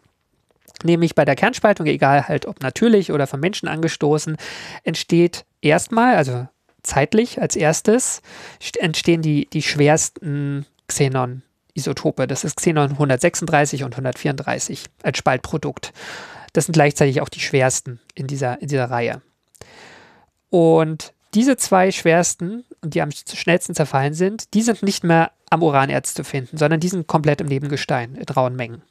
Nämlich 0.83 1.13
bei 1.13 1.23
der 1.23 1.35
Kernspaltung, 1.35 1.85
egal 1.85 2.27
halt 2.27 2.47
ob 2.47 2.63
natürlich 2.63 3.11
oder 3.11 3.27
vom 3.27 3.41
Menschen 3.41 3.67
angestoßen, 3.67 4.37
entsteht 4.83 5.45
erstmal, 5.61 6.15
also 6.15 6.47
zeitlich 6.85 7.41
als 7.41 7.55
erstes, 7.55 8.21
st- 8.61 8.79
entstehen 8.79 9.21
die, 9.21 9.47
die 9.51 9.61
schwersten 9.61 10.65
Xenon-Isotope. 10.87 12.27
Das 12.27 12.43
ist 12.43 12.57
Xenon 12.57 12.91
136 12.91 13.83
und 13.83 13.93
134 13.93 14.85
als 15.03 15.17
Spaltprodukt. 15.17 15.93
Das 16.53 16.65
sind 16.65 16.73
gleichzeitig 16.73 17.21
auch 17.21 17.29
die 17.29 17.41
schwersten 17.41 17.99
in 18.13 18.27
dieser, 18.27 18.61
in 18.61 18.67
dieser 18.67 18.89
Reihe. 18.89 19.21
Und 20.49 21.13
diese 21.33 21.57
zwei 21.57 21.91
schwersten, 21.91 22.63
die 22.83 23.01
am 23.01 23.09
schnellsten 23.11 23.75
zerfallen 23.75 24.13
sind, 24.13 24.53
die 24.53 24.61
sind 24.61 24.83
nicht 24.83 25.03
mehr 25.03 25.31
am 25.49 25.63
Uranerz 25.63 26.13
zu 26.13 26.23
finden, 26.23 26.57
sondern 26.57 26.79
die 26.79 26.87
sind 26.87 27.07
komplett 27.07 27.41
im 27.41 27.47
Nebengestein 27.47 28.15
in 28.15 28.23
rauen 28.25 28.55
Mengen. 28.55 28.81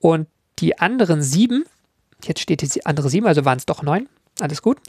Und 0.00 0.26
die 0.58 0.78
anderen 0.78 1.22
sieben, 1.22 1.64
jetzt 2.24 2.40
steht 2.40 2.60
die 2.62 2.86
andere 2.86 3.08
sieben, 3.08 3.26
also 3.26 3.44
waren 3.44 3.58
es 3.58 3.66
doch 3.66 3.82
neun, 3.82 4.08
alles 4.40 4.62
gut. 4.62 4.78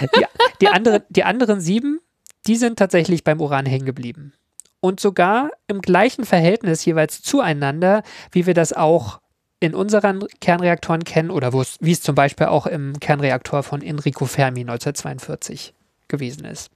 die, 0.00 0.24
die, 0.60 0.68
andere, 0.68 1.04
die 1.08 1.24
anderen 1.24 1.60
sieben, 1.60 2.00
die 2.46 2.56
sind 2.56 2.78
tatsächlich 2.78 3.24
beim 3.24 3.40
Uran 3.40 3.66
hängen 3.66 3.86
geblieben. 3.86 4.34
Und 4.80 4.98
sogar 4.98 5.50
im 5.68 5.80
gleichen 5.80 6.24
Verhältnis 6.24 6.84
jeweils 6.84 7.22
zueinander, 7.22 8.02
wie 8.32 8.46
wir 8.46 8.54
das 8.54 8.72
auch 8.72 9.20
in 9.60 9.76
unseren 9.76 10.26
Kernreaktoren 10.40 11.04
kennen 11.04 11.30
oder 11.30 11.52
wie 11.52 11.92
es 11.92 12.02
zum 12.02 12.16
Beispiel 12.16 12.46
auch 12.46 12.66
im 12.66 12.98
Kernreaktor 12.98 13.62
von 13.62 13.80
Enrico 13.80 14.26
Fermi 14.26 14.62
1942 14.62 15.72
gewesen 16.08 16.44
ist. 16.44 16.70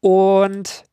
Und 0.00 0.84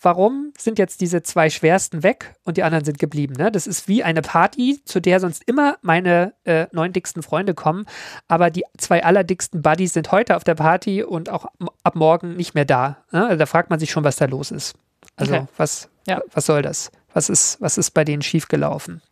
warum 0.00 0.52
sind 0.58 0.78
jetzt 0.78 1.00
diese 1.00 1.22
zwei 1.22 1.50
schwersten 1.50 2.02
weg 2.02 2.34
und 2.44 2.56
die 2.56 2.62
anderen 2.62 2.84
sind 2.84 2.98
geblieben? 2.98 3.34
Ne? 3.36 3.50
Das 3.52 3.66
ist 3.66 3.86
wie 3.88 4.02
eine 4.02 4.22
Party, 4.22 4.80
zu 4.84 5.00
der 5.00 5.20
sonst 5.20 5.42
immer 5.46 5.76
meine 5.82 6.32
äh, 6.44 6.66
neun 6.72 6.92
dicksten 6.92 7.22
Freunde 7.22 7.54
kommen, 7.54 7.86
aber 8.28 8.50
die 8.50 8.64
zwei 8.78 9.04
allerdicksten 9.04 9.62
Buddies 9.62 9.92
sind 9.92 10.10
heute 10.12 10.36
auf 10.36 10.44
der 10.44 10.54
Party 10.54 11.02
und 11.02 11.28
auch 11.28 11.46
ab 11.82 11.94
morgen 11.96 12.36
nicht 12.36 12.54
mehr 12.54 12.64
da. 12.64 12.98
Ne? 13.12 13.24
Also 13.26 13.36
da 13.36 13.46
fragt 13.46 13.70
man 13.70 13.78
sich 13.78 13.90
schon, 13.90 14.04
was 14.04 14.16
da 14.16 14.24
los 14.26 14.50
ist. 14.50 14.74
Also 15.16 15.34
Okay. 15.34 15.46
was, 15.56 15.88
Ja. 16.06 16.20
was 16.32 16.46
soll 16.46 16.62
das? 16.62 16.90
Was 17.12 17.28
ist, 17.28 17.60
was 17.60 17.76
ist 17.76 17.90
bei 17.90 18.04
denen 18.04 18.22
schiefgelaufen? 18.22 19.02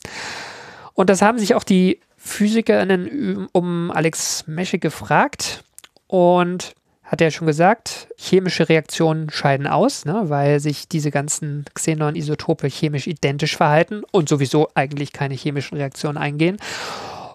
Und 0.94 1.10
das 1.10 1.20
haben 1.22 1.38
sich 1.38 1.54
auch 1.54 1.64
die 1.64 2.00
Physikerinnen 2.16 3.48
um 3.52 3.90
Alex 3.90 4.46
Mesche 4.46 4.78
gefragt 4.78 5.64
und 6.06 6.74
hat 7.02 7.20
er 7.20 7.30
schon 7.30 7.46
gesagt, 7.46 8.07
chemische 8.20 8.68
Reaktionen 8.68 9.30
scheiden 9.30 9.66
aus, 9.68 10.04
ne, 10.04 10.24
weil 10.24 10.58
sich 10.58 10.88
diese 10.88 11.10
ganzen 11.12 11.64
Xenon-Isotope 11.72 12.66
chemisch 12.68 13.06
identisch 13.06 13.56
verhalten 13.56 14.02
und 14.10 14.28
sowieso 14.28 14.68
eigentlich 14.74 15.12
keine 15.12 15.34
chemischen 15.34 15.78
Reaktionen 15.78 16.18
eingehen. 16.18 16.56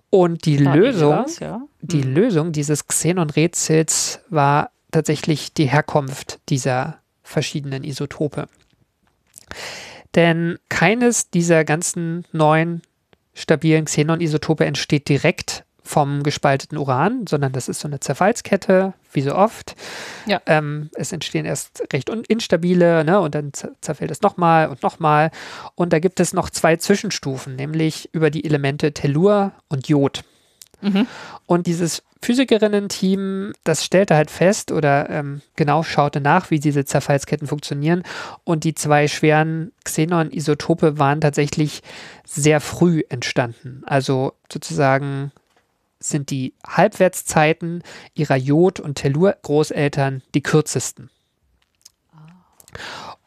Und 0.10 0.46
die 0.46 0.64
Ah, 0.68 0.76
Lösung, 0.76 1.26
ja. 1.40 1.62
die 1.82 2.02
Lösung 2.02 2.52
dieses 2.52 2.88
Xenon-Rätsels 2.88 4.20
war 4.30 4.72
tatsächlich 4.92 5.54
die 5.54 5.66
Herkunft 5.66 6.40
dieser 6.50 7.00
verschiedenen 7.24 7.84
Isotope. 7.84 8.48
Denn 10.16 10.60
keines 10.70 11.30
dieser 11.30 11.64
ganzen 11.64 12.26
neuen 12.32 12.82
stabilen 13.34 13.86
Xenon-Isotope 13.86 14.66
entsteht 14.66 15.08
direkt 15.10 15.64
vom 15.84 16.24
gespalteten 16.24 16.78
Uran, 16.78 17.28
sondern 17.28 17.52
das 17.52 17.68
ist 17.68 17.82
so 17.82 17.88
eine 17.88 18.00
Zerfallskette, 18.00 18.94
wie 19.12 19.22
so 19.22 19.36
oft. 19.36 19.76
Ja. 20.26 20.42
Ähm, 20.46 20.90
es 20.96 21.12
entstehen 21.12 21.46
erst 21.46 21.84
recht 21.92 22.10
instabile, 22.10 23.04
ne, 23.04 23.20
und 23.20 23.36
dann 23.36 23.52
zer- 23.52 23.74
zerfällt 23.82 24.12
es 24.12 24.22
nochmal 24.22 24.70
und 24.70 24.82
nochmal. 24.82 25.32
Und 25.76 25.94
da 25.94 26.00
gibt 26.00 26.20
es 26.20 26.34
noch 26.34 26.50
zwei 26.50 26.78
Zwischenstufen, 26.78 27.56
nämlich 27.56 28.10
über 28.14 28.30
die 28.30 28.46
Elemente 28.46 28.94
Tellur 28.94 29.52
und 29.70 29.88
Jod. 29.88 30.24
Und 31.46 31.66
dieses 31.68 32.04
Physikerinnen-Team, 32.22 33.54
das 33.64 33.86
stellte 33.86 34.18
halt 34.18 34.30
fest 34.30 34.70
oder 34.74 35.10
ähm, 35.10 35.42
genau 35.56 35.82
schaute 35.82 36.20
nach, 36.20 36.52
wie 36.52 36.60
diese 36.60 36.84
Zerfallsketten 36.84 37.48
funktionieren. 37.48 38.04
Und 38.44 38.66
die 38.66 38.76
zwei 38.76 39.08
schweren 39.08 39.72
Xenon-Isotope 39.86 41.00
waren 41.00 41.22
tatsächlich 41.22 41.84
sehr 42.26 42.60
früh 42.60 43.04
entstanden. 43.08 43.84
Also 43.86 44.34
sozusagen 44.52 45.32
sind 46.04 46.30
die 46.30 46.54
Halbwertszeiten 46.66 47.84
ihrer 48.14 48.36
Jod- 48.36 48.80
und 48.80 48.96
Tellur-Großeltern 48.96 50.22
die 50.34 50.44
kürzesten. 50.44 51.10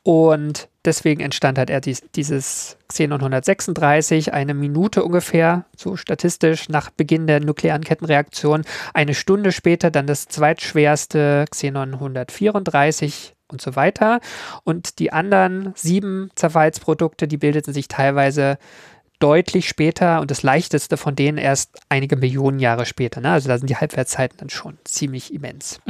Und 0.03 0.69
deswegen 0.85 1.21
entstand 1.21 1.59
halt 1.59 1.69
er 1.69 1.81
dies, 1.81 2.01
dieses 2.15 2.77
Xenon 2.87 3.19
136, 3.19 4.33
eine 4.33 4.55
Minute 4.55 5.03
ungefähr, 5.03 5.65
so 5.77 5.97
statistisch, 5.97 6.69
nach 6.69 6.91
Beginn 6.91 7.27
der 7.27 7.41
nuklearen 7.41 7.83
Kettenreaktion. 7.83 8.63
Eine 8.95 9.15
Stunde 9.15 9.51
später 9.51 9.91
dann 9.91 10.07
das 10.07 10.27
zweitschwerste 10.27 11.47
Xenon 11.51 11.95
134 11.95 13.35
und 13.49 13.61
so 13.61 13.75
weiter. 13.75 14.21
Und 14.63 15.01
die 15.01 15.13
anderen 15.13 15.73
sieben 15.75 16.31
Zerfallsprodukte, 16.37 17.27
die 17.27 17.39
bildeten 17.39 17.73
sich 17.73 17.89
teilweise 17.89 18.59
deutlich 19.19 19.69
später 19.69 20.21
und 20.21 20.31
das 20.31 20.43
leichteste 20.43 20.97
von 20.97 21.17
denen 21.17 21.39
erst 21.39 21.79
einige 21.89 22.17
Millionen 22.17 22.59
Jahre 22.59 22.87
später. 22.87 23.21
Ne? 23.21 23.31
Also 23.31 23.49
da 23.49 23.59
sind 23.59 23.69
die 23.69 23.77
Halbwertszeiten 23.77 24.39
dann 24.39 24.51
schon 24.51 24.79
ziemlich 24.85 25.33
immens. 25.33 25.81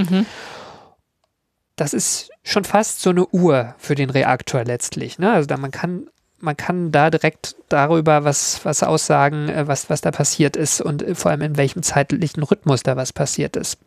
Das 1.76 1.92
ist 1.92 2.30
schon 2.42 2.64
fast 2.64 3.00
so 3.02 3.10
eine 3.10 3.26
Uhr 3.26 3.74
für 3.78 3.94
den 3.94 4.10
Reaktor 4.10 4.64
letztlich. 4.64 5.18
Ne? 5.18 5.32
Also 5.32 5.46
da 5.46 5.56
man 5.56 5.70
kann 5.70 6.08
man 6.38 6.56
kann 6.56 6.92
da 6.92 7.10
direkt 7.10 7.56
darüber 7.68 8.24
was, 8.24 8.64
was 8.64 8.82
aussagen, 8.82 9.48
äh, 9.48 9.66
was, 9.66 9.90
was 9.90 10.00
da 10.00 10.10
passiert 10.10 10.56
ist 10.56 10.80
und 10.80 11.02
äh, 11.02 11.14
vor 11.14 11.30
allem 11.30 11.42
in 11.42 11.56
welchem 11.56 11.82
zeitlichen 11.82 12.42
Rhythmus 12.42 12.82
da 12.82 12.96
was 12.96 13.12
passiert 13.12 13.56
ist. 13.56 13.78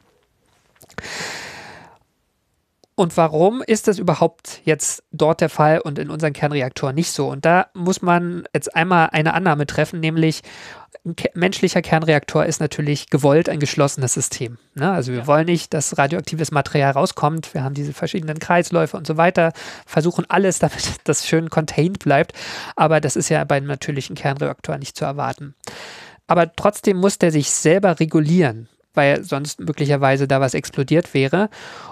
Und 3.00 3.16
warum 3.16 3.62
ist 3.62 3.88
das 3.88 3.98
überhaupt 3.98 4.60
jetzt 4.66 5.04
dort 5.14 5.40
der 5.40 5.48
Fall 5.48 5.80
und 5.80 5.98
in 5.98 6.10
unseren 6.10 6.34
Kernreaktoren 6.34 6.94
nicht 6.94 7.14
so? 7.14 7.30
Und 7.30 7.46
da 7.46 7.68
muss 7.74 8.02
man 8.02 8.44
jetzt 8.54 8.76
einmal 8.76 9.12
eine 9.14 9.34
Annahme 9.36 9.66
treffen, 9.66 10.02
nämlich 10.02 10.42
ein 11.06 11.16
menschlicher 11.34 11.82
Kernreaktor 11.82 12.46
ist 12.46 12.60
natürlich 12.60 13.10
gewollt 13.10 13.48
ein 13.48 13.62
geschlossenes 13.62 14.16
System. 14.16 14.58
Ne? 14.76 14.92
Also 14.92 15.14
wir 15.14 15.28
wollen 15.28 15.46
nicht, 15.46 15.74
dass 15.74 15.98
radioaktives 15.98 16.52
Material 16.52 16.92
rauskommt. 16.92 17.54
Wir 17.54 17.64
haben 17.64 17.74
diese 17.74 17.94
verschiedenen 17.94 18.38
Kreisläufe 18.38 18.98
und 18.98 19.08
so 19.08 19.16
weiter, 19.16 19.54
versuchen 19.86 20.26
alles, 20.28 20.60
damit 20.60 20.96
das 21.06 21.26
schön 21.26 21.50
contained 21.50 22.00
bleibt. 22.00 22.34
Aber 22.76 23.00
das 23.00 23.16
ist 23.16 23.30
ja 23.30 23.42
bei 23.46 23.56
einem 23.56 23.68
natürlichen 23.68 24.18
Kernreaktor 24.18 24.78
nicht 24.78 24.98
zu 24.98 25.06
erwarten. 25.06 25.56
Aber 26.28 26.54
trotzdem 26.54 26.98
muss 26.98 27.18
der 27.18 27.32
sich 27.32 27.50
selber 27.50 28.02
regulieren 28.02 28.68
weil 29.00 29.24
sonst 29.24 29.62
möglicherweise 29.62 30.28
da 30.28 30.42
was 30.42 30.54
explodiert 30.54 31.14
wäre. 31.14 31.50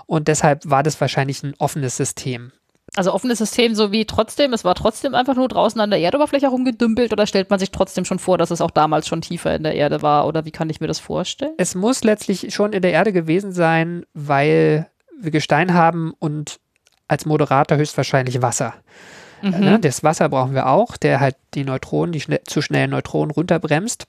Und 0.07 0.27
deshalb 0.27 0.69
war 0.69 0.83
das 0.83 0.99
wahrscheinlich 0.99 1.41
ein 1.41 1.53
offenes 1.57 1.95
System. 1.95 2.51
Also 2.95 3.13
offenes 3.13 3.37
System 3.37 3.75
so 3.75 3.93
wie 3.93 4.05
trotzdem, 4.05 4.51
es 4.51 4.65
war 4.65 4.75
trotzdem 4.75 5.15
einfach 5.15 5.35
nur 5.35 5.47
draußen 5.47 5.79
an 5.79 5.89
der 5.89 5.99
Erdoberfläche 6.01 6.47
rumgedümpelt 6.47 7.13
oder 7.13 7.25
stellt 7.25 7.49
man 7.49 7.59
sich 7.59 7.71
trotzdem 7.71 8.03
schon 8.03 8.19
vor, 8.19 8.37
dass 8.37 8.51
es 8.51 8.59
auch 8.59 8.71
damals 8.71 9.07
schon 9.07 9.21
tiefer 9.21 9.55
in 9.55 9.63
der 9.63 9.75
Erde 9.75 10.01
war 10.01 10.27
oder 10.27 10.43
wie 10.43 10.51
kann 10.51 10.69
ich 10.69 10.81
mir 10.81 10.87
das 10.87 10.99
vorstellen? 10.99 11.53
Es 11.57 11.75
muss 11.75 12.03
letztlich 12.03 12.53
schon 12.53 12.73
in 12.73 12.81
der 12.81 12.91
Erde 12.91 13.13
gewesen 13.13 13.53
sein, 13.53 14.05
weil 14.13 14.89
wir 15.17 15.31
Gestein 15.31 15.73
haben 15.73 16.13
und 16.19 16.59
als 17.07 17.25
Moderator 17.25 17.77
höchstwahrscheinlich 17.77 18.41
Wasser. 18.41 18.73
Mhm. 19.41 19.59
Ne, 19.59 19.79
das 19.79 20.03
Wasser 20.03 20.27
brauchen 20.27 20.53
wir 20.53 20.67
auch, 20.67 20.97
der 20.97 21.21
halt 21.21 21.35
die 21.53 21.63
Neutronen, 21.63 22.11
die 22.11 22.21
schnell, 22.21 22.41
zu 22.45 22.61
schnellen 22.61 22.91
Neutronen 22.91 23.31
runterbremst. 23.31 24.07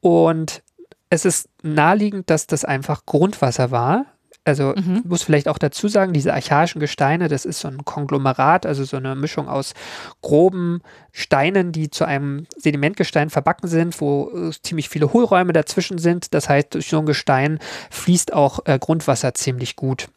Und 0.00 0.62
es 1.10 1.24
ist 1.24 1.48
naheliegend, 1.62 2.30
dass 2.30 2.46
das 2.46 2.64
einfach 2.64 3.06
Grundwasser 3.06 3.70
war. 3.70 4.06
Also 4.44 4.74
Mhm. 4.76 4.98
ich 4.98 5.04
muss 5.04 5.22
vielleicht 5.24 5.48
auch 5.48 5.58
dazu 5.58 5.88
sagen, 5.88 6.12
diese 6.12 6.32
archaischen 6.32 6.80
Gesteine, 6.80 7.26
das 7.26 7.44
ist 7.44 7.58
so 7.58 7.66
ein 7.66 7.84
Konglomerat, 7.84 8.64
also 8.64 8.84
so 8.84 8.96
eine 8.96 9.16
Mischung 9.16 9.48
aus 9.48 9.74
groben 10.22 10.82
Steinen, 11.10 11.72
die 11.72 11.90
zu 11.90 12.04
einem 12.04 12.46
Sedimentgestein 12.56 13.28
verbacken 13.28 13.68
sind, 13.68 14.00
wo 14.00 14.30
äh, 14.30 14.52
ziemlich 14.62 14.88
viele 14.88 15.12
Hohlräume 15.12 15.52
dazwischen 15.52 15.98
sind. 15.98 16.32
Das 16.32 16.48
heißt, 16.48 16.74
durch 16.74 16.88
so 16.88 17.00
ein 17.00 17.06
Gestein 17.06 17.58
fließt 17.90 18.32
auch 18.32 18.60
äh, 18.66 18.78
Grundwasser 18.78 19.34
ziemlich 19.34 19.74
gut. 19.74 20.08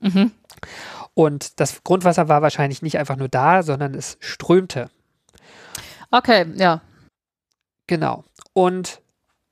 Mhm. 0.00 0.30
Und 1.12 1.60
das 1.60 1.82
Grundwasser 1.84 2.28
war 2.28 2.40
wahrscheinlich 2.40 2.80
nicht 2.80 2.98
einfach 2.98 3.16
nur 3.16 3.28
da, 3.28 3.62
sondern 3.62 3.94
es 3.94 4.16
strömte. 4.20 4.88
Okay, 6.10 6.46
ja. 6.56 6.80
Genau. 7.86 8.24
Und 8.54 9.00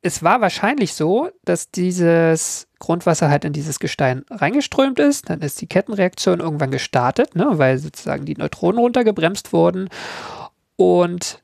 es 0.05 0.23
war 0.23 0.43
wahrscheinlich 0.43 0.93
so, 0.93 1.31
dass 1.47 1.71
dieses 1.71 2.69
Grundwasser 2.79 3.31
halt 3.31 3.47
in 3.47 3.55
dieses 3.55 3.79
Gestein 3.79 4.27
reingeströmt 4.31 4.99
ist. 4.99 5.31
Dann 5.31 5.41
ist 5.41 5.63
die 5.63 5.67
Kettenreaktion 5.67 6.41
irgendwann 6.41 6.71
gestartet, 6.71 7.35
ne, 7.35 7.53
weil 7.53 7.79
sozusagen 7.79 8.27
die 8.27 8.37
Neutronen 8.37 8.79
runtergebremst 8.79 9.55
wurden. 9.55 9.89
Und 10.77 11.43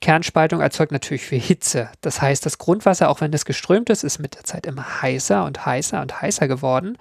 Kernspaltung 0.00 0.60
erzeugt 0.60 0.90
natürlich 0.90 1.24
viel 1.24 1.40
Hitze. 1.40 1.88
Das 2.00 2.20
heißt, 2.20 2.44
das 2.44 2.58
Grundwasser, 2.58 3.08
auch 3.08 3.20
wenn 3.20 3.32
es 3.32 3.44
geströmt 3.44 3.88
ist, 3.90 4.02
ist 4.02 4.18
mit 4.18 4.34
der 4.34 4.42
Zeit 4.42 4.66
immer 4.66 5.02
heißer 5.02 5.44
und 5.44 5.64
heißer 5.64 6.02
und 6.02 6.20
heißer 6.20 6.48
geworden. 6.48 6.98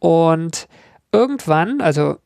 Und 0.00 0.66
irgendwann, 1.12 1.80
also 1.80 2.16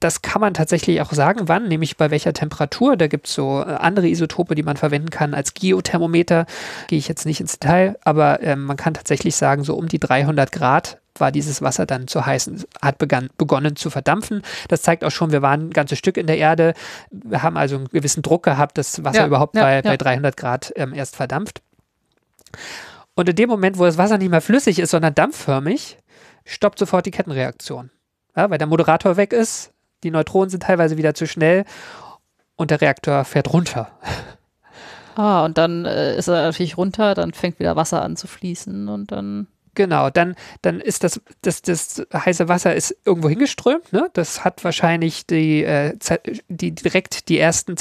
das 0.00 0.22
kann 0.22 0.40
man 0.40 0.54
tatsächlich 0.54 1.00
auch 1.00 1.12
sagen, 1.12 1.48
wann, 1.48 1.68
nämlich 1.68 1.96
bei 1.96 2.10
welcher 2.10 2.32
Temperatur. 2.32 2.96
Da 2.96 3.06
gibt 3.06 3.26
es 3.26 3.34
so 3.34 3.60
äh, 3.60 3.74
andere 3.74 4.08
Isotope, 4.08 4.54
die 4.54 4.62
man 4.62 4.76
verwenden 4.76 5.10
kann 5.10 5.34
als 5.34 5.54
Geothermometer. 5.54 6.46
Gehe 6.88 6.98
ich 6.98 7.08
jetzt 7.08 7.26
nicht 7.26 7.40
ins 7.40 7.58
Detail, 7.58 7.98
aber 8.04 8.42
ähm, 8.42 8.64
man 8.64 8.76
kann 8.76 8.94
tatsächlich 8.94 9.36
sagen, 9.36 9.64
so 9.64 9.74
um 9.74 9.88
die 9.88 9.98
300 9.98 10.52
Grad 10.52 10.98
war 11.20 11.32
dieses 11.32 11.62
Wasser 11.62 11.86
dann 11.86 12.08
zu 12.08 12.24
heißen, 12.24 12.64
hat 12.80 12.98
begann, 12.98 13.28
begonnen 13.36 13.76
zu 13.76 13.90
verdampfen. 13.90 14.42
Das 14.68 14.82
zeigt 14.82 15.04
auch 15.04 15.10
schon, 15.10 15.32
wir 15.32 15.42
waren 15.42 15.68
ein 15.68 15.70
ganzes 15.70 15.98
Stück 15.98 16.16
in 16.16 16.26
der 16.26 16.38
Erde. 16.38 16.74
Wir 17.10 17.42
haben 17.42 17.56
also 17.56 17.76
einen 17.76 17.88
gewissen 17.88 18.22
Druck 18.22 18.42
gehabt, 18.42 18.78
dass 18.78 19.04
Wasser 19.04 19.20
Ja, 19.20 19.26
überhaupt 19.26 19.54
ja, 19.56 19.62
bei, 19.62 19.74
ja. 19.76 19.82
bei 19.82 19.96
300 19.96 20.36
Grad 20.36 20.72
ähm, 20.76 20.94
erst 20.94 21.16
verdampft. 21.16 21.62
Und 23.14 23.28
in 23.28 23.36
dem 23.36 23.50
Moment, 23.50 23.78
wo 23.78 23.84
das 23.84 23.98
Wasser 23.98 24.18
nicht 24.18 24.30
mehr 24.30 24.40
flüssig 24.40 24.78
ist, 24.78 24.90
sondern 24.90 25.14
dampfförmig, 25.14 25.98
stoppt 26.44 26.78
sofort 26.78 27.06
die 27.06 27.10
Kettenreaktion. 27.10 27.90
Ja, 28.36 28.50
weil 28.50 28.58
der 28.58 28.66
Moderator 28.66 29.16
weg 29.16 29.32
ist, 29.32 29.72
die 30.02 30.10
Neutronen 30.10 30.50
sind 30.50 30.62
teilweise 30.62 30.96
wieder 30.96 31.14
zu 31.14 31.26
schnell 31.26 31.64
und 32.56 32.70
der 32.70 32.80
Reaktor 32.80 33.24
fährt 33.24 33.52
runter. 33.52 33.90
Ah, 35.16 35.44
und 35.44 35.58
dann 35.58 35.84
äh, 35.84 36.16
ist 36.16 36.28
er 36.28 36.42
natürlich 36.42 36.76
runter, 36.76 37.14
dann 37.14 37.32
fängt 37.32 37.58
wieder 37.58 37.76
Wasser 37.76 38.02
an 38.02 38.16
zu 38.16 38.26
fließen 38.26 38.88
und 38.88 39.12
dann. 39.12 39.48
Genau, 39.74 40.10
dann, 40.10 40.34
dann 40.62 40.80
ist 40.80 41.04
das, 41.04 41.20
das, 41.42 41.62
das 41.62 42.02
heiße 42.12 42.48
Wasser 42.48 42.74
ist 42.74 42.96
irgendwo 43.04 43.28
hingeströmt. 43.28 43.92
Ne? 43.92 44.08
Das 44.14 44.44
hat 44.44 44.64
wahrscheinlich 44.64 45.26
die, 45.26 45.62
äh, 45.62 45.96
die 46.48 46.72
direkt 46.74 47.28
die 47.28 47.38
ersten 47.38 47.76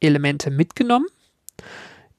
Elemente 0.00 0.50
mitgenommen 0.50 1.06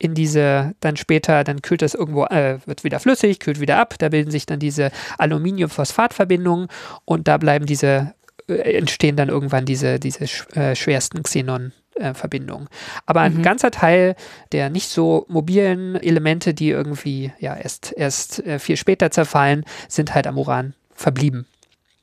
in 0.01 0.15
diese, 0.15 0.73
dann 0.79 0.97
später, 0.97 1.43
dann 1.43 1.61
kühlt 1.61 1.83
das 1.83 1.93
irgendwo, 1.93 2.25
äh, 2.25 2.57
wird 2.65 2.83
wieder 2.83 2.99
flüssig, 2.99 3.39
kühlt 3.39 3.59
wieder 3.59 3.77
ab, 3.77 3.93
da 3.99 4.09
bilden 4.09 4.31
sich 4.31 4.47
dann 4.47 4.59
diese 4.59 4.89
Aluminium-Phosphat-Verbindungen 5.19 6.67
und 7.05 7.27
da 7.27 7.37
bleiben 7.37 7.65
diese, 7.67 8.13
äh, 8.47 8.77
entstehen 8.77 9.15
dann 9.15 9.29
irgendwann 9.29 9.65
diese, 9.65 9.99
diese 9.99 10.23
sch- 10.25 10.51
äh, 10.55 10.75
schwersten 10.75 11.21
Xenon-Verbindungen. 11.23 12.67
Aber 13.05 13.21
ein 13.21 13.43
ganzer 13.43 13.69
Teil 13.69 14.15
der 14.51 14.69
nicht 14.71 14.89
so 14.89 15.25
mobilen 15.29 15.95
Elemente, 15.95 16.53
die 16.53 16.69
irgendwie 16.69 17.31
ja 17.39 17.55
erst, 17.55 17.93
erst 17.95 18.45
äh, 18.45 18.57
viel 18.59 18.77
später 18.77 19.11
zerfallen, 19.11 19.63
sind 19.87 20.13
halt 20.15 20.25
am 20.27 20.37
Uran 20.37 20.73
verblieben. 20.95 21.45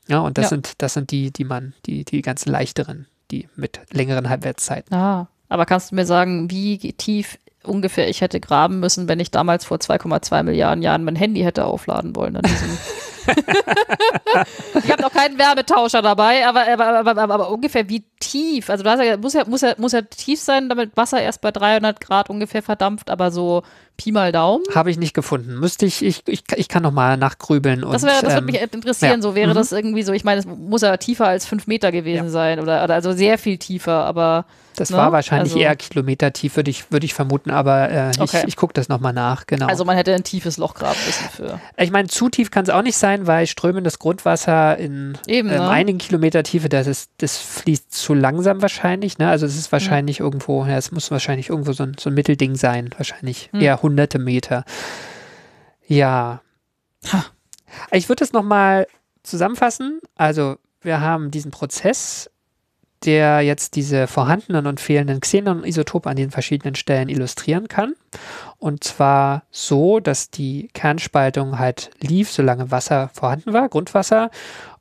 Ja, 0.07 0.19
und 0.19 0.37
das 0.37 0.45
Ja. 0.45 0.49
sind, 0.49 0.73
das 0.77 0.93
sind 0.93 1.11
die, 1.11 1.31
die 1.31 1.43
man, 1.43 1.73
die, 1.85 2.05
die 2.05 2.21
ganzen 2.21 2.49
leichteren, 2.49 3.07
die 3.29 3.47
mit 3.55 3.81
längeren 3.91 4.29
Halbwertszeiten. 4.29 4.95
Ah, 4.95 5.27
aber 5.49 5.65
kannst 5.65 5.91
du 5.91 5.95
mir 5.95 6.05
sagen, 6.05 6.49
wie 6.49 6.77
tief 6.93 7.37
ungefähr 7.69 8.09
ich 8.09 8.21
hätte 8.21 8.39
graben 8.39 8.79
müssen, 8.79 9.07
wenn 9.07 9.19
ich 9.19 9.31
damals 9.31 9.65
vor 9.65 9.77
2,2 9.77 10.43
Milliarden 10.43 10.81
Jahren 10.81 11.03
mein 11.03 11.15
Handy 11.15 11.41
hätte 11.41 11.65
aufladen 11.65 12.15
wollen? 12.15 12.39
Ich 14.83 14.91
habe 14.91 15.01
noch 15.03 15.11
keinen 15.11 15.37
Wärmetauscher 15.37 16.01
dabei, 16.01 16.47
aber, 16.47 16.67
aber, 16.67 16.99
aber, 16.99 17.21
aber 17.21 17.51
ungefähr 17.51 17.87
wie 17.89 18.08
tief? 18.19 18.69
Also 18.69 18.83
du 18.83 18.89
hast 18.89 19.01
ja, 19.01 19.17
muss 19.17 19.33
ja, 19.33 19.45
muss 19.45 19.61
ja, 19.61 19.73
muss 19.77 19.91
ja 19.93 20.01
tief 20.01 20.39
sein, 20.41 20.69
damit 20.69 20.95
Wasser 20.95 21.21
erst 21.21 21.41
bei 21.41 21.51
300 21.51 21.99
Grad 22.01 22.29
ungefähr 22.29 22.61
verdampft, 22.61 23.09
aber 23.09 23.31
so 23.31 23.63
Pi 23.97 24.11
mal 24.13 24.31
Daumen. 24.31 24.63
Habe 24.73 24.91
ich 24.91 24.97
nicht 24.97 25.13
gefunden. 25.13 25.59
Müsste 25.59 25.85
ich, 25.85 26.01
ich, 26.05 26.21
ich, 26.25 26.43
ich 26.55 26.69
kann 26.69 26.83
noch 26.83 26.91
mal 26.93 27.17
nachgrübeln. 27.17 27.83
Und, 27.83 27.91
Das, 27.93 28.03
wär, 28.03 28.21
das 28.21 28.33
ähm, 28.33 28.45
würde 28.45 28.45
mich 28.45 28.61
interessieren. 28.61 29.15
ja. 29.17 29.21
So 29.21 29.35
wäre 29.35 29.51
Mhm. 29.51 29.55
das 29.55 29.71
irgendwie 29.73 30.03
so. 30.03 30.13
Ich 30.13 30.23
meine, 30.23 30.39
es 30.39 30.45
muss 30.45 30.81
ja 30.83 30.95
tiefer 30.97 31.27
als 31.27 31.45
fünf 31.45 31.67
Meter 31.67 31.91
gewesen 31.91 32.29
sein 32.29 32.59
oder, 32.61 32.83
oder 32.83 32.93
also 32.93 33.11
sehr 33.11 33.37
viel 33.37 33.57
tiefer, 33.57 34.05
aber 34.05 34.45
Das 34.77 34.89
ne? 34.89 34.95
war 34.95 35.11
wahrscheinlich 35.11 35.51
also, 35.51 35.59
eher 35.61 35.75
kilometertief, 35.75 36.55
würde 36.55 36.71
ich, 36.71 36.89
würde 36.93 37.05
ich 37.05 37.13
vermuten, 37.13 37.51
aber 37.51 37.89
äh, 37.91 38.11
Okay. 38.17 38.37
ich, 38.43 38.47
ich 38.49 38.55
gucke 38.55 38.71
das 38.73 38.87
nochmal 38.87 39.11
nach, 39.11 39.45
genau. 39.47 39.67
Also 39.67 39.83
man 39.83 39.97
hätte 39.97 40.13
ein 40.15 40.23
tiefes 40.23 40.55
Loch 40.57 40.75
graben 40.75 40.97
müssen 41.05 41.29
für. 41.35 41.59
ich 41.75 41.91
meine, 41.91 42.07
zu 42.07 42.29
tief 42.29 42.51
kann 42.51 42.63
es 42.63 42.69
auch 42.69 42.81
nicht 42.83 42.97
sein, 42.97 43.27
weil 43.27 43.47
strömendes 43.47 43.99
Grundwasser 43.99 44.77
in 44.77 45.17
Eben, 45.27 45.49
ähm, 45.49 45.55
ne? 45.57 45.69
einigen 45.69 45.97
Kilometer 45.97 46.43
Tiefe, 46.43 46.69
das, 46.69 46.87
ist, 46.87 47.11
das 47.17 47.35
fließt 47.37 47.91
zu 47.93 48.08
langsam 48.13 48.61
wahrscheinlich. 48.61 49.17
Ne? 49.17 49.29
Also 49.29 49.45
es 49.45 49.57
ist 49.57 49.71
wahrscheinlich 49.71 50.19
irgendwo, 50.19 50.65
ja, 50.65 50.77
es 50.77 50.91
muss 50.91 51.11
wahrscheinlich 51.11 51.49
irgendwo 51.49 51.73
so 51.73 51.83
ein, 51.83 51.95
so 51.99 52.09
ein 52.09 52.13
Mittelding 52.13 52.55
sein, 52.55 52.89
wahrscheinlich 52.97 53.49
Hm. 53.51 53.61
eher 53.61 53.81
hunderte 53.81 54.19
Meter. 54.19 54.63
Ja. 55.87 56.41
Ha. 57.11 57.25
Ich 57.91 58.09
würde 58.09 58.23
es 58.23 58.33
nochmal 58.33 58.87
zusammenfassen. 59.23 59.99
Also 60.15 60.57
wir 60.81 61.01
haben 61.01 61.31
diesen 61.31 61.51
Prozess, 61.51 62.29
der 63.05 63.41
jetzt 63.41 63.75
diese 63.75 64.07
vorhandenen 64.07 64.67
und 64.67 64.79
fehlenden 64.79 65.21
Xenon-Isotope 65.21 66.09
an 66.09 66.17
den 66.17 66.31
verschiedenen 66.31 66.75
Stellen 66.75 67.09
illustrieren 67.09 67.67
kann. 67.67 67.93
Und 68.57 68.83
zwar 68.83 69.43
so, 69.51 69.99
dass 69.99 70.31
die 70.31 70.69
Kernspaltung 70.73 71.59
halt 71.59 71.91
lief, 72.01 72.29
solange 72.31 72.71
Wasser 72.71 73.09
vorhanden 73.13 73.53
war, 73.53 73.69
Grundwasser, 73.69 74.31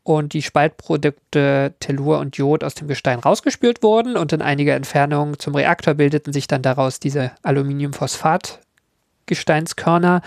und 0.08 0.32
die 0.32 0.40
Spaltprodukte 0.40 1.74
Tellur 1.80 2.18
und 2.18 2.38
Jod 2.38 2.64
aus 2.64 2.74
dem 2.74 2.88
Gestein 2.88 3.18
rausgespült 3.18 3.82
wurden 3.82 4.16
und 4.16 4.32
in 4.32 4.40
einiger 4.40 4.74
Entfernung 4.74 5.38
zum 5.38 5.54
Reaktor 5.54 5.92
bildeten 5.92 6.32
sich 6.32 6.46
dann 6.46 6.62
daraus 6.62 6.98
diese 6.98 7.32
Aluminiumphosphat-Gesteinskörner 7.42 10.22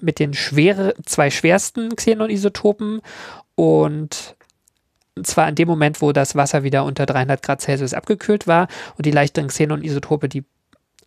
mit 0.00 0.20
den 0.20 0.32
schwere, 0.32 0.94
zwei 1.04 1.30
schwersten 1.30 1.96
Xenon-Isotopen. 1.96 3.00
Und 3.56 4.36
zwar 5.20 5.48
in 5.48 5.56
dem 5.56 5.66
Moment, 5.66 6.00
wo 6.00 6.12
das 6.12 6.36
Wasser 6.36 6.62
wieder 6.62 6.84
unter 6.84 7.04
300 7.04 7.42
Grad 7.42 7.60
Celsius 7.60 7.94
abgekühlt 7.94 8.46
war 8.46 8.68
und 8.96 9.06
die 9.06 9.10
leichteren 9.10 9.48
Xenon-Isotope, 9.48 10.28
die 10.28 10.44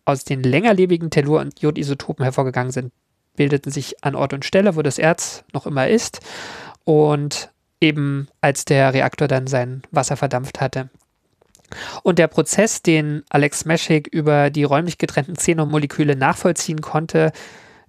aus 0.04 0.24
den 0.24 0.42
längerlebigen 0.42 1.08
Tellur- 1.08 1.40
und 1.40 1.58
Jodisotopen 1.60 2.24
hervorgegangen 2.24 2.72
sind, 2.72 2.92
bildeten 3.34 3.72
sich 3.72 4.04
an 4.04 4.14
Ort 4.14 4.34
und 4.34 4.44
Stelle, 4.44 4.76
wo 4.76 4.82
das 4.82 4.98
Erz 4.98 5.42
noch 5.54 5.66
immer 5.66 5.88
ist. 5.88 6.20
Und 6.84 7.50
eben 7.80 8.28
als 8.40 8.64
der 8.64 8.92
Reaktor 8.92 9.28
dann 9.28 9.46
sein 9.46 9.82
Wasser 9.90 10.16
verdampft 10.16 10.60
hatte. 10.60 10.90
Und 12.02 12.18
der 12.18 12.26
Prozess, 12.26 12.82
den 12.82 13.22
Alex 13.30 13.64
Meschik 13.64 14.08
über 14.08 14.50
die 14.50 14.64
räumlich 14.64 14.98
getrennten 14.98 15.34
Xenon-Moleküle 15.36 16.16
nachvollziehen 16.16 16.80
konnte, 16.80 17.32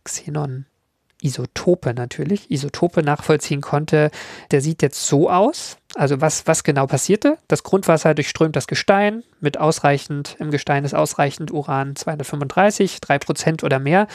Xenon-Isotope 0.03 1.93
natürlich, 1.93 2.51
Isotope 2.51 3.01
nachvollziehen 3.01 3.61
konnte, 3.61 4.11
der 4.51 4.61
sieht 4.61 4.81
jetzt 4.81 5.07
so 5.07 5.29
aus. 5.29 5.77
Also 5.95 6.21
was, 6.21 6.47
was 6.47 6.63
genau 6.63 6.85
passierte? 6.85 7.37
Das 7.47 7.63
Grundwasser 7.63 8.13
durchströmt 8.13 8.55
das 8.55 8.67
Gestein 8.67 9.23
mit 9.39 9.57
ausreichend, 9.59 10.35
im 10.39 10.51
Gestein 10.51 10.85
ist 10.85 10.93
ausreichend 10.93 11.51
Uran 11.51 11.95
235, 11.95 12.97
3% 12.97 13.63
oder 13.63 13.79
mehr. 13.79 14.07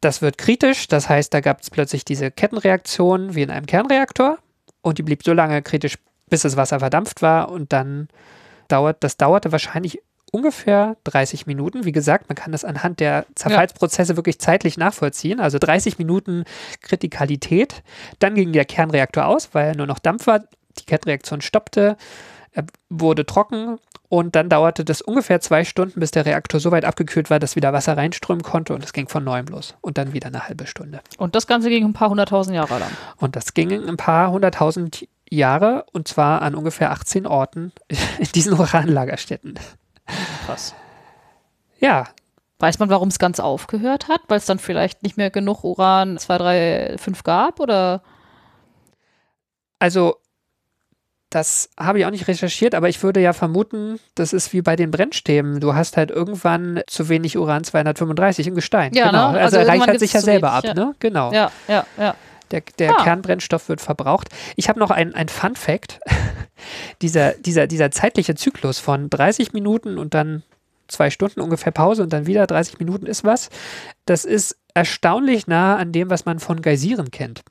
Das 0.00 0.22
wird 0.22 0.38
kritisch, 0.38 0.86
das 0.86 1.08
heißt, 1.08 1.34
da 1.34 1.40
gab 1.40 1.60
es 1.60 1.70
plötzlich 1.70 2.04
diese 2.04 2.30
Kettenreaktion 2.30 3.34
wie 3.34 3.42
in 3.42 3.50
einem 3.50 3.66
Kernreaktor 3.66 4.38
und 4.80 4.98
die 4.98 5.02
blieb 5.02 5.24
so 5.24 5.32
lange 5.32 5.60
kritisch, 5.62 5.96
bis 6.30 6.42
das 6.42 6.56
Wasser 6.56 6.78
verdampft 6.78 7.20
war 7.20 7.50
und 7.50 7.72
dann 7.72 8.08
dauert, 8.68 9.02
das 9.02 9.16
dauerte 9.16 9.50
wahrscheinlich 9.50 10.00
ungefähr 10.30 10.96
30 11.04 11.46
Minuten. 11.46 11.84
Wie 11.84 11.92
gesagt, 11.92 12.28
man 12.28 12.36
kann 12.36 12.52
das 12.52 12.64
anhand 12.64 13.00
der 13.00 13.26
Zerfallsprozesse 13.34 14.16
wirklich 14.16 14.38
zeitlich 14.38 14.76
nachvollziehen. 14.76 15.40
Also 15.40 15.58
30 15.58 15.98
Minuten 15.98 16.44
Kritikalität. 16.82 17.82
Dann 18.18 18.34
ging 18.34 18.52
der 18.52 18.66
Kernreaktor 18.66 19.26
aus, 19.26 19.50
weil 19.52 19.72
nur 19.72 19.86
noch 19.86 19.98
Dampf 19.98 20.26
war. 20.26 20.40
Die 20.78 20.84
Kettenreaktion 20.84 21.40
stoppte, 21.40 21.96
er 22.52 22.64
wurde 22.88 23.26
trocken 23.26 23.78
und 24.08 24.36
dann 24.36 24.48
dauerte 24.48 24.84
das 24.84 25.02
ungefähr 25.02 25.40
zwei 25.40 25.64
Stunden, 25.64 26.00
bis 26.00 26.10
der 26.10 26.24
Reaktor 26.24 26.60
so 26.60 26.70
weit 26.70 26.84
abgekühlt 26.84 27.30
war, 27.30 27.38
dass 27.38 27.56
wieder 27.56 27.72
Wasser 27.72 27.96
reinströmen 27.96 28.42
konnte 28.42 28.74
und 28.74 28.82
es 28.82 28.92
ging 28.92 29.08
von 29.08 29.24
neuem 29.24 29.46
los. 29.46 29.74
Und 29.80 29.98
dann 29.98 30.12
wieder 30.12 30.28
eine 30.28 30.48
halbe 30.48 30.66
Stunde. 30.66 31.00
Und 31.18 31.34
das 31.34 31.46
Ganze 31.46 31.68
ging 31.68 31.84
ein 31.84 31.92
paar 31.92 32.10
hunderttausend 32.10 32.56
Jahre 32.56 32.78
lang. 32.78 32.90
Und 33.16 33.36
das 33.36 33.54
ging 33.54 33.72
ein 33.72 33.96
paar 33.96 34.30
hunderttausend 34.30 35.06
Jahre 35.30 35.84
und 35.92 36.08
zwar 36.08 36.42
an 36.42 36.54
ungefähr 36.54 36.90
18 36.90 37.26
Orten 37.26 37.72
in 38.18 38.28
diesen 38.34 38.54
Uranlagerstätten. 38.54 39.58
Krass. 40.46 40.74
Ja, 41.78 42.06
Weiß 42.60 42.80
man, 42.80 42.90
warum 42.90 43.06
es 43.06 43.20
ganz 43.20 43.38
aufgehört 43.38 44.08
hat? 44.08 44.22
Weil 44.26 44.38
es 44.38 44.46
dann 44.46 44.58
vielleicht 44.58 45.04
nicht 45.04 45.16
mehr 45.16 45.30
genug 45.30 45.62
Uran 45.62 46.18
2, 46.18 46.38
3, 46.38 46.96
5 46.98 47.22
gab? 47.22 47.60
Oder? 47.60 48.02
also 49.78 50.16
das 51.30 51.68
habe 51.78 51.98
ich 51.98 52.06
auch 52.06 52.10
nicht 52.10 52.26
recherchiert, 52.26 52.74
aber 52.74 52.88
ich 52.88 53.02
würde 53.02 53.20
ja 53.20 53.32
vermuten, 53.32 54.00
das 54.14 54.32
ist 54.32 54.52
wie 54.52 54.62
bei 54.62 54.76
den 54.76 54.90
Brennstäben. 54.90 55.60
Du 55.60 55.74
hast 55.74 55.96
halt 55.96 56.10
irgendwann 56.10 56.80
zu 56.86 57.08
wenig 57.08 57.36
Uran 57.36 57.64
235 57.64 58.46
im 58.46 58.54
Gestein. 58.54 58.94
Ja, 58.94 59.10
genau. 59.10 59.32
ne? 59.32 59.38
Also, 59.40 59.58
Also 59.58 59.58
er 59.58 59.68
reichert 59.68 60.00
sich 60.00 60.12
ja 60.14 60.20
selber 60.20 60.52
wenig, 60.52 60.70
ab, 60.70 60.76
ja. 60.76 60.84
ne? 60.84 60.94
Genau. 61.00 61.32
Ja, 61.32 61.52
ja, 61.68 61.84
ja. 61.98 62.14
Der, 62.50 62.62
der 62.78 62.92
Ah. 62.98 63.02
Kernbrennstoff 63.04 63.68
wird 63.68 63.82
verbraucht. 63.82 64.28
Ich 64.56 64.70
habe 64.70 64.78
noch 64.78 64.90
ein, 64.90 65.14
ein 65.14 65.28
Fun 65.28 65.54
Fact. 65.54 66.00
dieser, 67.02 67.32
dieser, 67.34 67.66
dieser 67.66 67.90
zeitliche 67.90 68.34
Zyklus 68.34 68.78
von 68.78 69.10
30 69.10 69.52
Minuten 69.52 69.98
und 69.98 70.14
dann 70.14 70.42
zwei 70.88 71.10
Stunden 71.10 71.40
ungefähr 71.40 71.72
Pause 71.72 72.02
und 72.02 72.12
dann 72.12 72.26
wieder 72.26 72.46
30 72.46 72.78
Minuten 72.78 73.04
ist 73.04 73.22
was. 73.22 73.50
Das 74.06 74.24
ist 74.24 74.56
erstaunlich 74.72 75.46
nah 75.46 75.76
an 75.76 75.92
dem, 75.92 76.08
was 76.08 76.24
man 76.24 76.38
von 76.38 76.62
Geysiren 76.62 77.10
kennt. 77.10 77.42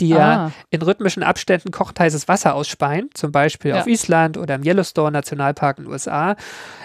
Die 0.00 0.08
ja 0.10 0.46
Ah. 0.46 0.52
in 0.70 0.82
rhythmischen 0.82 1.22
Abständen 1.22 1.70
kochend 1.70 1.98
heißes 2.00 2.28
Wasser 2.28 2.54
ausspeien, 2.54 3.10
zum 3.14 3.32
Beispiel 3.32 3.72
Ja. 3.72 3.80
auf 3.80 3.86
Island 3.86 4.36
oder 4.38 4.54
im 4.54 4.62
Yellowstone 4.64 5.10
Nationalpark 5.12 5.78
in 5.78 5.84
den 5.84 5.92
USA, 5.92 6.36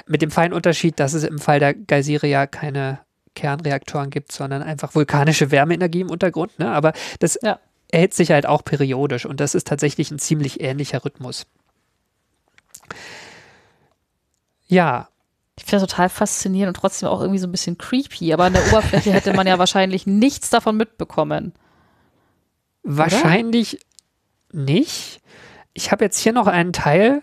mit 0.07 0.21
dem 0.21 0.31
feinen 0.31 0.53
Unterschied, 0.53 0.99
dass 0.99 1.13
es 1.13 1.23
im 1.23 1.39
Fall 1.39 1.59
der 1.59 1.73
Geysire 1.73 2.27
ja 2.27 2.47
keine 2.47 2.99
Kernreaktoren 3.35 4.09
gibt, 4.09 4.31
sondern 4.31 4.63
einfach 4.63 4.95
vulkanische 4.95 5.51
Wärmeenergie 5.51 6.01
im 6.01 6.09
Untergrund. 6.09 6.57
Ne? 6.57 6.71
Aber 6.71 6.93
das 7.19 7.37
Ja. 7.43 7.59
erhält 7.91 8.13
sich 8.15 8.31
halt 8.31 8.45
auch 8.47 8.63
periodisch 8.65 9.25
und 9.25 9.39
das 9.39 9.53
ist 9.53 9.67
tatsächlich 9.67 10.09
ein 10.11 10.17
ziemlich 10.19 10.59
ähnlicher 10.61 11.05
Rhythmus. 11.05 11.45
Ja, 14.67 15.09
Ich 15.59 15.63
finde 15.65 15.81
das 15.81 15.89
total 15.89 16.09
faszinierend 16.09 16.75
und 16.77 16.81
trotzdem 16.81 17.09
auch 17.09 17.19
irgendwie 17.19 17.39
so 17.39 17.47
ein 17.47 17.51
bisschen 17.51 17.77
creepy. 17.79 18.31
Aber 18.31 18.43
an 18.45 18.53
der 18.53 18.67
Oberfläche 18.67 19.11
hätte 19.11 19.33
man 19.33 19.47
ja 19.47 19.57
wahrscheinlich 19.57 20.05
nichts 20.05 20.51
davon 20.51 20.77
mitbekommen. 20.77 21.53
Wahrscheinlich 22.87 23.79
nicht. 24.51 25.21
Ich 25.73 25.91
habe 25.91 26.05
jetzt 26.05 26.19
hier 26.19 26.33
noch 26.33 26.47
einen 26.47 26.73
Teil, 26.73 27.21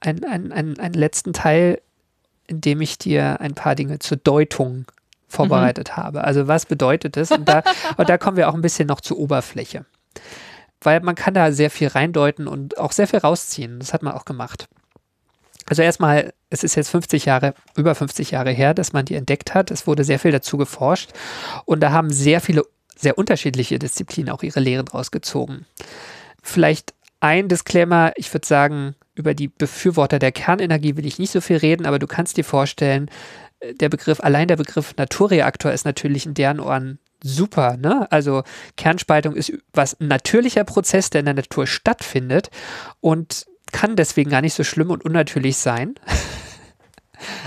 einen, 0.00 0.24
einen, 0.24 0.52
einen, 0.52 0.80
einen 0.80 0.94
letzten 0.94 1.32
Teil, 1.32 1.80
in 2.46 2.60
dem 2.60 2.80
ich 2.80 2.98
dir 2.98 3.40
ein 3.40 3.54
paar 3.54 3.74
Dinge 3.74 3.98
zur 3.98 4.16
Deutung 4.16 4.86
vorbereitet 5.28 5.96
habe. 5.96 6.24
Also 6.24 6.48
was 6.48 6.66
bedeutet 6.66 7.16
das? 7.16 7.30
Und 7.30 7.48
da, 7.48 7.62
und 7.96 8.08
da 8.08 8.18
kommen 8.18 8.36
wir 8.36 8.48
auch 8.48 8.54
ein 8.54 8.62
bisschen 8.62 8.88
noch 8.88 9.00
zur 9.00 9.18
Oberfläche. 9.18 9.86
Weil 10.80 11.00
man 11.00 11.14
kann 11.14 11.34
da 11.34 11.52
sehr 11.52 11.70
viel 11.70 11.88
reindeuten 11.88 12.48
und 12.48 12.78
auch 12.78 12.92
sehr 12.92 13.06
viel 13.06 13.20
rausziehen. 13.20 13.78
Das 13.78 13.92
hat 13.92 14.02
man 14.02 14.14
auch 14.14 14.24
gemacht. 14.24 14.68
Also 15.66 15.82
erstmal, 15.82 16.32
es 16.50 16.64
ist 16.64 16.74
jetzt 16.74 16.90
50 16.90 17.24
Jahre, 17.24 17.54
über 17.76 17.94
50 17.94 18.32
Jahre 18.32 18.50
her, 18.50 18.74
dass 18.74 18.92
man 18.92 19.04
die 19.04 19.14
entdeckt 19.14 19.54
hat. 19.54 19.70
Es 19.70 19.86
wurde 19.86 20.04
sehr 20.04 20.18
viel 20.18 20.32
dazu 20.32 20.56
geforscht 20.56 21.12
und 21.64 21.80
da 21.80 21.92
haben 21.92 22.10
sehr 22.10 22.40
viele, 22.40 22.64
sehr 23.02 23.18
unterschiedliche 23.18 23.78
Disziplinen 23.78 24.32
auch 24.32 24.42
ihre 24.42 24.60
Lehren 24.60 24.86
draus 24.86 25.10
gezogen. 25.10 25.66
Vielleicht 26.42 26.94
ein 27.20 27.48
Disclaimer, 27.48 28.12
ich 28.16 28.32
würde 28.32 28.46
sagen, 28.46 28.94
über 29.14 29.34
die 29.34 29.48
Befürworter 29.48 30.18
der 30.18 30.32
Kernenergie 30.32 30.96
will 30.96 31.06
ich 31.06 31.18
nicht 31.18 31.30
so 31.30 31.40
viel 31.40 31.58
reden, 31.58 31.86
aber 31.86 31.98
du 31.98 32.06
kannst 32.06 32.36
dir 32.36 32.44
vorstellen, 32.44 33.10
äh, 33.60 33.74
der 33.74 33.88
Begriff, 33.88 34.20
allein 34.20 34.48
der 34.48 34.56
Begriff 34.56 34.94
Naturreaktor 34.96 35.72
ist 35.72 35.84
natürlich 35.84 36.26
in 36.26 36.34
deren 36.34 36.60
Ohren 36.60 36.98
super, 37.22 37.76
ne? 37.76 38.10
Also 38.10 38.42
Kernspaltung 38.76 39.36
ist 39.36 39.52
was 39.72 39.98
ein 40.00 40.08
natürlicher 40.08 40.64
Prozess, 40.64 41.10
der 41.10 41.20
in 41.20 41.26
der 41.26 41.34
Natur 41.34 41.66
stattfindet 41.66 42.50
und 43.00 43.46
kann 43.70 43.96
deswegen 43.96 44.30
gar 44.30 44.40
nicht 44.40 44.54
so 44.54 44.64
schlimm 44.64 44.90
und 44.90 45.04
unnatürlich 45.04 45.56
sein. 45.56 45.94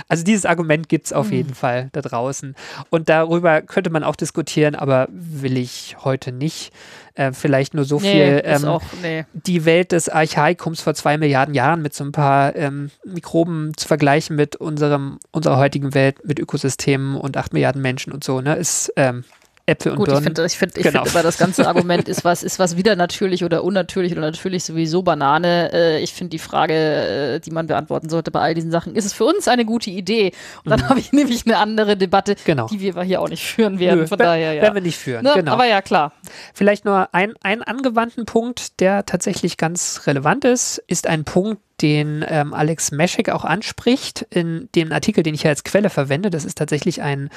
Also 0.07 0.23
dieses 0.23 0.45
Argument 0.45 0.89
gibt 0.89 1.07
es 1.07 1.13
auf 1.13 1.31
jeden 1.31 1.53
Fall 1.55 1.89
da 1.93 2.01
draußen. 2.01 2.55
Und 2.89 3.09
darüber 3.09 3.61
könnte 3.61 3.89
man 3.89 4.03
auch 4.03 4.15
diskutieren, 4.15 4.75
aber 4.75 5.07
will 5.11 5.57
ich 5.57 5.97
heute 6.03 6.31
nicht. 6.31 6.71
Äh, 7.17 7.31
vielleicht 7.31 7.73
nur 7.73 7.85
so 7.85 7.97
Nee, 8.01 8.11
viel. 8.11 8.41
ähm, 8.43 8.65
auch, 8.65 8.81
nee. 9.01 9.23
die 9.31 9.63
Welt 9.63 9.93
des 9.93 10.09
Archaikums 10.09 10.81
vor 10.81 10.95
zwei 10.95 11.17
Milliarden 11.17 11.55
Jahren 11.55 11.81
mit 11.81 11.93
so 11.93 12.03
ein 12.03 12.11
paar 12.11 12.53
ähm, 12.57 12.91
Mikroben 13.05 13.71
zu 13.77 13.87
vergleichen 13.87 14.35
mit 14.35 14.57
unserem, 14.57 15.19
unserer 15.31 15.55
heutigen 15.57 15.93
Welt, 15.93 16.25
mit 16.25 16.39
Ökosystemen 16.39 17.15
und 17.15 17.37
acht 17.37 17.53
Milliarden 17.53 17.81
Menschen 17.81 18.11
und 18.11 18.25
so, 18.25 18.41
ne, 18.41 18.55
ist 18.55 18.91
ähm, 18.97 19.23
Äpfel 19.67 19.93
und 19.93 19.97
Gut, 19.97 20.09
ich 20.09 20.19
finde, 20.19 20.45
ich 20.45 20.57
finde, 20.57 20.77
ich 20.79 20.83
Genau. 20.83 21.03
immer, 21.05 21.23
das 21.23 21.39
ganze 21.39 21.67
Argument 21.67 22.07
ist 22.07 22.23
was, 22.23 22.43
ist 22.43 22.59
was 22.59 22.77
wieder 22.77 22.95
natürlich 22.95 23.43
oder 23.43 23.63
unnatürlich 23.63 24.11
oder 24.11 24.21
natürlich 24.21 24.63
sowieso 24.63 25.01
Banane. 25.01 25.71
Äh, 25.73 26.03
ich 26.03 26.13
finde 26.13 26.29
die 26.29 26.39
Frage, 26.39 26.73
äh, 26.73 27.39
die 27.39 27.49
man 27.49 27.65
beantworten 27.65 28.07
sollte 28.09 28.29
bei 28.29 28.41
all 28.41 28.53
diesen 28.53 28.69
Sachen, 28.69 28.95
ist 28.95 29.05
es 29.05 29.13
für 29.13 29.25
uns 29.25 29.47
eine 29.47 29.65
gute 29.65 29.89
Idee? 29.89 30.33
Und 30.63 30.69
dann 30.71 30.87
habe 30.89 30.99
ich 30.99 31.11
nämlich 31.13 31.45
eine 31.47 31.57
andere 31.57 31.97
Debatte, 31.97 32.33
Mhm. 32.33 32.37
Genau. 32.45 32.67
die 32.67 32.79
wir 32.81 33.01
hier 33.01 33.21
auch 33.21 33.29
nicht 33.29 33.43
führen 33.43 33.79
werden. 33.79 34.01
Nö, 34.01 34.07
Von 34.07 34.19
daher, 34.19 34.53
ja. 34.53 34.61
werden 34.61 34.75
wir 34.75 34.81
nicht 34.81 34.97
führen, 34.99 35.23
Ne? 35.23 35.31
genau. 35.35 35.53
Aber 35.53 35.65
ja, 35.65 35.81
klar. 35.81 36.11
Vielleicht 36.53 36.85
nur 36.85 37.09
ein, 37.13 37.33
einen 37.41 37.63
angewandten 37.63 38.25
Punkt, 38.25 38.79
der 38.81 39.05
tatsächlich 39.07 39.57
ganz 39.57 40.01
relevant 40.05 40.45
ist, 40.45 40.77
ist 40.87 41.07
ein 41.07 41.23
Punkt, 41.23 41.61
den 41.81 42.23
ähm, 42.29 42.53
Alex 42.53 42.91
Meschek 42.91 43.29
auch 43.29 43.43
anspricht 43.43 44.25
in 44.29 44.69
dem 44.75 44.91
Artikel, 44.93 45.23
den 45.23 45.33
ich 45.33 45.41
hier 45.41 45.49
als 45.49 45.63
Quelle 45.65 45.89
verwende. 45.89 46.29
Das 46.29 46.45
ist 46.45 46.57
tatsächlich 46.57 47.01
ein 47.01 47.29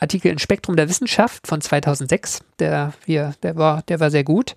Artikel 0.00 0.30
in 0.30 0.38
Spektrum 0.38 0.76
der 0.76 0.88
Wissenschaft 0.88 1.46
von 1.46 1.60
2006. 1.60 2.40
Der, 2.58 2.92
wir, 3.04 3.34
der, 3.42 3.56
war, 3.56 3.82
der 3.82 4.00
war 4.00 4.10
sehr 4.10 4.24
gut. 4.24 4.54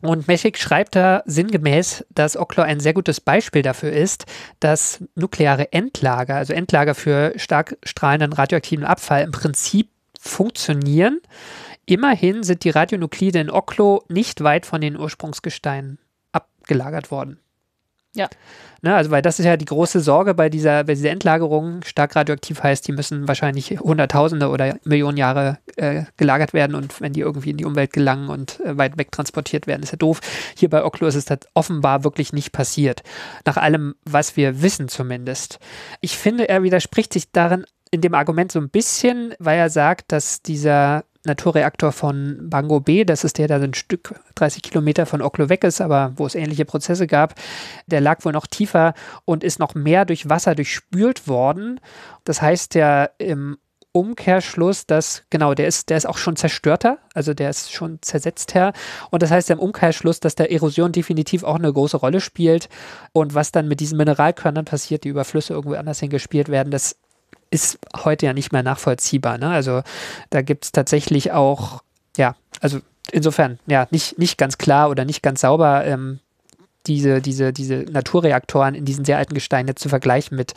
Und 0.00 0.28
Meschek 0.28 0.58
schreibt 0.58 0.96
da 0.96 1.22
sinngemäß, 1.24 2.04
dass 2.10 2.36
Oklo 2.36 2.62
ein 2.62 2.80
sehr 2.80 2.92
gutes 2.92 3.20
Beispiel 3.20 3.62
dafür 3.62 3.92
ist, 3.92 4.26
dass 4.60 5.02
nukleare 5.14 5.72
Endlager, 5.72 6.36
also 6.36 6.52
Endlager 6.52 6.94
für 6.94 7.32
stark 7.36 7.78
strahlenden 7.84 8.32
radioaktiven 8.32 8.84
Abfall, 8.84 9.22
im 9.22 9.32
Prinzip 9.32 9.88
funktionieren. 10.20 11.20
Immerhin 11.86 12.42
sind 12.42 12.64
die 12.64 12.70
Radionuklide 12.70 13.40
in 13.40 13.50
Oklo 13.50 14.04
nicht 14.08 14.42
weit 14.42 14.66
von 14.66 14.80
den 14.80 14.96
Ursprungsgesteinen 14.96 15.98
abgelagert 16.32 17.10
worden. 17.10 17.40
Ja. 18.14 18.28
Ne, 18.84 18.94
also, 18.96 19.12
weil 19.12 19.22
das 19.22 19.38
ist 19.38 19.46
ja 19.46 19.56
die 19.56 19.64
große 19.64 20.00
Sorge 20.00 20.34
bei 20.34 20.48
dieser, 20.48 20.84
bei 20.84 20.94
dieser 20.94 21.10
Endlagerung. 21.10 21.82
Stark 21.84 22.16
radioaktiv 22.16 22.62
heißt, 22.62 22.86
die 22.86 22.92
müssen 22.92 23.28
wahrscheinlich 23.28 23.78
Hunderttausende 23.78 24.48
oder 24.48 24.76
Millionen 24.84 25.16
Jahre 25.16 25.58
äh, 25.76 26.02
gelagert 26.16 26.52
werden 26.52 26.74
und 26.74 27.00
wenn 27.00 27.12
die 27.12 27.20
irgendwie 27.20 27.50
in 27.50 27.56
die 27.56 27.64
Umwelt 27.64 27.92
gelangen 27.92 28.28
und 28.28 28.58
äh, 28.60 28.76
weit 28.76 28.98
weg 28.98 29.12
transportiert 29.12 29.68
werden, 29.68 29.84
ist 29.84 29.92
ja 29.92 29.98
doof. 29.98 30.20
Hier 30.56 30.68
bei 30.68 30.84
Oklo 30.84 31.06
ist 31.06 31.14
es 31.14 31.26
das 31.26 31.38
offenbar 31.54 32.02
wirklich 32.02 32.32
nicht 32.32 32.50
passiert. 32.50 33.04
Nach 33.46 33.56
allem, 33.56 33.94
was 34.04 34.36
wir 34.36 34.62
wissen 34.62 34.88
zumindest. 34.88 35.60
Ich 36.00 36.18
finde, 36.18 36.48
er 36.48 36.64
widerspricht 36.64 37.12
sich 37.12 37.30
darin 37.30 37.64
in 37.92 38.00
dem 38.00 38.14
Argument 38.14 38.50
so 38.50 38.58
ein 38.58 38.68
bisschen, 38.68 39.34
weil 39.38 39.58
er 39.58 39.70
sagt, 39.70 40.10
dass 40.10 40.42
dieser 40.42 41.04
Naturreaktor 41.24 41.92
von 41.92 42.50
Bango 42.50 42.80
B, 42.80 43.04
das 43.04 43.24
ist 43.24 43.38
der, 43.38 43.48
der 43.48 43.60
ein 43.60 43.74
Stück 43.74 44.14
30 44.34 44.62
Kilometer 44.62 45.06
von 45.06 45.22
Oklo 45.22 45.48
weg 45.48 45.62
ist, 45.64 45.80
aber 45.80 46.12
wo 46.16 46.26
es 46.26 46.34
ähnliche 46.34 46.64
Prozesse 46.64 47.06
gab, 47.06 47.34
der 47.86 48.00
lag 48.00 48.24
wohl 48.24 48.32
noch 48.32 48.46
tiefer 48.46 48.94
und 49.24 49.44
ist 49.44 49.58
noch 49.58 49.74
mehr 49.74 50.04
durch 50.04 50.28
Wasser 50.28 50.54
durchspült 50.54 51.28
worden. 51.28 51.80
Das 52.24 52.42
heißt 52.42 52.74
ja 52.74 53.08
im 53.18 53.58
Umkehrschluss, 53.92 54.86
dass, 54.86 55.24
genau, 55.28 55.52
der 55.52 55.66
ist, 55.66 55.90
der 55.90 55.98
ist 55.98 56.06
auch 56.06 56.16
schon 56.16 56.34
zerstörter, 56.34 56.98
also 57.12 57.34
der 57.34 57.50
ist 57.50 57.72
schon 57.72 57.98
zersetzter. 58.00 58.72
Und 59.10 59.22
das 59.22 59.30
heißt 59.30 59.50
ja 59.50 59.54
im 59.54 59.60
Umkehrschluss, 59.60 60.18
dass 60.18 60.34
der 60.34 60.50
Erosion 60.50 60.92
definitiv 60.92 61.44
auch 61.44 61.56
eine 61.56 61.72
große 61.72 61.98
Rolle 61.98 62.20
spielt. 62.20 62.70
Und 63.12 63.34
was 63.34 63.52
dann 63.52 63.68
mit 63.68 63.80
diesen 63.80 63.98
Mineralkörnern 63.98 64.64
passiert, 64.64 65.04
die 65.04 65.10
über 65.10 65.24
Flüsse 65.24 65.52
irgendwo 65.52 65.76
anders 65.76 66.00
hingespielt 66.00 66.48
werden, 66.48 66.70
das 66.70 66.96
ist 67.52 67.78
heute 68.04 68.26
ja 68.26 68.32
nicht 68.32 68.52
mehr 68.52 68.62
nachvollziehbar. 68.62 69.38
Ne? 69.38 69.48
Also 69.48 69.82
da 70.30 70.42
gibt 70.42 70.64
es 70.64 70.72
tatsächlich 70.72 71.32
auch, 71.32 71.82
ja, 72.16 72.34
also 72.60 72.80
insofern, 73.10 73.58
ja, 73.66 73.86
nicht, 73.90 74.18
nicht 74.18 74.38
ganz 74.38 74.58
klar 74.58 74.90
oder 74.90 75.04
nicht 75.04 75.22
ganz 75.22 75.42
sauber, 75.42 75.84
ähm, 75.84 76.20
diese, 76.86 77.20
diese, 77.20 77.52
diese 77.52 77.84
Naturreaktoren 77.90 78.74
in 78.74 78.84
diesen 78.84 79.04
sehr 79.04 79.18
alten 79.18 79.34
Gesteinen 79.34 79.76
zu 79.76 79.88
vergleichen 79.88 80.36
mit 80.36 80.54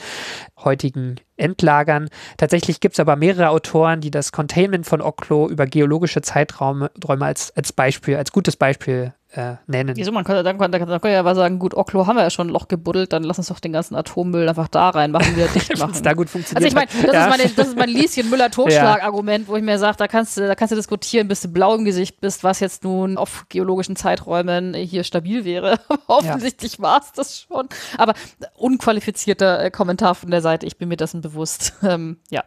heutigen 0.58 1.18
Endlagern. 1.38 2.10
Tatsächlich 2.38 2.80
gibt 2.80 2.96
es 2.96 3.00
aber 3.00 3.16
mehrere 3.16 3.50
Autoren, 3.50 4.02
die 4.02 4.10
das 4.10 4.32
Containment 4.32 4.88
von 4.88 5.02
Oklo 5.02 5.48
über 5.48 5.68
geologische 5.68 6.22
Zeiträume 6.22 6.90
Träume 7.00 7.26
als, 7.26 7.56
als 7.56 7.74
Beispiel, 7.74 8.16
als 8.16 8.32
gutes 8.32 8.56
Beispiel 8.56 9.14
äh, 9.36 9.56
nennen. 9.68 9.96
Wieso, 9.96 10.12
man 10.12 10.24
könnte, 10.24 10.44
dann, 10.44 10.58
könnte, 10.58 10.80
dann 10.80 10.90
könnte 10.90 11.10
ja 11.10 11.20
aber 11.20 11.36
sagen, 11.36 11.60
gut, 11.60 11.74
Oklo 11.74 12.08
haben 12.08 12.16
wir 12.16 12.24
ja 12.24 12.30
schon 12.30 12.48
ein 12.48 12.52
Loch 12.52 12.68
gebuddelt, 12.68 13.14
dann 13.14 13.24
lass 13.24 13.38
uns 13.38 13.48
doch 13.48 13.60
den 13.60 13.74
ganzen 13.74 13.96
Atommüll 13.96 14.48
einfach 14.48 14.68
da 14.68 14.90
reinmachen, 14.90 15.36
wieder 15.36 15.48
dicht 15.54 15.78
machen. 15.78 16.02
da 16.04 16.14
gut 16.14 16.28
Also 16.28 16.40
funktioniert 16.40 16.68
ich 16.70 16.76
meine, 16.76 16.88
das, 17.06 17.14
Ja. 17.14 17.24
ist 17.26 17.30
meine, 17.38 17.50
das 17.50 17.68
ist 17.68 17.78
mein 17.78 17.90
Lieschen-Müller-Totschlag-Argument, 17.90 19.48
wo 19.48 19.56
ich 19.56 19.64
mir 19.64 19.78
sage, 19.80 19.98
da 19.98 20.08
kannst, 20.08 20.38
du, 20.38 20.48
da 20.48 20.56
kannst 20.56 20.72
du 20.72 20.76
diskutieren, 20.76 21.28
bis 21.28 21.42
du 21.42 21.48
blau 21.50 21.76
im 21.76 21.86
Gesicht 21.86 22.22
bist, 22.22 22.44
was 22.44 22.60
jetzt 22.60 22.84
nun 22.84 23.18
auf 23.18 23.46
geologischen 23.50 23.96
Zeiträumen 23.96 24.74
hier 24.74 25.04
stabil 25.04 25.46
wäre. 25.46 25.80
Offensichtlich 26.08 26.80
war 26.80 27.02
es 27.02 27.12
das 27.12 27.42
schon. 27.42 27.68
Aber 27.98 28.14
unqualifizierter 28.58 29.64
äh, 29.66 29.72
Kommentar 29.72 30.16
von 30.16 30.32
der 30.32 30.42
Seite, 30.42 30.66
ich 30.66 30.78
bin 30.78 30.90
mir 30.90 30.98
dessen 30.98 31.22
bewusst. 31.22 31.74
Ähm, 31.84 32.18
ja. 32.30 32.44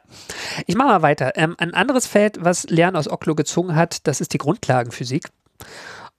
Ich 0.66 0.74
mache 0.76 0.89
mal 0.89 1.03
weiter. 1.03 1.32
Ähm, 1.36 1.55
ein 1.59 1.74
anderes 1.74 2.07
Feld, 2.07 2.39
was 2.41 2.64
Lernen 2.64 2.97
aus 2.97 3.09
Oklo 3.09 3.34
gezogen 3.34 3.74
hat, 3.76 4.07
das 4.07 4.20
ist 4.20 4.32
die 4.32 4.39
Grundlagenphysik. 4.39 5.28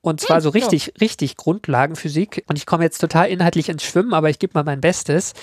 Und 0.02 0.22
zwar 0.22 0.39
so 0.39 0.50
richtig, 0.50 0.93
richtig 1.02 1.36
Grundlagenphysik. 1.36 2.45
Und 2.47 2.58
ich 2.58 2.66
komme 2.66 2.84
jetzt 2.84 3.00
total 3.00 3.28
inhaltlich 3.28 3.70
ins 3.70 3.84
Schwimmen, 3.84 4.14
aber 4.14 4.30
ich 4.30 4.39
gebe 4.39 4.54
mal 4.54 4.64
mein 4.64 4.82
Bestes. 4.82 5.34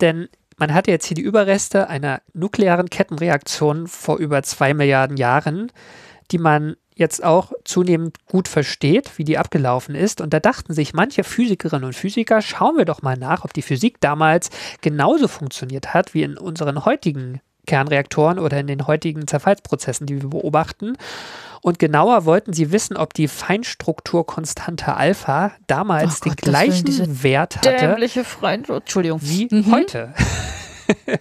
Denn 0.00 0.28
man 0.56 0.74
hatte 0.74 0.90
jetzt 0.90 1.06
hier 1.06 1.14
die 1.14 1.22
Überreste 1.22 1.88
einer 1.88 2.20
nuklearen 2.34 2.90
Kettenreaktion 2.90 3.86
vor 3.86 4.18
über 4.18 4.42
zwei 4.42 4.74
Milliarden 4.74 5.16
Jahren, 5.16 5.70
die 6.30 6.38
man 6.38 6.76
jetzt 6.94 7.24
auch 7.24 7.52
zunehmend 7.64 8.18
gut 8.26 8.48
versteht, 8.48 9.18
wie 9.18 9.24
die 9.24 9.38
abgelaufen 9.38 9.94
ist. 9.94 10.20
Und 10.20 10.34
da 10.34 10.40
dachten 10.40 10.74
sich 10.74 10.94
manche 10.94 11.24
Physikerinnen 11.24 11.84
und 11.84 11.94
Physiker, 11.94 12.42
schauen 12.42 12.76
wir 12.76 12.84
doch 12.84 13.02
mal 13.02 13.16
nach, 13.16 13.44
ob 13.44 13.52
die 13.52 13.62
Physik 13.62 14.00
damals 14.00 14.50
genauso 14.80 15.28
funktioniert 15.28 15.94
hat 15.94 16.14
wie 16.14 16.22
in 16.22 16.36
unseren 16.36 16.84
heutigen 16.84 17.40
Kernreaktoren 17.66 18.38
oder 18.38 18.58
in 18.58 18.66
den 18.66 18.86
heutigen 18.86 19.26
Zerfallsprozessen, 19.26 20.06
die 20.06 20.20
wir 20.20 20.30
beobachten. 20.30 20.96
Und 21.64 21.78
genauer 21.78 22.24
wollten 22.24 22.52
sie 22.52 22.72
wissen, 22.72 22.96
ob 22.96 23.14
die 23.14 23.28
Feinstrukturkonstante 23.28 24.94
Alpha 24.96 25.52
damals 25.68 26.20
Oh 26.20 26.24
den 26.24 26.30
Gott, 26.32 26.42
Willen, 26.42 26.52
gleichen 26.52 27.22
Wert 27.22 27.56
hatte 27.58 27.76
Dämliche 27.76 28.24
Freund. 28.24 28.68
Entschuldigung. 28.68 29.20
wie 29.22 29.48
Mhm. 29.50 29.72
heute. 29.72 30.12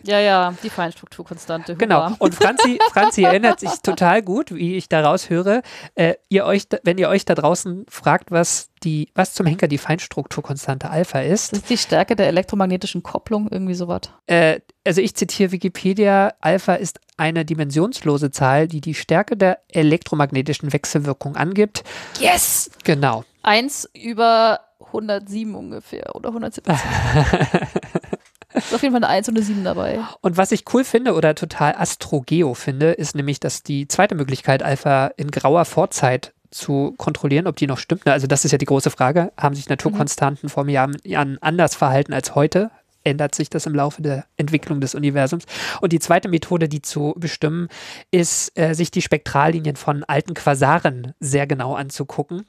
Ja, 0.03 0.19
ja, 0.19 0.53
die 0.63 0.69
Feinstrukturkonstante. 0.69 1.75
Genau. 1.75 2.11
Und 2.19 2.35
Franzi, 2.35 2.79
Franzi 2.91 3.23
erinnert 3.23 3.59
sich 3.59 3.71
total 3.83 4.21
gut, 4.21 4.53
wie 4.53 4.75
ich 4.75 4.89
daraus 4.89 5.29
höre. 5.29 5.61
Äh, 5.95 6.15
ihr 6.29 6.45
euch, 6.45 6.63
wenn 6.83 6.97
ihr 6.97 7.09
euch 7.09 7.25
da 7.25 7.35
draußen 7.35 7.85
fragt, 7.89 8.31
was 8.31 8.69
die, 8.83 9.09
was 9.13 9.33
zum 9.33 9.45
Henker 9.45 9.67
die 9.67 9.77
Feinstrukturkonstante 9.77 10.89
Alpha 10.89 11.19
ist, 11.19 11.51
Das 11.51 11.59
ist 11.59 11.69
die 11.69 11.77
Stärke 11.77 12.15
der 12.15 12.27
elektromagnetischen 12.27 13.03
Kopplung, 13.03 13.47
irgendwie 13.51 13.75
sowas. 13.75 14.01
äh, 14.27 14.59
also 14.85 14.99
ich 15.01 15.15
zitiere 15.15 15.51
Wikipedia, 15.51 16.33
Alpha 16.41 16.73
ist 16.73 16.99
eine 17.17 17.45
dimensionslose 17.45 18.31
Zahl, 18.31 18.67
die 18.67 18.81
die 18.81 18.95
Stärke 18.95 19.37
der 19.37 19.59
elektromagnetischen 19.67 20.73
Wechselwirkung 20.73 21.35
angibt. 21.35 21.83
Yes! 22.19 22.71
Genau. 22.83 23.23
Eins 23.43 23.87
über 23.93 24.61
107 24.87 25.53
ungefähr 25.53 26.15
oder 26.15 26.29
170. 26.29 26.73
ist 28.53 28.73
auf 28.73 28.81
jeden 28.81 28.93
Fall 28.93 29.03
eine 29.03 29.07
1 29.07 29.29
und 29.29 29.37
eine 29.37 29.45
7 29.45 29.63
dabei. 29.63 29.99
Und 30.21 30.37
was 30.37 30.51
ich 30.51 30.63
cool 30.73 30.83
finde 30.83 31.13
oder 31.13 31.35
total 31.35 31.75
astrogeo 31.75 32.53
finde, 32.53 32.91
ist 32.91 33.15
nämlich, 33.15 33.39
dass 33.39 33.63
die 33.63 33.87
zweite 33.87 34.15
Möglichkeit, 34.15 34.63
Alpha 34.63 35.11
in 35.17 35.31
grauer 35.31 35.65
Vorzeit 35.65 36.33
zu 36.51 36.93
kontrollieren, 36.97 37.47
ob 37.47 37.55
die 37.55 37.67
noch 37.67 37.77
stimmt. 37.77 38.07
Also 38.07 38.27
das 38.27 38.45
ist 38.45 38.51
ja 38.51 38.57
die 38.57 38.65
große 38.65 38.91
Frage. 38.91 39.31
Haben 39.37 39.55
sich 39.55 39.69
Naturkonstanten 39.69 40.49
vor 40.49 40.67
Jahren 40.67 40.97
Jahren 41.03 41.37
anders 41.41 41.75
verhalten 41.75 42.13
als 42.13 42.35
heute? 42.35 42.71
Ändert 43.03 43.33
sich 43.33 43.49
das 43.49 43.65
im 43.65 43.73
Laufe 43.73 44.01
der 44.01 44.25
Entwicklung 44.37 44.79
des 44.79 44.93
Universums? 44.93 45.45
Und 45.79 45.91
die 45.91 45.99
zweite 45.99 46.29
Methode, 46.29 46.69
die 46.69 46.81
zu 46.81 47.15
bestimmen, 47.17 47.67
ist, 48.11 48.51
äh, 48.59 48.75
sich 48.75 48.91
die 48.91 49.01
Spektrallinien 49.01 49.75
von 49.75 50.03
alten 50.03 50.35
Quasaren 50.35 51.13
sehr 51.19 51.47
genau 51.47 51.73
anzugucken. 51.73 52.45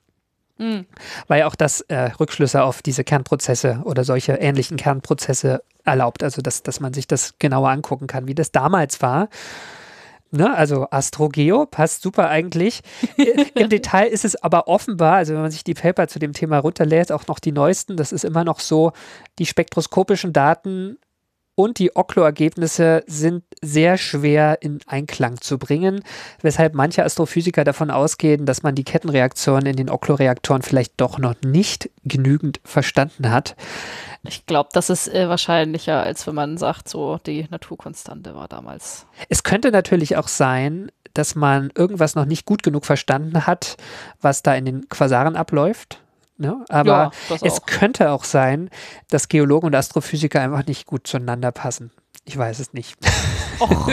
Weil 1.29 1.43
auch 1.45 1.55
das 1.55 1.83
äh, 1.83 2.11
Rückschlüsse 2.19 2.63
auf 2.63 2.83
diese 2.83 3.05
Kernprozesse 3.05 3.83
oder 3.85 4.05
solche 4.05 4.35
ähnlichen 4.35 4.77
Kernprozesse 4.77 5.63
erlaubt. 5.85 6.23
Also, 6.23 6.43
dass, 6.43 6.63
dass 6.63 6.81
man 6.81 6.93
sich 6.95 7.07
das 7.07 7.35
genauer 7.39 7.71
angucken 7.71 8.07
kann, 8.07 8.27
wie 8.27 8.35
das 8.35 8.53
damals 8.53 9.03
war. 9.03 9.29
Ne, 10.35 10.57
also 10.57 10.87
Astrogeo 10.91 11.67
passt 11.67 12.01
super 12.01 12.31
eigentlich. 12.31 12.81
Im 13.55 13.69
Detail 13.69 14.07
ist 14.07 14.25
es 14.25 14.43
aber 14.43 14.67
offenbar, 14.67 15.17
also 15.17 15.35
wenn 15.35 15.43
man 15.43 15.51
sich 15.51 15.63
die 15.63 15.75
Paper 15.75 16.09
zu 16.09 16.19
dem 16.19 16.33
Thema 16.33 16.59
runterlädt, 16.59 17.13
auch 17.13 17.27
noch 17.27 17.39
die 17.39 17.53
neuesten, 17.53 17.99
das 17.99 18.13
ist 18.13 18.25
immer 18.25 18.43
noch 18.43 18.59
so, 18.59 18.93
die 19.39 19.45
spektroskopischen 19.45 20.33
Daten 20.33 20.97
und 21.55 21.79
die 21.79 21.95
Oklo-Ergebnisse 21.95 23.05
sind 23.07 23.45
sehr 23.61 23.99
schwer 23.99 24.59
in 24.63 24.81
Einklang 24.87 25.41
zu 25.41 25.59
bringen, 25.59 26.03
weshalb 26.41 26.75
manche 26.75 27.05
Astrophysiker 27.05 27.65
davon 27.65 27.91
ausgehen, 27.91 28.47
dass 28.47 28.63
man 28.63 28.75
die 28.75 28.85
Kettenreaktion 28.85 29.67
in 29.67 29.77
den 29.77 29.91
Oklo-Reaktoren 29.91 30.63
vielleicht 30.63 30.95
doch 30.97 31.19
noch 31.19 31.35
nicht 31.45 31.91
genügend 32.05 32.61
verstanden 32.65 33.31
hat. 33.31 33.55
Ich 34.25 34.47
glaube, 34.47 34.71
das 34.73 34.89
ist 34.89 35.09
äh, 35.09 35.29
wahrscheinlicher, 35.29 36.03
als 36.03 36.27
wenn 36.27 36.35
man 36.35 36.57
sagt, 36.57 36.89
so 36.89 37.19
die 37.27 37.47
Naturkonstante 37.51 38.35
war 38.35 38.49
damals. 38.49 39.07
Es 39.29 39.43
könnte 39.43 39.71
natürlich 39.71 40.17
auch 40.17 40.29
sein, 40.29 40.91
dass 41.15 41.35
man 41.35 41.71
irgendwas 41.77 42.15
noch 42.15 42.25
nicht 42.25 42.47
gut 42.47 42.63
genug 42.63 42.87
verstanden 42.87 43.47
hat, 43.47 43.77
was 44.21 44.43
da 44.43 44.55
in 44.55 44.65
den 44.65 44.89
Quasaren 44.89 45.37
abläuft. 45.37 46.01
Ne? 46.39 46.65
Aber 46.69 47.13
Ja, 47.31 47.37
es 47.43 47.61
auch. 47.61 47.67
könnte 47.67 48.11
auch 48.11 48.25
sein, 48.25 48.71
dass 49.11 49.29
Geologen 49.29 49.67
und 49.67 49.75
Astrophysiker 49.75 50.41
einfach 50.41 50.67
nicht 50.67 50.87
gut 50.87 51.07
zueinander 51.07 51.53
passen. 51.53 51.93
Ich 52.25 52.37
weiß 52.39 52.61
es 52.61 52.73
nicht. 52.73 52.97
Och, 53.61 53.91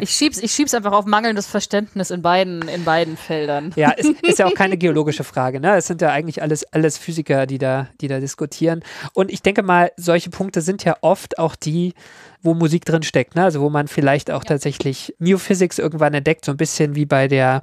ich 0.00 0.10
schieb's, 0.10 0.38
ich 0.38 0.50
schieb's 0.52 0.74
einfach 0.74 0.92
auf 0.92 1.06
mangelndes 1.06 1.46
Verständnis 1.46 2.10
in 2.10 2.20
beiden, 2.20 2.66
in 2.68 2.84
beiden 2.84 3.16
Feldern. 3.16 3.72
Ja, 3.76 3.92
es 3.96 4.06
ist 4.22 4.38
ja 4.40 4.46
auch 4.46 4.54
keine 4.54 4.76
geologische 4.76 5.22
Frage. 5.24 5.60
Ne? 5.60 5.76
Es 5.76 5.86
sind 5.86 6.02
ja 6.02 6.10
eigentlich 6.10 6.42
alles, 6.42 6.64
alles 6.72 6.98
Physiker, 6.98 7.46
die 7.46 7.58
da, 7.58 7.88
die 8.00 8.08
da 8.08 8.18
diskutieren. 8.18 8.82
Und 9.12 9.30
ich 9.30 9.42
denke 9.42 9.62
mal, 9.62 9.92
solche 9.96 10.30
Punkte 10.30 10.60
sind 10.60 10.82
ja 10.84 10.96
oft 11.02 11.38
auch 11.38 11.54
die, 11.54 11.94
wo 12.42 12.54
Musik 12.54 12.84
drin 12.84 13.02
steckt. 13.02 13.34
Ne? 13.34 13.44
Also 13.44 13.60
wo 13.60 13.70
man 13.70 13.88
vielleicht 13.88 14.30
auch 14.30 14.44
tatsächlich 14.44 15.14
New 15.18 15.38
Physics 15.38 15.78
irgendwann 15.78 16.14
entdeckt, 16.14 16.44
so 16.44 16.52
ein 16.52 16.56
bisschen 16.56 16.94
wie 16.94 17.06
bei 17.06 17.28
der 17.28 17.62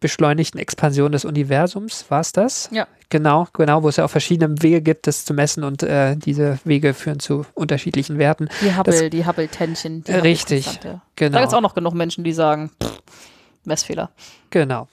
beschleunigten 0.00 0.60
Expansion 0.60 1.12
des 1.12 1.24
Universums. 1.24 2.04
War 2.08 2.20
es 2.20 2.32
das? 2.32 2.68
Ja. 2.72 2.86
Genau, 3.10 3.48
genau, 3.52 3.82
wo 3.82 3.88
es 3.88 3.96
ja 3.96 4.04
auch 4.04 4.10
verschiedene 4.10 4.60
Wege 4.62 4.82
gibt, 4.82 5.06
das 5.06 5.24
zu 5.24 5.32
messen 5.34 5.64
und 5.64 5.82
äh, 5.82 6.14
diese 6.16 6.58
Wege 6.64 6.92
führen 6.94 7.20
zu 7.20 7.46
unterschiedlichen 7.54 8.18
Werten. 8.18 8.48
Die 8.60 8.76
Hubble, 8.76 9.08
die 9.10 9.26
Hubble-Tänchen. 9.26 10.04
die 10.04 10.12
Äh, 10.12 10.16
richtig, 10.18 10.66
Hubble-Konstante. 10.66 11.02
genau. 11.16 11.32
Da 11.32 11.38
gibt 11.40 11.48
es 11.52 11.54
auch 11.54 11.62
noch 11.62 11.74
genug 11.74 11.94
Menschen, 11.94 12.22
die 12.24 12.32
sagen, 12.32 12.70
pff, 12.82 12.98
Messfehler. 13.64 14.10
Genau. 14.50 14.88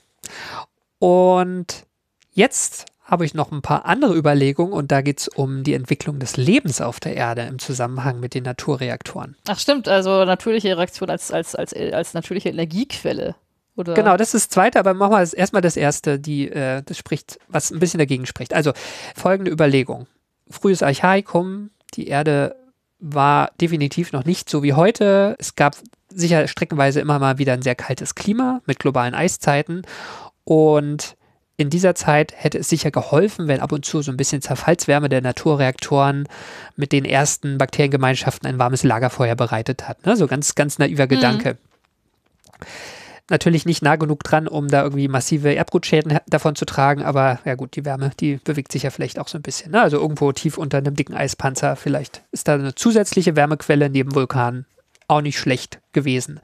Und 1.00 1.86
jetzt 2.34 2.86
habe 3.06 3.24
ich 3.24 3.36
noch 3.36 3.52
ein 3.52 3.62
paar 3.62 3.86
andere 3.86 4.16
Überlegungen 4.16 4.74
und 4.74 4.92
da 4.92 5.02
geht 5.02 5.20
es 5.20 5.28
um 5.28 5.64
die 5.64 5.76
Entwicklung 5.76 6.20
des 6.20 6.38
Lebens 6.38 6.82
auf 6.82 7.00
der 7.00 7.16
Erde 7.16 7.44
im 7.44 7.60
Zusammenhang 7.60 8.20
mit 8.20 8.34
den 8.34 8.44
Naturreaktoren. 8.44 9.36
Ach 9.48 9.60
stimmt, 9.60 9.88
also 9.88 10.26
natürliche 10.26 10.76
Reaktion 10.76 11.10
als, 11.10 11.32
als, 11.32 11.54
als, 11.54 11.74
als 11.74 12.14
natürliche 12.16 12.50
Energiequelle. 12.50 13.36
Oder? 13.78 13.94
Genau, 13.94 14.18
das 14.18 14.34
ist 14.34 14.46
das 14.46 14.50
zweite, 14.50 14.80
aber 14.80 14.94
machen 14.94 15.12
wir 15.12 15.20
das 15.20 15.34
erstmal 15.34 15.62
das 15.62 15.78
erste, 15.78 16.20
die, 16.20 16.50
äh, 16.50 16.82
das 16.84 16.98
spricht, 16.98 17.40
was 17.48 17.72
ein 17.72 17.80
bisschen 17.80 18.00
dagegen 18.00 18.26
spricht. 18.26 18.54
Also 18.54 18.74
folgende 19.16 19.52
Überlegung. 19.52 20.08
Frühes 20.50 20.82
Archaikum, 20.82 21.70
die 21.94 22.08
Erde 22.08 22.56
war 23.00 23.52
definitiv 23.62 24.14
noch 24.14 24.26
nicht 24.26 24.50
so 24.50 24.64
wie 24.64 24.74
heute. 24.74 25.36
Es 25.38 25.56
gab 25.56 25.76
sicher 26.10 26.48
streckenweise 26.48 27.02
immer 27.02 27.20
mal 27.20 27.38
wieder 27.38 27.54
ein 27.54 27.62
sehr 27.62 27.76
kaltes 27.76 28.16
Klima 28.16 28.62
mit 28.66 28.80
globalen 28.80 29.14
Eiszeiten 29.14 29.84
und 30.46 31.18
in 31.58 31.70
dieser 31.70 31.96
Zeit 31.96 32.34
hätte 32.36 32.58
es 32.58 32.68
sicher 32.68 32.92
geholfen, 32.92 33.48
wenn 33.48 33.62
ab 33.62 33.72
und 33.72 33.86
zu 33.86 34.02
so 34.02 34.12
ein 34.12 34.18
bisschen 34.18 34.42
Zerfallswärme 34.42 35.08
der 35.08 35.22
Naturreaktoren 35.22 36.28
mit 36.76 36.92
den 36.92 37.06
ersten 37.06 37.58
Bakteriengemeinschaften 37.58 38.48
ein 38.48 38.60
warmes 38.60 38.84
Lagerfeuer 38.84 39.36
bereitet 39.36 39.88
hat. 39.88 40.06
Ne? 40.06 40.18
So 40.18 40.28
ganz, 40.28 40.56
ganz 40.56 40.80
naiver 40.80 41.08
Gedanke. 41.08 41.58
Natürlich 43.30 43.66
nicht 43.66 43.82
nah 43.82 43.96
genug 43.96 44.24
dran, 44.24 44.48
um 44.48 44.68
da 44.68 44.84
irgendwie 44.84 45.08
massive 45.08 45.56
Erbgutschäden 45.56 46.12
he- 46.12 46.20
davon 46.28 46.56
zu 46.56 46.66
tragen, 46.66 47.02
aber 47.02 47.40
ja 47.44 47.56
gut, 47.56 47.76
die 47.76 47.84
Wärme, 47.84 48.12
die 48.20 48.36
bewegt 48.44 48.72
sich 48.72 48.84
ja 48.84 48.92
vielleicht 48.92 49.18
auch 49.18 49.28
so 49.28 49.40
ein 49.40 49.42
bisschen. 49.42 49.72
Ne? 49.72 49.82
Also 49.82 49.98
irgendwo 49.98 50.32
tief 50.32 50.58
unter 50.60 50.78
einem 50.78 50.96
dicken 50.96 51.16
Eispanzer, 51.16 51.76
vielleicht 51.76 52.22
ist 52.32 52.48
da 52.48 52.54
eine 52.54 52.76
zusätzliche 52.76 53.36
Wärmequelle 53.36 53.90
neben 53.90 54.14
Vulkanen 54.14 54.66
auch 55.08 55.22
nicht 55.22 55.40
schlecht 55.40 55.80
gewesen. 55.92 56.40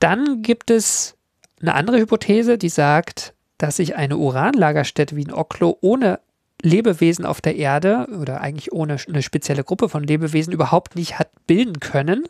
Dann 0.00 0.42
gibt 0.42 0.70
es 0.70 1.14
eine 1.60 1.74
andere 1.74 1.98
Hypothese, 1.98 2.58
die 2.58 2.68
sagt, 2.68 3.32
dass 3.58 3.76
sich 3.76 3.96
eine 3.96 4.16
Uranlagerstätte 4.16 5.16
wie 5.16 5.26
ein 5.26 5.32
Oklo 5.32 5.78
ohne 5.80 6.20
Lebewesen 6.62 7.26
auf 7.26 7.40
der 7.40 7.56
Erde 7.56 8.08
oder 8.18 8.40
eigentlich 8.40 8.72
ohne 8.72 8.96
eine 9.08 9.22
spezielle 9.22 9.64
Gruppe 9.64 9.88
von 9.88 10.02
Lebewesen 10.02 10.52
überhaupt 10.52 10.96
nicht 10.96 11.18
hat 11.18 11.28
bilden 11.46 11.80
können, 11.80 12.26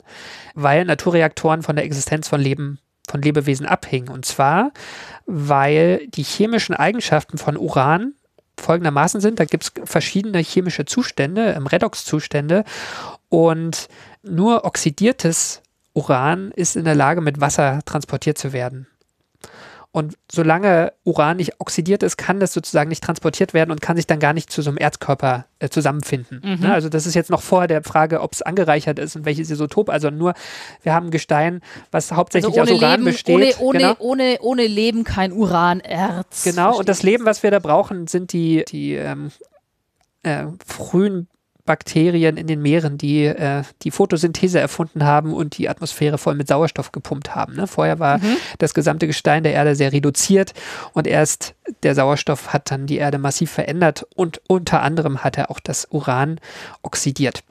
weil 0.54 0.84
Naturreaktoren 0.84 1.62
von 1.62 1.76
der 1.76 1.84
Existenz 1.84 2.28
von 2.28 2.40
Leben 2.40 2.78
von 3.08 3.22
Lebewesen 3.22 3.66
abhängen. 3.66 4.08
Und 4.08 4.24
zwar, 4.24 4.72
weil 5.26 6.08
die 6.08 6.24
chemischen 6.24 6.74
Eigenschaften 6.74 7.38
von 7.38 7.56
Uran 7.56 8.14
folgendermaßen 8.58 9.20
sind. 9.20 9.38
Da 9.38 9.44
gibt 9.44 9.64
es 9.64 9.72
verschiedene 9.84 10.38
chemische 10.38 10.86
Zustände, 10.86 11.54
ähm, 11.56 11.66
Redoxzustände. 11.66 12.64
Und 13.28 13.88
nur 14.22 14.64
oxidiertes 14.64 15.62
Uran 15.92 16.50
ist 16.52 16.76
in 16.76 16.84
der 16.84 16.94
Lage, 16.94 17.20
mit 17.20 17.40
Wasser 17.40 17.80
transportiert 17.84 18.38
zu 18.38 18.52
werden. 18.52 18.86
Und 19.96 20.18
solange 20.30 20.92
Uran 21.04 21.38
nicht 21.38 21.58
oxidiert 21.58 22.02
ist, 22.02 22.18
kann 22.18 22.38
das 22.38 22.52
sozusagen 22.52 22.90
nicht 22.90 23.02
transportiert 23.02 23.54
werden 23.54 23.70
und 23.70 23.80
kann 23.80 23.96
sich 23.96 24.06
dann 24.06 24.18
gar 24.20 24.34
nicht 24.34 24.52
zu 24.52 24.60
so 24.60 24.68
einem 24.68 24.76
Erzkörper 24.76 25.46
äh, 25.58 25.70
zusammenfinden. 25.70 26.42
Ne? 26.60 26.70
Also 26.70 26.90
das 26.90 27.06
ist 27.06 27.14
jetzt 27.14 27.30
noch 27.30 27.40
vor 27.40 27.66
der 27.66 27.82
Frage, 27.82 28.20
ob 28.20 28.34
es 28.34 28.42
angereichert 28.42 28.98
ist 28.98 29.16
und 29.16 29.24
welches 29.24 29.50
Isotop. 29.50 29.88
Also 29.88 30.10
nur, 30.10 30.34
wir 30.82 30.92
haben 30.92 31.06
ein 31.06 31.10
Gestein, 31.10 31.62
was 31.92 32.12
hauptsächlich 32.12 32.60
also 32.60 32.74
aus 32.74 32.78
Uran 32.78 33.00
Leben, 33.00 33.04
besteht. 33.06 33.36
Ohne, 33.36 33.54
ohne, 33.58 33.78
genau. 33.78 33.94
ohne, 34.00 34.36
ohne 34.42 34.66
Leben 34.66 35.02
kein 35.02 35.32
Uranerz. 35.32 36.44
Genau, 36.44 36.76
und 36.78 36.90
das. 36.90 37.02
Leben, 37.02 37.24
was 37.24 37.42
wir 37.42 37.50
da 37.50 37.58
brauchen, 37.58 38.06
sind 38.06 38.34
die, 38.34 38.66
die 38.68 38.96
ähm, 38.96 39.30
äh, 40.24 40.44
frühen 40.66 41.26
Bakterien 41.66 42.36
in 42.36 42.46
den 42.46 42.62
Meeren, 42.62 42.96
die 42.96 43.24
äh, 43.24 43.62
die 43.82 43.90
Photosynthese 43.90 44.58
erfunden 44.60 45.04
haben 45.04 45.34
und 45.34 45.58
die 45.58 45.68
Atmosphäre 45.68 46.16
voll 46.18 46.34
mit 46.34 46.48
Sauerstoff 46.48 46.92
gepumpt 46.92 47.34
haben. 47.34 47.56
Ne? 47.56 47.66
Vorher 47.66 47.98
war 47.98 48.20
das 48.58 48.72
gesamte 48.72 49.06
Gestein 49.06 49.42
der 49.42 49.52
Erde 49.52 49.74
sehr 49.74 49.92
reduziert 49.92 50.54
und 50.92 51.06
erst 51.06 51.54
der 51.82 51.94
Sauerstoff 51.94 52.52
hat 52.52 52.70
dann 52.70 52.86
die 52.86 52.96
Erde 52.96 53.18
massiv 53.18 53.50
verändert 53.50 54.06
und 54.14 54.40
unter 54.48 54.82
anderem 54.82 55.24
hat 55.24 55.36
er 55.36 55.50
auch 55.50 55.60
das 55.60 55.86
Uran 55.90 56.40
oxidiert. 56.82 57.42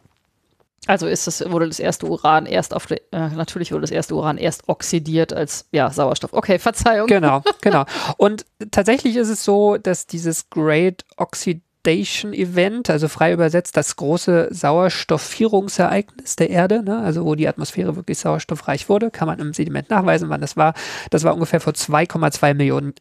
Also 0.88 1.08
ist 1.08 1.26
das, 1.26 1.44
wurde 1.50 1.68
das 1.68 1.80
erste 1.80 2.06
Uran 2.06 2.46
erst 2.46 2.74
auf 2.74 2.86
der, 2.86 3.02
äh, 3.12 3.30
natürlich 3.30 3.72
wurde 3.72 3.82
das 3.82 3.92
erste 3.92 4.16
Uran 4.16 4.38
erst 4.38 4.70
oxidiert 4.70 5.34
als, 5.34 5.68
ja, 5.72 5.90
Sauerstoff. 5.90 6.34
Okay, 6.34 6.60
Verzeihung. 6.60 7.08
Genau, 7.08 7.42
genau. 7.62 7.86
Und 8.18 8.46
tatsächlich 8.72 9.16
ist 9.16 9.30
es 9.30 9.44
so, 9.44 9.78
dass 9.78 10.06
dieses 10.06 10.50
Great 10.50 11.04
Oxidation 11.18 11.66
Event, 11.88 12.90
also 12.90 13.08
frei 13.08 13.32
übersetzt 13.34 13.78
das 13.78 13.96
große 13.96 14.48
Sauerstoffierungsereignis 14.52 16.36
der 16.36 16.50
Erde, 16.50 16.84
ne, 16.84 17.00
also 17.00 17.26
wo 17.26 17.36
die 17.36 17.48
Atmosphäre 17.48 17.96
wirklich 17.96 18.18
sauerstoffreich 18.20 18.90
wurde, 18.90 19.12
kann 19.12 19.28
man 19.28 19.40
im 19.40 19.54
Sediment 19.54 19.90
nachweisen, 19.90 20.30
wann 20.30 20.42
das 20.42 20.58
war. 20.58 20.74
Das 21.10 21.24
war 21.24 21.34
ungefähr 21.34 21.60
vor 21.60 21.74
2,2 21.74 22.54
Millionen, 22.54 22.94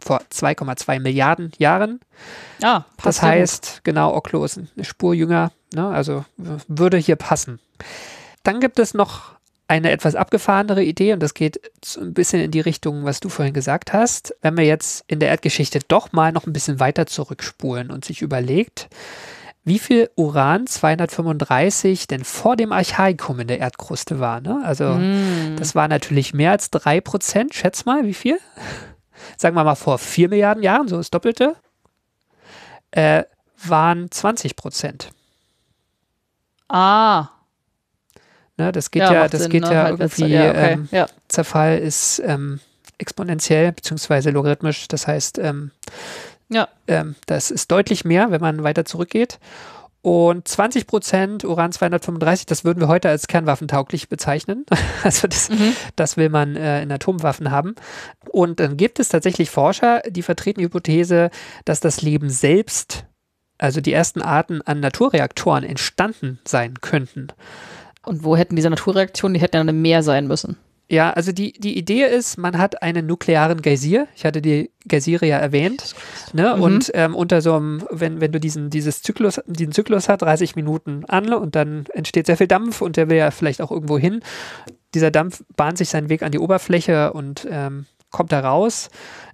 vor 0.00 0.20
2,2 0.32 1.00
Milliarden 1.00 1.52
Jahren. 1.58 2.00
Ah, 2.62 2.84
Das 2.96 3.04
passt 3.04 3.20
gut. 3.20 3.28
heißt, 3.28 3.80
genau, 3.84 4.14
Oklo 4.14 4.44
ist 4.44 4.58
eine 4.58 4.84
Spur 4.84 5.14
jünger, 5.14 5.52
ne, 5.74 5.88
also 5.88 6.24
würde 6.68 6.96
hier 6.98 7.16
passen. 7.16 7.58
Dann 8.42 8.60
gibt 8.60 8.78
es 8.78 8.94
noch 8.94 9.32
eine 9.70 9.92
etwas 9.92 10.16
abgefahrenere 10.16 10.82
Idee 10.82 11.12
und 11.12 11.22
das 11.22 11.32
geht 11.32 11.60
ein 11.96 12.12
bisschen 12.12 12.40
in 12.40 12.50
die 12.50 12.58
Richtung, 12.58 13.04
was 13.04 13.20
du 13.20 13.28
vorhin 13.28 13.54
gesagt 13.54 13.92
hast. 13.92 14.34
Wenn 14.42 14.56
wir 14.56 14.64
jetzt 14.64 15.04
in 15.06 15.20
der 15.20 15.28
Erdgeschichte 15.28 15.78
doch 15.86 16.10
mal 16.10 16.32
noch 16.32 16.44
ein 16.44 16.52
bisschen 16.52 16.80
weiter 16.80 17.06
zurückspulen 17.06 17.92
und 17.92 18.04
sich 18.04 18.20
überlegt, 18.20 18.88
wie 19.62 19.78
viel 19.78 20.10
Uran 20.16 20.66
235 20.66 22.08
denn 22.08 22.24
vor 22.24 22.56
dem 22.56 22.72
Archaikum 22.72 23.38
in 23.38 23.46
der 23.46 23.60
Erdkruste 23.60 24.18
war. 24.18 24.40
Ne? 24.40 24.60
Also 24.64 24.98
das 25.56 25.76
war 25.76 25.86
natürlich 25.86 26.34
mehr 26.34 26.50
als 26.50 26.72
3%. 26.72 27.52
Schätz 27.52 27.84
mal, 27.84 28.04
wie 28.04 28.14
viel? 28.14 28.40
Sagen 29.36 29.54
wir 29.54 29.62
mal 29.62 29.76
vor 29.76 29.98
4 29.98 30.30
Milliarden 30.30 30.64
Jahren, 30.64 30.88
so 30.88 30.96
das 30.96 31.12
Doppelte, 31.12 31.54
äh, 32.90 33.22
waren 33.64 34.10
20 34.10 34.56
Prozent. 34.56 35.10
Ah, 36.68 37.28
Ne, 38.60 38.72
das 38.72 38.90
geht 38.90 39.02
ja, 39.02 39.12
ja, 39.12 39.28
das 39.28 39.42
Sinn, 39.42 39.50
geht 39.52 39.62
ne? 39.62 39.72
ja 39.72 39.82
Halbwertszeit. 39.84 40.28
irgendwie, 40.28 40.44
Ja, 40.44 40.50
okay. 40.50 40.72
ähm, 40.72 40.88
ja. 40.90 41.06
Zerfall 41.28 41.78
ist 41.78 42.22
ähm, 42.26 42.60
exponentiell 42.98 43.72
beziehungsweise 43.72 44.28
logarithmisch. 44.30 44.86
Das 44.88 45.06
heißt, 45.06 45.38
ähm, 45.38 45.70
ja. 46.50 46.68
ähm, 46.86 47.14
das 47.24 47.50
ist 47.50 47.70
deutlich 47.70 48.04
mehr, 48.04 48.30
wenn 48.30 48.42
man 48.42 48.62
weiter 48.62 48.84
zurückgeht. 48.84 49.38
Und 50.02 50.46
20 50.46 50.86
Prozent 50.86 51.44
Uran 51.44 51.72
235, 51.72 52.44
das 52.44 52.64
würden 52.64 52.80
wir 52.80 52.88
heute 52.88 53.08
als 53.08 53.26
kernwaffentauglich 53.28 54.08
bezeichnen. 54.08 54.66
Also 55.02 55.26
das, 55.26 55.48
das 55.96 56.18
will 56.18 56.28
man 56.28 56.56
äh, 56.56 56.82
in 56.82 56.92
Atomwaffen 56.92 57.50
haben. 57.50 57.74
Und 58.28 58.60
dann 58.60 58.76
gibt 58.76 59.00
es 59.00 59.08
tatsächlich 59.08 59.48
Forscher, 59.48 60.02
die 60.06 60.22
vertreten 60.22 60.60
die 60.60 60.66
Hypothese, 60.66 61.30
dass 61.64 61.80
das 61.80 62.02
Leben 62.02 62.28
selbst, 62.28 63.06
also 63.56 63.80
die 63.80 63.94
ersten 63.94 64.20
Arten 64.20 64.60
an 64.60 64.80
Naturreaktoren 64.80 65.64
entstanden 65.64 66.38
sein 66.44 66.74
könnten. 66.82 67.28
Und 68.04 68.24
wo 68.24 68.36
hätten 68.36 68.56
diese 68.56 68.70
Naturreaktionen, 68.70 69.34
die 69.34 69.40
hätten 69.40 69.56
ja 69.56 69.64
dann 69.64 69.82
mehr 69.82 70.02
sein 70.02 70.26
müssen. 70.26 70.56
Ja, 70.90 71.12
also 71.12 71.30
die, 71.30 71.52
die 71.52 71.78
Idee 71.78 72.02
ist, 72.04 72.36
man 72.36 72.58
hat 72.58 72.82
einen 72.82 73.06
nuklearen 73.06 73.62
Geysir. 73.62 74.08
Ich 74.16 74.24
hatte 74.24 74.42
die 74.42 74.72
Geysire 74.88 75.24
ja 75.24 75.38
erwähnt. 75.38 75.94
Ne? 76.32 76.54
Mhm. 76.56 76.62
Und 76.62 76.90
ähm, 76.94 77.14
unter 77.14 77.42
so 77.42 77.54
einem, 77.54 77.84
wenn, 77.90 78.20
wenn 78.20 78.32
du 78.32 78.40
diesen, 78.40 78.70
dieses 78.70 79.00
Zyklus, 79.00 79.40
diesen 79.46 79.72
Zyklus 79.72 80.08
hast, 80.08 80.22
30 80.22 80.56
Minuten 80.56 81.04
an 81.06 81.32
und 81.32 81.54
dann 81.54 81.86
entsteht 81.94 82.26
sehr 82.26 82.36
viel 82.36 82.48
Dampf 82.48 82.80
und 82.80 82.96
der 82.96 83.08
will 83.08 83.18
ja 83.18 83.30
vielleicht 83.30 83.62
auch 83.62 83.70
irgendwo 83.70 83.98
hin. 83.98 84.20
Dieser 84.92 85.12
Dampf 85.12 85.44
bahnt 85.54 85.78
sich 85.78 85.88
seinen 85.88 86.08
Weg 86.08 86.24
an 86.24 86.32
die 86.32 86.40
Oberfläche 86.40 87.12
und 87.12 87.46
ähm, 87.48 87.86
kommt 88.10 88.32
da 88.32 88.40
raus. 88.40 88.90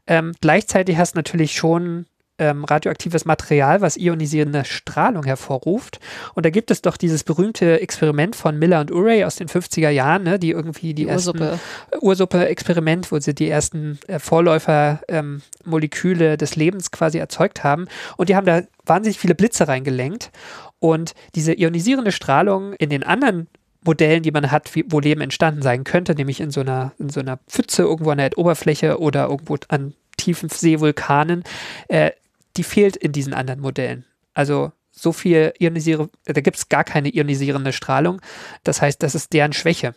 Ähm, 0.07 0.33
gleichzeitig 0.43 0.99
hast 0.99 1.15
du 1.15 1.19
natürlich 1.19 1.55
schon 1.55 2.05
ähm, 2.39 2.65
radioaktives 2.65 3.25
Material, 3.25 3.81
was 3.81 3.97
ionisierende 3.97 4.65
Strahlung 4.65 5.25
hervorruft. 5.25 5.99
Und 6.35 6.47
da 6.47 6.51
gibt 6.51 6.71
es 6.71 6.83
doch 6.83 6.97
dieses 6.97 7.25
berühmte 7.25 7.81
Experiment 7.81 8.37
von 8.37 8.57
Miller 8.59 8.81
und 8.81 8.91
Urey 8.91 9.25
aus 9.25 9.37
den 9.37 9.49
50er 9.49 9.89
Jahren, 9.91 10.23
ne, 10.25 10.39
die 10.39 10.51
irgendwie 10.51 10.93
die, 10.95 11.07
Die 11.07 11.13
Ursuppe. 11.13 11.59
Ursuppe-Experiment, 12.01 13.11
wo 13.13 13.19
sie 13.19 13.35
die 13.35 13.49
ersten 13.49 13.99
äh, 14.07 14.19
Vorläufer-Moleküle 14.19 16.37
des 16.37 16.57
Lebens 16.57 16.91
quasi 16.91 17.17
erzeugt 17.19 17.65
haben. 17.65 17.87
Und 18.17 18.29
die 18.29 18.37
haben 18.37 18.47
da 18.47 18.61
wahnsinnig 18.85 19.19
viele 19.19 19.35
Blitze 19.35 19.67
reingelenkt. 19.69 20.31
Und 20.79 21.15
diese 21.35 21.55
ionisierende 21.55 22.13
Strahlung 22.13 22.75
in 22.75 22.91
den 22.91 23.03
anderen 23.03 23.49
Modellen, 23.83 24.23
die 24.23 24.33
man 24.33 24.51
hat, 24.51 24.75
wie, 24.75 24.85
wo 24.89 25.01
Leben 25.01 25.23
entstanden 25.23 25.63
sein 25.63 25.85
könnte, 25.85 26.15
nämlich 26.15 26.41
in 26.41 26.51
so 26.51 26.61
einer, 26.61 26.93
in 26.99 27.09
so 27.09 27.21
einer 27.21 27.39
Pfütze 27.49 27.83
irgendwo 27.83 28.11
an 28.11 28.19
der 28.19 28.27
Erdoberfläche 28.27 28.99
oder 28.99 29.29
irgendwo 29.29 29.57
an 29.69 29.95
tiefen 30.17 30.49
Seevulkanen, 30.49 31.45
äh, 31.89 32.11
die 32.57 32.63
fehlt 32.63 32.97
in 32.97 33.13
diesen 33.13 33.35
anderen 33.35 33.61
Modellen. 33.61 34.05
Also 34.35 34.73
so 34.91 35.13
viel 35.13 35.53
ionisiere, 35.59 36.09
da 36.25 36.41
gibt 36.41 36.57
es 36.57 36.69
gar 36.69 36.85
keine 36.85 37.15
ionisierende 37.15 37.73
Strahlung. 37.73 38.21
Das 38.65 38.81
heißt, 38.81 39.03
das 39.03 39.15
ist 39.15 39.33
deren 39.33 39.53
Schwäche. 39.53 39.95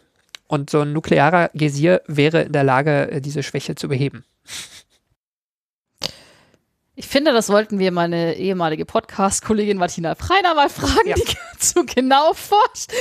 Und 0.48 0.70
so 0.70 0.82
ein 0.82 0.94
nuklearer 0.94 1.50
Geysir 1.54 2.02
wäre 2.08 2.42
in 2.44 2.52
der 2.52 2.64
Lage, 2.64 3.12
äh, 3.12 3.22
diese 3.22 3.44
Schwäche 3.44 3.76
zu 3.76 3.88
beheben. 3.88 4.26
Ich 7.00 7.08
finde, 7.08 7.32
das 7.32 7.48
sollten 7.48 7.80
wir 7.80 7.94
meine 7.94 8.34
ehemalige 8.36 8.84
Podcast-Kollegin 8.84 9.78
Martina 9.78 10.16
Freiner 10.16 10.54
mal 10.54 10.68
fragen, 10.68 11.08
Ja. 11.08 11.16
die 11.16 11.24
zu 11.58 11.86
genau 11.86 12.34
forscht. 12.34 12.92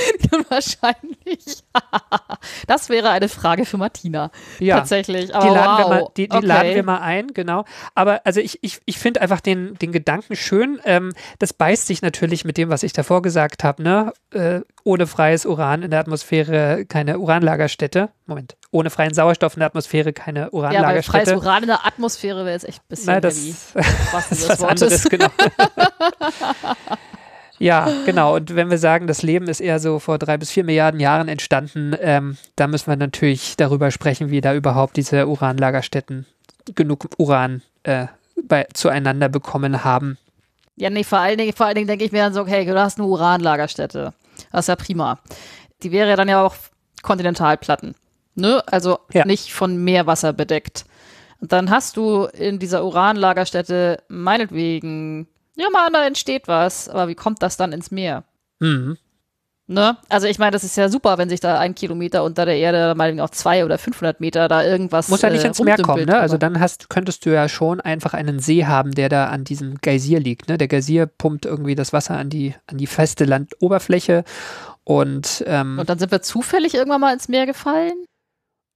Wahrscheinlich. 0.49 1.65
das 2.67 2.87
wäre 2.87 3.09
eine 3.09 3.27
Frage 3.27 3.65
für 3.65 3.75
Martina. 3.75 4.31
Ja. 4.59 4.77
Tatsächlich. 4.77 5.25
Die, 5.25 5.33
Aber 5.33 5.53
laden, 5.53 5.67
wow. 5.67 5.77
wir 5.79 5.87
mal, 5.89 6.11
die, 6.15 6.29
die 6.29 6.37
okay. 6.37 6.45
laden 6.45 6.75
wir 6.75 6.83
mal 6.83 7.01
ein, 7.01 7.33
genau. 7.33 7.65
Aber 7.93 8.21
also 8.23 8.39
ich, 8.39 8.59
ich, 8.61 8.79
ich 8.85 8.97
finde 8.99 9.19
einfach 9.19 9.41
den, 9.41 9.77
den 9.79 9.91
Gedanken 9.91 10.37
schön. 10.37 10.79
Ähm, 10.85 11.11
das 11.39 11.51
beißt 11.51 11.85
sich 11.85 12.01
natürlich 12.01 12.45
mit 12.45 12.55
dem, 12.55 12.69
was 12.69 12.83
ich 12.83 12.93
davor 12.93 13.21
gesagt 13.21 13.65
habe. 13.65 13.83
Ne? 13.83 14.13
Äh, 14.31 14.61
ohne 14.85 15.07
freies 15.07 15.45
Uran 15.45 15.83
in 15.83 15.91
der 15.91 15.99
Atmosphäre 15.99 16.85
keine 16.85 17.19
Uranlagerstätte. 17.19 18.11
Moment. 18.29 18.55
Ohne 18.71 18.89
freien 18.89 19.13
Sauerstoff 19.13 19.55
in 19.55 19.59
der 19.59 19.67
Atmosphäre 19.67 20.13
keine 20.13 20.39
Ja, 20.39 20.45
weil 20.51 20.51
freies 20.51 20.53
Uranlagerstätte. 20.53 21.35
Uran 21.37 21.63
in 21.63 21.67
der 21.67 21.85
Atmosphäre 21.85 22.45
wäre 22.45 22.53
jetzt 22.53 22.67
echt 22.67 22.79
ein 22.79 22.85
bisschen 22.87 23.05
Nein, 23.07 23.21
das, 23.21 23.35
heavy. 23.35 23.55
das 23.73 23.85
Was 24.13 24.23
ist 24.31 24.41
des 24.41 24.49
was 24.49 24.59
Wortes. 24.61 24.81
anderes, 24.83 25.03
genau. 25.09 25.27
ja, 27.59 27.89
genau. 28.05 28.35
Und 28.35 28.55
wenn 28.55 28.69
wir 28.69 28.77
sagen, 28.77 29.07
das 29.07 29.21
Leben 29.21 29.47
ist 29.47 29.59
eher 29.59 29.79
so 29.79 29.99
vor 29.99 30.17
drei 30.17 30.37
bis 30.37 30.51
vier 30.51 30.63
Milliarden 30.63 30.99
Jahren 30.99 31.27
entstanden, 31.27 31.95
ähm, 31.99 32.37
da 32.55 32.67
müssen 32.67 32.87
wir 32.87 32.95
natürlich 32.95 33.57
darüber 33.57 33.91
sprechen, 33.91 34.29
wie 34.29 34.41
da 34.41 34.53
überhaupt 34.53 34.97
diese 34.97 35.27
Uranlagerstätten 35.27 36.25
genug 36.75 37.09
Uran 37.17 37.61
äh, 37.83 38.07
bei, 38.47 38.67
zueinander 38.73 39.29
bekommen 39.29 39.83
haben. 39.83 40.17
Ja, 40.75 40.89
nee, 40.89 41.03
vor 41.03 41.19
allen 41.19 41.37
Dingen, 41.37 41.53
vor 41.53 41.65
allen 41.65 41.75
Dingen 41.75 41.87
denke 41.87 42.05
ich 42.05 42.13
mir 42.13 42.23
dann 42.23 42.33
so, 42.33 42.41
okay, 42.41 42.63
du 42.63 42.79
hast 42.79 42.97
eine 42.99 43.07
Uranlagerstätte. 43.07 44.13
Das 44.51 44.61
ist 44.61 44.67
ja 44.67 44.75
prima. 44.77 45.19
Die 45.83 45.91
wäre 45.91 46.09
ja 46.09 46.15
dann 46.15 46.29
ja 46.29 46.41
auch 46.41 46.55
Kontinentalplatten. 47.01 47.95
Ne? 48.39 48.63
Also 48.67 48.99
Ja. 49.13 49.25
nicht 49.25 49.53
von 49.53 49.77
Meerwasser 49.83 50.33
bedeckt. 50.33 50.85
Und 51.39 51.51
dann 51.51 51.69
hast 51.69 51.97
du 51.97 52.25
in 52.25 52.59
dieser 52.59 52.83
Uranlagerstätte 52.83 54.03
meinetwegen, 54.09 55.27
ja, 55.55 55.69
mal, 55.71 55.89
da 55.91 56.05
entsteht 56.05 56.47
was, 56.47 56.89
aber 56.89 57.07
wie 57.07 57.15
kommt 57.15 57.41
das 57.41 57.57
dann 57.57 57.71
ins 57.71 57.91
Meer? 57.91 58.23
Mhm. 58.59 58.97
Ne? 59.71 59.97
Also 60.09 60.25
ich 60.25 60.39
meine, 60.39 60.49
das 60.49 60.63
ist 60.63 60.75
ja 60.77 60.89
super, 60.89 61.19
wenn 61.19 61.29
sich 61.29 61.41
da 61.41 61.59
ein 61.59 61.75
Kilometer 61.75 62.23
unter 62.23 62.43
der 62.45 62.57
Erde, 62.57 62.95
meinetwegen 62.95 63.21
auch 63.21 63.29
zwei 63.29 63.63
oder 63.63 63.77
500 63.77 64.19
Meter, 64.19 64.47
da 64.47 64.63
irgendwas 64.63 65.09
Muss 65.09 65.21
ja 65.21 65.29
nicht 65.29 65.43
äh, 65.43 65.47
ins 65.47 65.59
Meer 65.61 65.77
kommen, 65.77 66.05
ne? 66.05 66.17
Also 66.17 66.37
dann 66.39 66.59
hast, 66.59 66.89
könntest 66.89 67.23
du 67.23 67.29
ja 67.29 67.47
schon 67.47 67.79
einfach 67.79 68.15
einen 68.15 68.39
See 68.39 68.65
haben, 68.65 68.95
der 68.95 69.09
da 69.09 69.27
an 69.27 69.43
diesem 69.43 69.75
Geysir 69.79 70.19
liegt. 70.19 70.49
Ne? 70.49 70.57
Der 70.57 70.67
Geysir 70.67 71.05
pumpt 71.05 71.45
irgendwie 71.45 71.75
das 71.75 71.93
Wasser 71.93 72.17
an 72.17 72.31
die, 72.31 72.55
an 72.65 72.79
die 72.79 72.87
feste 72.87 73.25
Landoberfläche 73.25 74.23
und, 74.85 75.43
ähm, 75.45 75.77
Und 75.77 75.87
dann 75.87 75.99
sind 75.99 76.11
wir 76.11 76.23
zufällig 76.23 76.73
irgendwann 76.73 77.01
mal 77.01 77.13
ins 77.13 77.27
Meer 77.27 77.45
gefallen? 77.45 77.93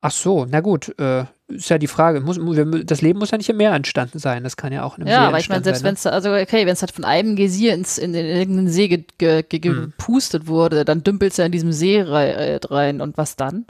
Ach 0.03 0.11
so, 0.11 0.45
na 0.49 0.59
gut, 0.59 0.93
äh, 0.99 1.23
ist 1.47 1.69
ja 1.69 1.77
die 1.77 1.87
Frage. 1.87 2.19
Muss, 2.21 2.37
das 2.85 3.01
Leben 3.01 3.19
muss 3.19 3.31
ja 3.31 3.37
nicht 3.37 3.49
im 3.49 3.57
Meer 3.57 3.73
entstanden 3.73 4.19
sein. 4.19 4.43
Das 4.43 4.57
kann 4.57 4.73
ja 4.73 4.83
auch 4.83 4.97
in 4.97 5.03
einem 5.03 5.07
See 5.09 5.13
Ja, 5.13 5.27
aber 5.27 5.39
ich 5.39 5.49
meine, 5.49 5.63
selbst 5.63 5.79
sein. 5.79 5.87
wenn 5.87 5.93
es, 5.95 6.05
also 6.05 6.31
okay, 6.33 6.65
wenn 6.65 6.73
es 6.73 6.81
halt 6.81 6.91
von 6.91 7.05
einem 7.05 7.35
Geysir 7.35 7.73
ins, 7.73 7.97
in, 7.97 8.13
in 8.13 8.25
irgendeinen 8.25 8.69
See 8.69 8.87
ge, 8.87 9.05
ge, 9.17 9.43
ge, 9.43 9.71
Mhm. 9.71 9.81
gepustet 9.97 10.47
wurde, 10.47 10.83
dann 10.85 11.03
dümpelt 11.03 11.31
es 11.31 11.37
ja 11.37 11.45
in 11.45 11.51
diesem 11.51 11.71
See 11.71 11.97
äh, 11.97 12.59
rein. 12.69 13.01
Und 13.01 13.17
was 13.17 13.35
dann? 13.35 13.65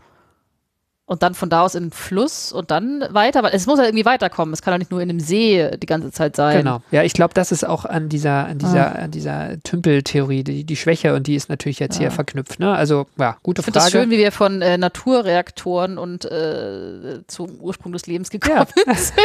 Und 1.05 1.21
dann 1.21 1.33
von 1.33 1.49
da 1.49 1.63
aus 1.63 1.75
in 1.75 1.85
den 1.85 1.91
Fluss 1.91 2.53
und 2.53 2.71
dann 2.71 3.03
weiter, 3.09 3.43
weil 3.43 3.53
es 3.53 3.65
muss 3.67 3.77
ja 3.77 3.83
irgendwie 3.83 4.05
weiterkommen. 4.05 4.53
Es 4.53 4.61
kann 4.61 4.73
doch 4.73 4.77
nicht 4.79 4.89
nur 4.89 5.01
in 5.01 5.09
einem 5.09 5.19
See 5.19 5.69
die 5.77 5.85
ganze 5.85 6.11
Zeit 6.11 6.37
sein. 6.37 6.59
Genau. 6.59 6.81
Ja, 6.91 7.03
ich 7.03 7.11
glaube, 7.11 7.33
das 7.33 7.51
ist 7.51 7.67
auch 7.67 7.83
an 7.83 8.07
dieser, 8.07 8.45
an 8.45 8.57
dieser, 8.57 8.95
Ah. 8.95 9.03
an 9.03 9.11
dieser 9.11 9.59
Tümpeltheorie 9.63 10.45
die, 10.45 10.63
die 10.63 10.75
Schwäche 10.77 11.13
und 11.13 11.27
die 11.27 11.35
ist 11.35 11.49
natürlich 11.49 11.79
jetzt 11.79 11.97
hier 11.97 12.05
Ja. 12.05 12.11
verknüpft. 12.11 12.57
Ne? 12.59 12.73
Also, 12.73 13.05
ja, 13.19 13.35
gute 13.43 13.59
Ich 13.59 13.65
finde 13.65 13.79
es 13.79 13.85
Frage. 13.89 13.97
schön, 14.03 14.11
wie 14.11 14.17
wir 14.17 14.31
von 14.31 14.61
äh, 14.61 14.77
Naturreaktoren 14.77 15.97
und 15.97 16.23
äh, 16.23 17.19
zum 17.27 17.59
Ursprung 17.59 17.91
des 17.91 18.07
Lebens 18.07 18.29
gekommen 18.29 18.65
Ja. 18.87 18.93
sind. 18.95 19.17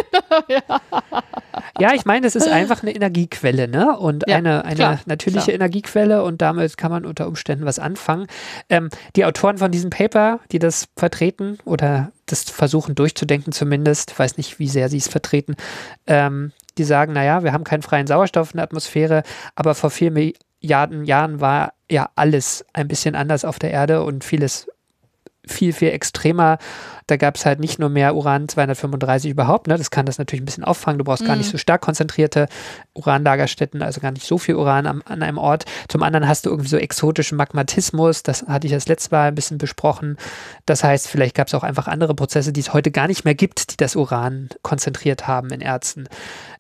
Ja, 1.81 1.93
ich 1.95 2.05
meine, 2.05 2.27
es 2.27 2.35
ist 2.35 2.49
einfach 2.49 2.83
eine 2.83 2.93
Energiequelle, 2.95 3.69
ne? 3.69 3.97
Und 3.97 4.25
Ja, 4.27 4.37
eine, 4.37 4.65
eine 4.65 4.75
klar, 4.75 5.01
natürliche 5.07 5.45
klar. 5.47 5.55
Energiequelle 5.55 6.25
und 6.25 6.43
damit 6.43 6.77
kann 6.77 6.91
man 6.91 7.05
unter 7.05 7.29
Umständen 7.29 7.65
was 7.67 7.79
anfangen. 7.79 8.27
Ähm, 8.69 8.91
die 9.15 9.25
Autoren 9.25 9.59
von 9.59 9.71
diesem 9.71 9.91
Paper, 9.91 10.41
die 10.51 10.59
das 10.59 10.89
vertreten 10.97 11.59
oder 11.69 12.13
das 12.27 12.45
versuchen 12.45 12.95
durchzudenken 12.95 13.53
zumindest, 13.53 14.19
weiß 14.19 14.37
nicht, 14.37 14.59
wie 14.59 14.69
sehr 14.69 14.89
sie 14.89 14.99
es 14.99 15.09
vertreten, 15.09 15.55
ähm, 16.07 16.53
die 16.77 16.85
sagen, 16.85 17.13
naja, 17.13 17.43
wir 17.45 17.53
haben 17.53 17.65
keinen 17.65 17.83
freien 17.83 18.07
Sauerstoff 18.07 18.53
in 18.53 18.59
der 18.59 18.65
Atmosphäre, 18.65 19.23
aber 19.55 19.75
vor 19.75 19.91
vier 19.91 20.11
Milliarden 20.11 21.05
Jahren 21.05 21.41
war 21.41 21.75
ja 21.91 22.11
alles 22.15 22.65
ein 22.73 22.89
bisschen 22.89 23.15
anders 23.15 23.45
auf 23.45 23.59
der 23.59 23.71
Erde 23.71 24.03
und 24.03 24.25
vieles 24.25 24.69
viel, 25.49 25.73
viel 25.73 25.89
extremer. 25.89 26.59
Da 27.07 27.17
gab 27.17 27.37
es 27.37 27.47
halt 27.47 27.59
nicht 27.59 27.79
nur 27.79 27.89
mehr 27.89 28.15
Uran 28.15 28.49
235 28.49 29.31
überhaupt, 29.31 29.67
ne? 29.67 29.79
das 29.79 29.91
kann 29.91 30.05
das 30.05 30.19
natürlich 30.19 30.43
ein 30.43 30.45
bisschen 30.45 30.65
auffangen. 30.65 30.99
Du 30.99 31.05
brauchst 31.05 31.25
gar 31.25 31.37
Mhm. 31.37 31.39
nicht 31.41 31.51
so 31.51 31.57
stark 31.57 31.81
konzentrierte 31.81 32.49
Uranlagerstätten, 32.95 33.83
also 33.83 34.01
gar 34.01 34.11
nicht 34.11 34.27
so 34.27 34.37
viel 34.39 34.57
Uran 34.57 34.87
am, 34.87 35.03
an 35.07 35.23
einem 35.23 35.39
Ort. 35.39 35.65
Zum 35.89 36.03
anderen 36.03 36.29
hast 36.29 36.45
du 36.45 36.51
irgendwie 36.51 36.69
so 36.69 36.77
exotischen 36.77 37.39
Magmatismus, 37.39 38.23
das 38.23 38.43
hatte 38.47 38.67
ich 38.67 38.73
das 38.75 38.89
letzte 38.89 39.15
Mal 39.15 39.29
ein 39.29 39.35
bisschen 39.35 39.57
besprochen. 39.59 40.19
Das 40.67 40.85
heißt, 40.85 41.09
vielleicht 41.09 41.35
gab 41.35 41.47
es 41.49 41.55
auch 41.55 41.63
einfach 41.63 41.89
andere 41.89 42.15
Prozesse, 42.15 42.53
die 42.53 42.61
es 42.61 42.75
heute 42.75 42.91
gar 42.91 43.07
nicht 43.09 43.25
mehr 43.25 43.35
gibt, 43.35 43.73
die 43.73 43.77
das 43.79 43.97
Uran 43.97 44.51
konzentriert 44.63 45.27
haben 45.27 45.51
in 45.51 45.63
Erzen. 45.63 46.09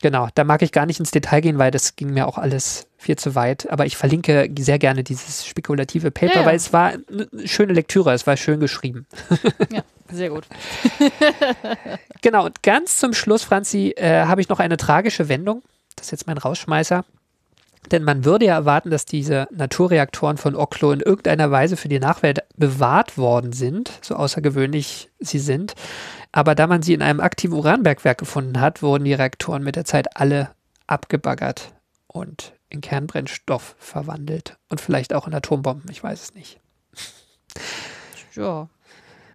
Genau, 0.01 0.28
da 0.34 0.45
mag 0.45 0.62
ich 0.62 0.72
gar 0.72 0.86
nicht 0.86 0.99
ins 1.01 1.11
Detail 1.11 1.41
gehen, 1.43 1.59
weil 1.59 1.70
das 1.70 1.95
ging 1.97 2.14
mir 2.14 2.26
auch 2.26 2.39
alles 2.39 2.88
viel 2.99 3.17
zu 3.17 3.35
weit. 3.35 3.71
Aber 3.71 3.87
ich 3.87 3.97
verlinke 3.97 4.51
sehr 4.59 4.79
gerne 4.79 5.05
dieses 5.05 5.47
spekulative 5.47 6.11
Paper, 6.11 6.35
Ja, 6.35 6.41
ja. 6.41 6.47
weil 6.47 6.57
es 6.57 6.73
war 6.73 6.93
eine 7.09 7.29
schöne 7.47 7.73
Lektüre, 7.73 8.13
es 8.13 8.27
war 8.27 8.37
schön 8.37 8.61
geschrieben. 8.61 9.07
ja, 9.73 9.83
sehr 10.11 10.31
gut. 10.31 10.45
Genau, 12.21 12.47
und 12.47 12.65
ganz 12.65 12.99
zum 12.99 13.15
Schluss, 13.15 13.45
Franzi, 13.45 13.95
äh, 13.97 14.25
habe 14.25 14.41
ich 14.41 14.49
noch 14.49 14.59
eine 14.59 14.77
tragische 14.77 15.29
Wendung. 15.29 15.63
Das 15.95 16.07
ist 16.07 16.11
jetzt 16.11 16.27
mein 16.27 16.37
Rausschmeißer. 16.37 17.05
Denn 17.93 18.03
man 18.03 18.25
würde 18.25 18.47
ja 18.47 18.55
erwarten, 18.55 18.91
dass 18.91 19.05
diese 19.07 19.47
Naturreaktoren 19.53 20.37
von 20.37 20.57
Oklo 20.57 20.91
in 20.91 20.99
irgendeiner 20.99 21.53
Weise 21.53 21.77
für 21.77 21.89
die 21.89 22.01
Nachwelt 22.01 22.41
bewahrt 22.57 23.17
worden 23.17 23.53
sind, 23.53 23.93
so 24.03 24.17
außergewöhnlich 24.17 25.11
sie 25.21 25.39
sind. 25.39 25.75
Aber 26.33 26.57
da 26.57 26.67
man 26.67 26.83
sie 26.83 26.93
in 26.93 27.03
einem 27.03 27.21
aktiven 27.21 27.55
Uranbergwerk 27.57 28.19
gefunden 28.19 28.61
hat, 28.61 28.83
wurden 28.83 29.05
die 29.05 29.15
Reaktoren 29.15 29.63
mit 29.63 29.77
der 29.77 29.85
Zeit 29.85 30.17
alle 30.17 30.51
abgebaggert 30.89 31.73
und 32.09 32.53
in 32.71 32.81
Kernbrennstoff 32.81 33.77
verwandelt. 33.79 34.57
Und 34.69 34.81
vielleicht 34.81 35.14
auch 35.14 35.27
in 35.27 35.35
Atombomben, 35.35 35.91
ich 35.91 36.03
weiß 36.03 36.23
es 36.23 36.35
nicht. 36.35 36.61
Ja. 38.35 38.69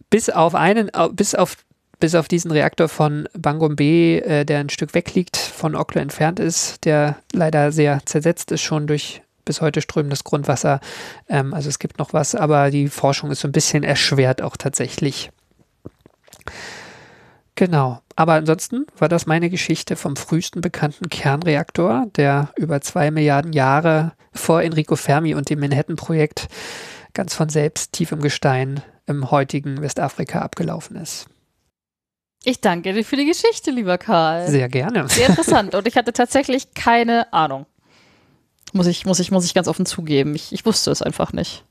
bis 0.09 0.29
auf 0.29 0.55
einen, 0.55 0.89
bis 1.11 1.35
auf, 1.35 1.57
bis 1.99 2.15
auf 2.15 2.29
diesen 2.29 2.51
Reaktor 2.51 2.87
von 2.87 3.27
Bangom 3.37 3.75
B, 3.75 4.19
äh, 4.19 4.45
der 4.45 4.59
ein 4.59 4.69
Stück 4.69 4.93
weg 4.93 5.13
liegt, 5.13 5.35
von 5.35 5.75
Oklo 5.75 5.99
entfernt 5.99 6.39
ist, 6.39 6.85
der 6.85 7.17
leider 7.33 7.71
sehr 7.71 8.05
zersetzt 8.05 8.51
ist 8.51 8.61
schon 8.61 8.87
durch 8.87 9.21
bis 9.45 9.61
heute 9.61 9.81
strömendes 9.81 10.23
Grundwasser. 10.23 10.79
Ähm, 11.27 11.53
also 11.53 11.69
es 11.69 11.79
gibt 11.79 11.99
noch 11.99 12.13
was, 12.13 12.35
aber 12.35 12.71
die 12.71 12.87
Forschung 12.87 13.31
ist 13.31 13.41
so 13.41 13.47
ein 13.47 13.51
bisschen 13.53 13.83
erschwert 13.83 14.41
auch 14.41 14.55
tatsächlich. 14.55 15.31
Genau. 17.55 18.01
Aber 18.15 18.33
ansonsten 18.33 18.85
war 18.97 19.09
das 19.09 19.25
meine 19.25 19.49
Geschichte 19.49 19.95
vom 19.95 20.15
frühesten 20.15 20.61
bekannten 20.61 21.09
Kernreaktor, 21.09 22.07
der 22.15 22.51
über 22.57 22.81
zwei 22.81 23.11
Milliarden 23.11 23.53
Jahre 23.53 24.13
vor 24.33 24.61
Enrico 24.61 24.95
Fermi 24.95 25.35
und 25.35 25.49
dem 25.49 25.59
Manhattan-Projekt 25.59 26.47
ganz 27.13 27.35
von 27.35 27.49
selbst 27.49 27.93
tief 27.93 28.11
im 28.11 28.21
Gestein 28.21 28.81
im 29.05 29.31
heutigen 29.31 29.81
Westafrika 29.81 30.39
abgelaufen 30.39 30.95
ist. 30.95 31.27
Ich 32.43 32.59
danke 32.59 32.93
dir 32.93 33.05
für 33.05 33.15
die 33.15 33.25
Geschichte, 33.25 33.71
lieber 33.71 33.97
Karl. 33.97 34.47
Sehr 34.47 34.67
gerne. 34.67 35.07
Sehr 35.07 35.29
interessant. 35.29 35.75
Und 35.75 35.87
ich 35.87 35.95
hatte 35.95 36.11
tatsächlich 36.11 36.73
keine 36.73 37.31
Ahnung. 37.31 37.65
Muss 38.73 38.87
ich, 38.87 39.05
muss 39.05 39.19
ich, 39.19 39.31
muss 39.31 39.45
ich 39.45 39.53
ganz 39.53 39.67
offen 39.67 39.85
zugeben. 39.85 40.35
Ich, 40.35 40.51
ich 40.51 40.65
wusste 40.65 40.91
es 40.91 41.01
einfach 41.01 41.31
nicht. 41.31 41.63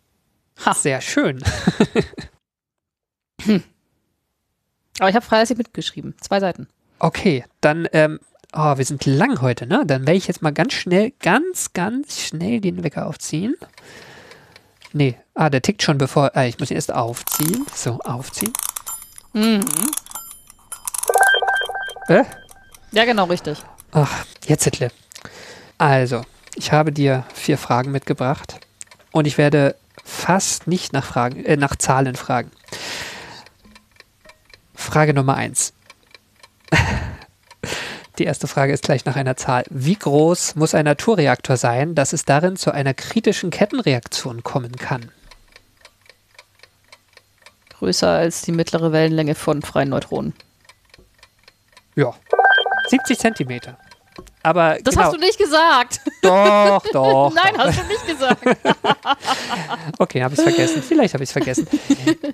Ha. 0.65 0.73
Sehr 0.75 1.01
schön. 1.01 1.43
Aber 5.03 5.09
ich 5.09 5.17
habe 5.17 5.27
fleißig 5.27 5.59
mitgeschrieben. 5.59 6.15
Zwei 6.21 6.39
Seiten. 6.39 6.69
Okay, 7.01 7.45
dann, 7.61 7.89
ähm, 7.93 8.21
oh, 8.53 8.77
wir 8.77 8.85
sind 8.85 9.05
lang 9.05 9.41
heute, 9.41 9.67
ne? 9.67 9.83
Dann 9.85 10.03
werde 10.03 10.17
ich 10.17 10.29
jetzt 10.29 10.43
mal 10.43 10.53
ganz 10.53 10.75
schnell, 10.75 11.13
ganz, 11.19 11.73
ganz 11.73 12.21
schnell 12.21 12.61
den 12.61 12.85
Wecker 12.85 13.09
aufziehen. 13.09 13.57
Nee, 14.93 15.17
ah, 15.35 15.51
der 15.51 15.61
tickt 15.61 15.83
schon 15.83 15.99
bevor, 15.99 16.31
ah, 16.37 16.45
ich 16.45 16.61
muss 16.61 16.71
ihn 16.71 16.77
erst 16.77 16.95
aufziehen. 16.95 17.67
So, 17.75 17.99
aufziehen. 18.05 18.53
Mhm. 19.33 19.65
Äh? 22.07 22.23
Ja, 22.93 23.05
genau, 23.05 23.25
richtig. 23.25 23.59
Ach, 23.91 24.25
jetzt 24.47 24.63
Hitler. 24.63 24.93
Also, 25.79 26.23
ich 26.55 26.71
habe 26.71 26.93
dir 26.93 27.25
vier 27.35 27.59
Fragen 27.59 27.91
mitgebracht 27.91 28.61
und 29.11 29.27
ich 29.27 29.37
werde 29.37 29.75
fast 30.05 30.69
nicht 30.69 30.93
nach, 30.93 31.05
Fragen, 31.05 31.45
äh, 31.45 31.57
nach 31.57 31.75
Zahlen 31.75 32.15
fragen. 32.15 32.53
Frage 34.83 35.15
Nummer 35.15 35.37
eins. 35.37 35.73
Die 38.19 38.25
erste 38.25 38.47
Frage 38.47 38.73
ist 38.73 38.85
gleich 38.85 39.05
nach 39.05 39.17
einer 39.17 39.37
Zahl. 39.37 39.65
Wie 39.71 39.95
groß 39.95 40.57
muss 40.57 40.75
ein 40.75 40.85
Naturreaktor 40.85 41.57
sein, 41.57 41.95
dass 41.95 42.13
es 42.13 42.25
darin 42.25 42.57
zu 42.57 42.73
einer 42.73 42.93
kritischen 42.93 43.51
Kettenreaktion 43.51 44.43
kommen 44.43 44.77
kann? 44.77 45.11
Größer 47.71 48.09
als 48.09 48.43
die 48.43 48.53
mittlere 48.53 48.93
Wellenlänge 48.93 49.35
von 49.35 49.63
freien 49.63 49.89
Neutronen. 49.89 50.35
Ja, 51.95 52.15
70 52.89 53.19
Zentimeter. 53.19 53.79
Aber 54.43 54.79
Das 54.83 54.95
genau, 54.95 55.07
hast 55.07 55.15
du 55.15 55.21
nicht 55.21 55.39
gesagt. 55.39 56.01
doch, 56.23 56.83
doch. 56.93 57.33
Nein, 57.35 57.55
doch. 57.55 57.65
hast 57.67 57.81
du 57.81 57.87
nicht 57.87 58.07
gesagt. 58.07 58.43
Okay, 59.99 60.23
habe 60.23 60.35
ich 60.35 60.41
es 60.41 60.45
vergessen. 60.45 60.83
Vielleicht 60.83 61.15
habe 61.15 61.25
ich 61.25 61.29
es 61.29 61.33
vergessen. 61.33 61.67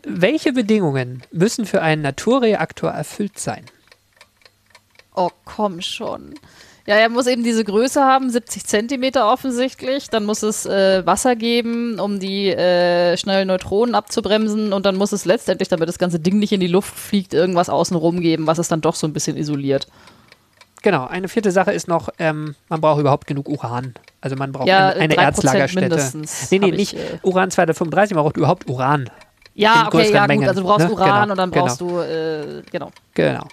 Welche 0.04 0.52
Bedingungen 0.52 1.22
müssen 1.32 1.66
für 1.66 1.82
einen 1.82 2.02
Naturreaktor 2.02 2.90
erfüllt 2.90 3.38
sein? 3.38 3.64
Oh, 5.14 5.30
komm 5.44 5.80
schon. 5.80 6.34
Ja, 6.86 6.94
er 6.94 7.10
muss 7.10 7.26
eben 7.26 7.44
diese 7.44 7.64
Größe 7.64 8.02
haben, 8.02 8.30
70 8.30 8.64
Zentimeter 8.64 9.30
offensichtlich. 9.30 10.08
Dann 10.08 10.24
muss 10.24 10.42
es 10.42 10.64
äh, 10.64 11.04
Wasser 11.04 11.36
geben, 11.36 12.00
um 12.00 12.18
die 12.18 12.48
äh, 12.48 13.16
schnellen 13.18 13.48
Neutronen 13.48 13.94
abzubremsen. 13.94 14.72
Und 14.72 14.86
dann 14.86 14.96
muss 14.96 15.12
es 15.12 15.26
letztendlich, 15.26 15.68
damit 15.68 15.88
das 15.88 15.98
ganze 15.98 16.18
Ding 16.18 16.38
nicht 16.38 16.52
in 16.52 16.60
die 16.60 16.66
Luft 16.66 16.94
fliegt, 16.94 17.34
irgendwas 17.34 17.68
außenrum 17.68 18.20
geben, 18.20 18.46
was 18.46 18.56
es 18.58 18.68
dann 18.68 18.80
doch 18.80 18.94
so 18.94 19.06
ein 19.06 19.12
bisschen 19.12 19.36
isoliert. 19.36 19.86
Genau, 20.82 21.06
eine 21.06 21.28
vierte 21.28 21.50
Sache 21.50 21.72
ist 21.72 21.88
noch, 21.88 22.08
ähm, 22.18 22.54
man 22.68 22.80
braucht 22.80 23.00
überhaupt 23.00 23.26
genug 23.26 23.48
Uran. 23.48 23.94
Also 24.20 24.36
man 24.36 24.52
braucht 24.52 24.68
Ja, 24.68 24.88
eine, 24.90 25.00
eine 25.00 25.14
3% 25.14 25.20
Erzlagerstätte. 25.20 25.88
mindestens 25.88 26.50
Nee, 26.50 26.58
nee, 26.60 26.66
hab 26.66 26.72
ich, 26.74 26.92
nicht 26.92 26.94
äh, 26.94 27.18
Uran 27.22 27.50
235, 27.50 28.14
man 28.14 28.24
braucht 28.24 28.36
überhaupt 28.36 28.68
Uran. 28.68 29.10
Ja, 29.54 29.88
okay, 29.88 30.12
ja, 30.12 30.26
Mengen, 30.28 30.42
gut. 30.42 30.48
Also 30.50 30.60
du 30.62 30.66
brauchst 30.68 30.86
ne? 30.86 30.92
Uran 30.92 31.08
Genau, 31.22 31.32
und 31.32 31.36
dann 31.38 31.50
genau. 31.50 31.64
brauchst 31.64 31.80
du, 31.80 31.98
äh, 32.00 32.62
genau. 32.70 32.92
Genau. 33.14 33.46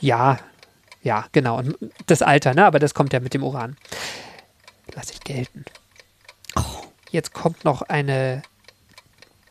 Ja, 0.00 0.38
ja, 1.02 1.24
genau. 1.32 1.58
Und 1.58 1.76
das 2.06 2.22
Alter, 2.22 2.54
ne? 2.54 2.64
Aber 2.64 2.78
das 2.78 2.94
kommt 2.94 3.12
ja 3.12 3.20
mit 3.20 3.34
dem 3.34 3.42
Uran. 3.42 3.76
Lass 4.94 5.10
ich 5.10 5.20
gelten. 5.20 5.64
Jetzt 7.10 7.32
kommt 7.34 7.64
noch 7.64 7.82
eine 7.82 8.42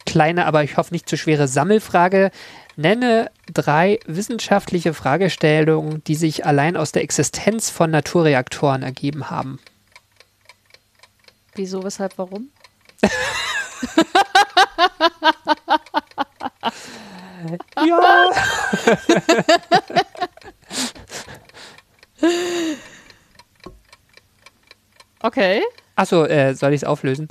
kleine, 0.06 0.46
aber 0.46 0.64
ich 0.64 0.78
hoffe 0.78 0.94
nicht 0.94 1.08
zu 1.08 1.18
schwere 1.18 1.48
Sammelfrage. 1.48 2.32
Nenne 2.76 3.32
drei 3.52 4.00
wissenschaftliche 4.06 4.94
Fragestellungen, 4.94 6.04
die 6.06 6.16
sich 6.16 6.46
allein 6.46 6.76
aus 6.76 6.92
der 6.92 7.04
Existenz 7.04 7.70
von 7.70 7.90
Naturreaktoren 7.92 8.84
ergeben 8.84 9.30
haben. 9.30 9.60
Wieso, 11.56 11.84
weshalb, 11.84 12.18
warum? 12.18 12.50
Ja. 17.86 18.32
Okay. 25.22 25.62
Achso, 25.96 26.26
äh, 26.26 26.54
soll 26.56 26.74
ich 26.74 26.82
es 26.82 26.84
auflösen? 26.84 27.28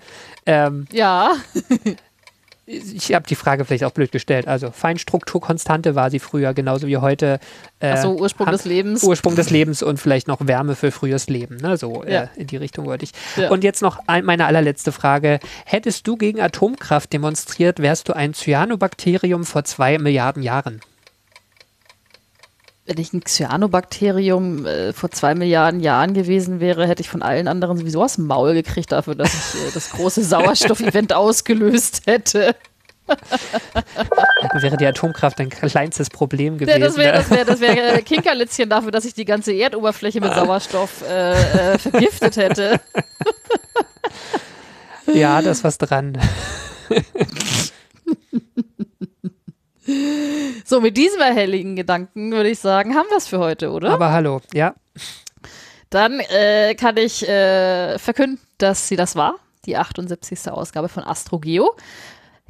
Ähm, 0.46 0.86
Ja. 0.90 1.36
ich 2.66 3.12
habe 3.14 3.26
die 3.26 3.34
Frage 3.34 3.64
vielleicht 3.64 3.84
auch 3.84 3.90
blöd 3.90 4.10
gestellt. 4.12 4.48
Also 4.48 4.70
Feinstrukturkonstante 4.70 5.94
war 5.94 6.10
sie 6.10 6.18
früher, 6.18 6.54
genauso 6.54 6.86
wie 6.86 6.96
heute. 6.96 7.38
Äh, 7.80 7.88
Achso, 7.90 8.12
Ursprung 8.12 8.50
des 8.50 8.64
Lebens. 8.64 9.02
Ursprung 9.02 9.36
des 9.36 9.50
Lebens 9.50 9.82
und 9.82 9.98
vielleicht 9.98 10.28
noch 10.28 10.46
Wärme 10.46 10.74
für 10.74 10.90
frühes 10.90 11.28
Leben. 11.28 11.56
Ne? 11.56 11.76
So 11.76 12.02
Ja. 12.04 12.24
äh, 12.24 12.28
in 12.36 12.46
die 12.46 12.56
Richtung 12.56 12.86
wollte 12.86 13.04
ich. 13.04 13.12
Ja. 13.36 13.50
Und 13.50 13.64
jetzt 13.64 13.82
noch 13.82 13.98
ein, 14.06 14.24
meine 14.24 14.46
allerletzte 14.46 14.92
Frage. 14.92 15.40
Hättest 15.66 16.06
du 16.06 16.16
gegen 16.16 16.40
Atomkraft 16.40 17.12
demonstriert, 17.12 17.80
wärst 17.80 18.08
du 18.08 18.14
ein 18.14 18.34
Cyanobakterium 18.34 19.44
vor 19.44 19.64
zwei 19.64 19.98
Milliarden 19.98 20.42
Jahren? 20.42 20.80
Wenn 22.86 22.98
ich 22.98 23.14
ein 23.14 23.22
Cyanobakterium 23.24 24.66
äh, 24.66 24.92
vor 24.92 25.10
zwei 25.10 25.34
Milliarden 25.34 25.80
Jahren 25.80 26.12
gewesen 26.12 26.60
wäre, 26.60 26.86
hätte 26.86 27.00
ich 27.00 27.08
von 27.08 27.22
allen 27.22 27.48
anderen 27.48 27.78
sowieso 27.78 28.02
aus 28.02 28.16
dem 28.16 28.26
Maul 28.26 28.52
gekriegt 28.52 28.92
dafür, 28.92 29.14
dass 29.14 29.32
ich 29.32 29.60
äh, 29.60 29.70
das 29.72 29.90
große 29.90 30.22
Sauerstoff-Event 30.24 31.14
ausgelöst 31.14 32.02
hätte. 32.06 32.54
Dann 33.06 34.62
wäre 34.62 34.76
die 34.76 34.86
Atomkraft 34.86 35.40
ein 35.40 35.48
kleinstes 35.48 36.10
Problem 36.10 36.58
gewesen. 36.58 36.80
Ja, 36.80 36.86
das 36.86 36.96
wäre 36.96 37.12
ne? 37.12 37.18
das 37.18 37.30
wär, 37.30 37.44
das 37.44 37.60
wär, 37.60 38.02
Kinkerlitzchen 38.02 38.68
dafür, 38.68 38.90
dass 38.90 39.04
ich 39.06 39.14
die 39.14 39.24
ganze 39.24 39.52
Erdoberfläche 39.52 40.20
mit 40.20 40.34
Sauerstoff 40.34 41.02
äh, 41.08 41.74
äh, 41.74 41.78
vergiftet 41.78 42.36
hätte. 42.36 42.80
ja, 45.12 45.40
da 45.40 45.50
ist 45.50 45.64
was 45.64 45.78
dran. 45.78 46.18
So, 50.64 50.80
mit 50.80 50.96
diesem 50.96 51.20
erhelligen 51.20 51.76
Gedanken 51.76 52.32
würde 52.32 52.48
ich 52.48 52.58
sagen, 52.58 52.94
haben 52.94 53.08
wir 53.10 53.18
es 53.18 53.28
für 53.28 53.38
heute, 53.38 53.70
oder? 53.70 53.90
Aber 53.90 54.12
hallo, 54.12 54.40
ja. 54.52 54.74
Dann 55.90 56.20
äh, 56.20 56.74
kann 56.74 56.96
ich 56.96 57.26
äh, 57.28 57.98
verkünden, 57.98 58.40
dass 58.58 58.88
sie 58.88 58.96
das 58.96 59.14
war, 59.14 59.36
die 59.66 59.76
78. 59.76 60.50
Ausgabe 60.50 60.88
von 60.88 61.04
AstroGeo. 61.04 61.76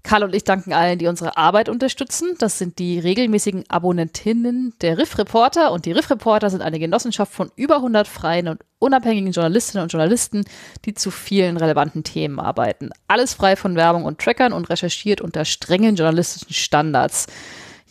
Karl 0.04 0.22
und 0.22 0.34
ich 0.34 0.44
danken 0.44 0.74
allen, 0.74 0.98
die 0.98 1.06
unsere 1.06 1.38
Arbeit 1.38 1.70
unterstützen. 1.70 2.36
Das 2.38 2.58
sind 2.58 2.78
die 2.78 2.98
regelmäßigen 2.98 3.64
Abonnentinnen 3.68 4.74
der 4.82 4.98
Riff 4.98 5.16
Reporter 5.16 5.72
und 5.72 5.86
die 5.86 5.92
Riff 5.92 6.10
Reporter 6.10 6.50
sind 6.50 6.60
eine 6.60 6.78
Genossenschaft 6.78 7.32
von 7.32 7.50
über 7.56 7.76
100 7.76 8.06
freien 8.06 8.48
und 8.48 8.60
unabhängigen 8.78 9.32
Journalistinnen 9.32 9.82
und 9.82 9.92
Journalisten, 9.92 10.44
die 10.84 10.92
zu 10.92 11.10
vielen 11.10 11.56
relevanten 11.56 12.04
Themen 12.04 12.38
arbeiten. 12.38 12.90
Alles 13.08 13.32
frei 13.32 13.56
von 13.56 13.76
Werbung 13.76 14.04
und 14.04 14.20
Trackern 14.20 14.52
und 14.52 14.68
recherchiert 14.68 15.22
unter 15.22 15.46
strengen 15.46 15.96
journalistischen 15.96 16.52
Standards. 16.52 17.26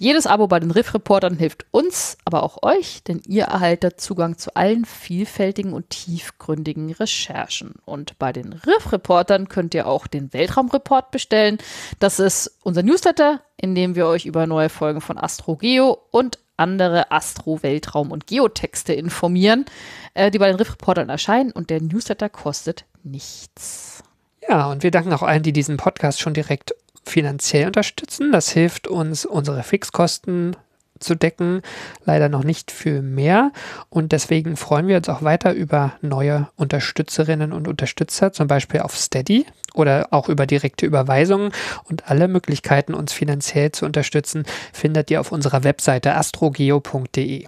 Jedes 0.04 0.28
Abo 0.28 0.48
bei 0.48 0.60
den 0.60 0.72
Riff-Reportern 0.72 1.38
hilft 1.38 1.66
uns, 1.72 2.18
aber 2.26 2.44
auch 2.44 2.62
euch, 2.62 3.04
denn 3.06 3.22
ihr 3.26 3.46
erhaltet 3.46 4.02
Zugang 4.02 4.38
zu 4.38 4.54
allen 4.54 4.84
vielfältigen 4.84 5.72
und 5.72 5.92
tiefgründigen 5.92 6.92
Recherchen. 6.92 7.76
Und 7.86 8.20
bei 8.20 8.34
den 8.34 8.52
Riff-Reportern 8.52 9.48
könnt 9.48 9.74
ihr 9.74 9.88
auch 9.88 10.08
den 10.08 10.34
Weltraumreport 10.34 11.12
bestellen. 11.12 11.58
Das 12.00 12.20
ist 12.20 12.58
unser 12.64 12.84
Newsletter, 12.84 13.44
in 13.56 13.76
dem 13.76 13.96
wir 13.96 14.06
euch 14.08 14.26
über 14.26 14.46
neue 14.46 14.68
Folgen 14.68 15.00
von 15.00 15.18
AstroGeo 15.18 15.98
und 16.12 16.38
andere 16.58 17.10
Astro-, 17.10 17.64
Weltraum- 17.64 18.12
und 18.12 18.28
Geotexte 18.28 18.92
informieren, 18.92 19.64
äh, 20.16 20.32
die 20.32 20.40
bei 20.40 20.48
den 20.48 20.58
Riff-Reportern 20.58 21.08
erscheinen. 21.08 21.54
Und 21.54 21.70
der 21.70 21.82
Newsletter 21.82 22.28
kostet 22.28 22.84
nichts. 23.04 24.04
Ja, 24.50 24.70
und 24.70 24.84
wir 24.84 24.92
danken 24.92 25.14
auch 25.14 25.24
allen, 25.24 25.44
die 25.44 25.54
diesen 25.54 25.78
Podcast 25.78 26.20
schon 26.20 26.34
direkt 26.34 26.74
finanziell 27.04 27.68
unterstützen. 27.68 28.32
Das 28.32 28.50
hilft 28.50 28.88
uns, 28.88 29.26
unsere 29.26 29.64
Fixkosten 29.64 30.56
zu 31.00 31.16
decken. 31.16 31.62
Leider 32.06 32.30
noch 32.30 32.44
nicht 32.44 32.72
für 32.72 33.02
mehr. 33.02 33.52
Und 33.90 34.12
deswegen 34.12 34.56
freuen 34.56 34.88
wir 34.88 34.98
uns 34.98 35.10
auch 35.10 35.22
weiter 35.22 35.54
über 35.54 35.94
neue 36.02 36.48
Unterstützerinnen 36.56 37.52
und 37.52 37.68
Unterstützer, 37.68 38.34
zum 38.34 38.48
Beispiel 38.48 38.82
auf 38.82 38.98
Steady 38.98 39.46
oder 39.74 40.08
auch 40.12 40.30
über 40.30 40.46
direkte 40.46 40.86
Überweisungen. 40.86 41.52
Und 41.86 42.10
alle 42.10 42.28
Möglichkeiten, 42.28 42.94
uns 42.94 43.14
finanziell 43.14 43.72
zu 43.72 43.86
unterstützen, 43.86 44.46
findet 44.72 45.12
ihr 45.12 45.20
auf 45.20 45.32
unserer 45.32 45.64
Webseite 45.64 46.16
astrogeo.de. 46.16 47.48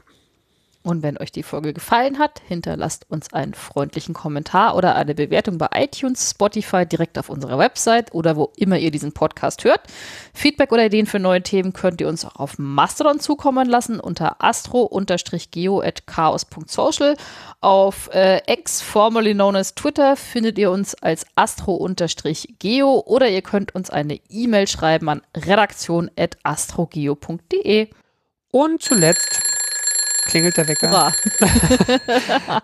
Und 0.85 1.01
wenn 1.01 1.17
euch 1.17 1.31
die 1.31 1.41
Folge 1.41 1.73
gefallen 1.73 2.19
hat, 2.19 2.43
hinterlasst 2.47 3.07
uns 3.09 3.33
einen 3.33 3.55
freundlichen 3.55 4.13
Kommentar 4.13 4.75
oder 4.75 4.93
eine 4.93 5.15
Bewertung 5.15 5.57
bei 5.57 5.67
iTunes, 5.73 6.29
Spotify, 6.29 6.85
direkt 6.85 7.17
auf 7.17 7.27
unserer 7.27 7.57
Website 7.57 8.13
oder 8.13 8.35
wo 8.35 8.53
immer 8.55 8.77
ihr 8.77 8.91
diesen 8.91 9.11
Podcast 9.11 9.63
hört. 9.63 9.81
Feedback 10.31 10.71
oder 10.71 10.85
Ideen 10.85 11.07
für 11.07 11.17
neue 11.17 11.41
Themen 11.41 11.73
könnt 11.73 12.01
ihr 12.01 12.07
uns 12.07 12.23
auch 12.23 12.35
auf 12.35 12.59
Mastodon 12.59 13.19
zukommen 13.19 13.67
lassen 13.67 13.99
unter 13.99 14.43
astro-geo.chaos.social. 14.43 17.17
Auf 17.61 18.11
äh, 18.13 18.41
X, 18.45 18.83
formerly 18.83 19.33
known 19.33 19.55
as 19.55 19.73
Twitter, 19.73 20.15
findet 20.15 20.59
ihr 20.59 20.69
uns 20.69 20.93
als 20.93 21.25
astro-geo 21.33 23.03
oder 23.07 23.27
ihr 23.27 23.41
könnt 23.41 23.73
uns 23.73 23.89
eine 23.89 24.19
E-Mail 24.29 24.67
schreiben 24.67 25.09
an 25.09 25.23
redaktion.astrogeo.de. 25.35 27.89
Und 28.51 28.83
zuletzt 28.83 29.54
klingelt 30.25 30.57
der 30.57 30.67
Wecker. 30.67 31.11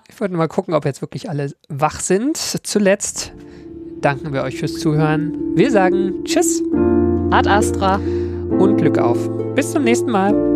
Ich 0.10 0.20
wollte 0.20 0.36
mal 0.36 0.48
gucken, 0.48 0.74
ob 0.74 0.86
jetzt 0.86 1.02
wirklich 1.02 1.30
alle 1.30 1.52
wach 1.68 2.00
sind. 2.00 2.38
Zuletzt 2.38 3.32
danken 4.02 4.34
wir 4.34 4.44
euch 4.44 4.60
fürs 4.60 4.80
Zuhören. 4.80 5.56
Wir 5.56 5.72
sagen 5.72 6.24
Tschüss 6.26 6.62
Ad 7.32 7.50
Astra. 7.50 7.96
und 7.96 8.78
Glück 8.78 8.98
auf. 8.98 9.18
Bis 9.56 9.72
zum 9.72 9.84
nächsten 9.84 10.12
Mal. 10.12 10.51